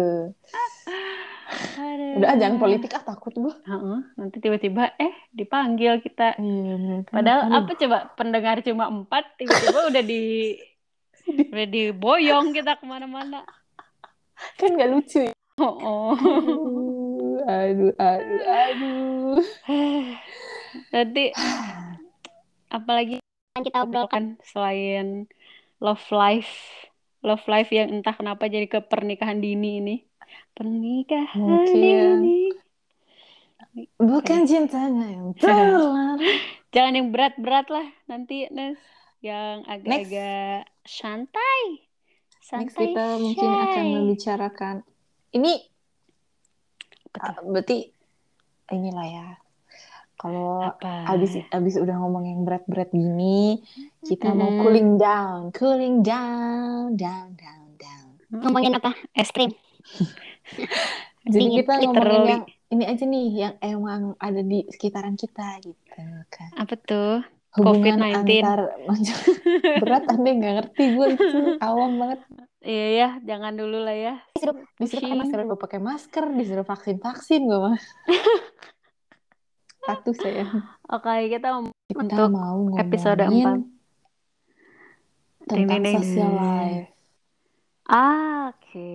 Aduh. 1.76 2.16
Udah 2.18 2.28
ah, 2.32 2.36
jangan 2.40 2.56
politik 2.58 2.90
ah 2.96 3.04
takut 3.04 3.30
gue. 3.36 3.54
Heeh, 3.68 3.98
nanti 4.18 4.36
tiba-tiba 4.40 4.90
eh 4.98 5.14
dipanggil 5.30 6.00
kita. 6.00 6.34
Iya. 6.40 7.06
Padahal 7.12 7.40
Aduh, 7.46 7.56
apa 7.60 7.72
coba 7.76 7.98
pendengar 8.16 8.56
cuma 8.64 8.88
empat, 8.90 9.36
tiba-tiba 9.38 9.92
udah 9.92 10.02
di 10.02 10.56
udah 11.26 11.66
diboyong 11.68 12.50
kita 12.56 12.80
ke 12.80 12.84
mana-mana. 12.88 13.44
kan 14.56 14.68
nggak 14.74 14.90
lucu 14.90 15.28
ya. 15.28 15.32
Oh, 15.56 15.76
oh. 15.80 16.12
Aduh, 17.46 17.94
aduh, 17.96 18.42
aduh. 18.44 19.40
Nanti 20.92 21.32
apalagi 22.68 23.22
yang 23.56 23.64
kita 23.64 23.78
obrolkan 23.84 24.36
selain 24.44 25.26
love 25.80 26.04
life, 26.12 26.52
love 27.24 27.44
life 27.48 27.72
yang 27.72 27.88
entah 27.92 28.12
kenapa 28.16 28.48
jadi 28.48 28.68
ke 28.68 28.84
pernikahan 28.84 29.40
dini 29.40 29.80
ini. 29.80 29.96
Pernikahan 30.56 31.40
Mungkin. 31.40 32.16
dini. 32.24 32.40
Bukan 34.00 34.40
cintanya 34.48 35.06
yang. 35.12 35.36
Jangan 36.74 36.92
yang 36.92 37.08
berat-berat 37.12 37.68
lah 37.72 37.86
nanti 38.08 38.48
Nes. 38.52 38.80
Yang 39.24 39.56
agak-agak 39.68 40.68
santai. 40.84 41.60
Next 42.46 42.78
Santai 42.78 42.94
kita 42.94 43.06
mungkin 43.18 43.48
shy. 43.50 43.62
akan 43.66 43.84
membicarakan 43.90 44.76
ini 45.34 45.66
tuh? 47.10 47.42
berarti 47.50 47.90
inilah 48.70 49.06
ya. 49.06 49.26
Kalau 50.16 50.72
abis 50.80 51.44
abis 51.52 51.74
udah 51.76 51.96
ngomong 52.00 52.24
yang 52.24 52.40
berat-berat 52.42 52.88
gini, 52.90 53.60
kita 54.00 54.32
mau 54.32 54.48
Mm-mm. 54.48 54.60
cooling 54.64 54.90
down, 54.96 55.52
cooling 55.52 56.00
down, 56.00 56.96
down, 56.96 57.36
down, 57.36 57.68
down. 57.76 58.06
Ngomongin 58.32 58.72
apa? 58.74 58.96
Es 59.12 59.28
krim. 59.28 59.52
Jadi 61.26 61.36
Dingin, 61.36 61.58
kita 61.58 61.72
ngomongin 61.84 62.22
literally. 62.22 62.30
yang 62.32 62.42
ini 62.66 62.84
aja 62.86 63.04
nih, 63.04 63.26
yang 63.34 63.54
emang 63.60 64.02
ada 64.18 64.40
di 64.42 64.62
sekitaran 64.70 65.18
kita 65.18 65.58
gitu 65.62 66.02
kan. 66.30 66.50
Apa 66.54 66.74
tuh? 66.80 67.22
Hubungan 67.56 68.04
COVID-19. 68.04 68.30
antar 68.44 68.60
berat 69.80 70.04
anda 70.12 70.30
nggak 70.30 70.54
ngerti 70.60 70.84
gue 70.92 71.06
itu 71.16 71.38
awam 71.58 71.96
banget. 71.96 72.20
Iya 72.60 72.86
ya, 72.98 73.08
jangan 73.24 73.52
dulu 73.56 73.78
lah 73.80 73.96
ya. 73.96 74.14
Disuruh 74.34 74.56
pakai 74.56 74.76
Pusing. 74.76 75.16
masker, 75.16 75.38
gue 75.44 75.58
pakai 75.58 75.80
masker, 75.80 76.24
disuruh 76.36 76.66
vaksin 76.66 76.96
vaksin 77.00 77.40
gue 77.48 77.58
mah. 77.58 77.78
Satu 79.86 80.10
saya. 80.18 80.44
Oke, 80.90 81.30
kita 81.30 81.48
mau 81.54 81.70
Kita 81.86 82.02
Untuk 82.02 82.28
mau 82.34 82.74
episode 82.74 83.22
4. 83.22 83.62
tentang 85.46 85.82
Ding, 85.86 85.94
social 85.94 86.32
life. 86.34 86.90
Ah, 87.86 88.50
oke. 88.50 88.90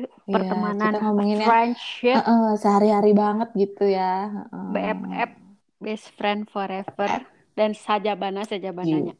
Iya, 0.00 0.32
Pertemanan, 0.32 0.80
kita 0.96 0.98
ngomongin 1.04 1.36
yang 1.44 1.50
friendship, 1.52 2.16
Heeh, 2.16 2.48
sehari-hari 2.56 3.12
banget 3.12 3.52
gitu 3.52 3.84
ya. 3.84 4.32
Heeh. 4.32 4.64
BFF, 4.72 5.30
best 5.76 6.06
friend 6.16 6.48
forever, 6.48 7.28
dan 7.52 7.76
sajabana 7.76 8.48
sajabananya. 8.48 9.12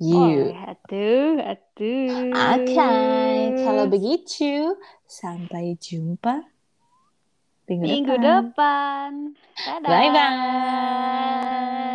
You. 0.00 0.56
Oh, 0.56 0.72
atuh, 0.72 1.44
atuh. 1.44 2.32
Oke, 2.56 2.92
kalau 3.68 3.84
begitu 3.86 4.80
sampai 5.04 5.76
jumpa 5.76 6.42
minggu 7.78 8.12
Minggu 8.12 8.14
depan. 8.18 8.52
depan. 8.52 9.10
Dadah. 9.62 9.88
Bye 9.88 10.08
bye. 10.10 11.90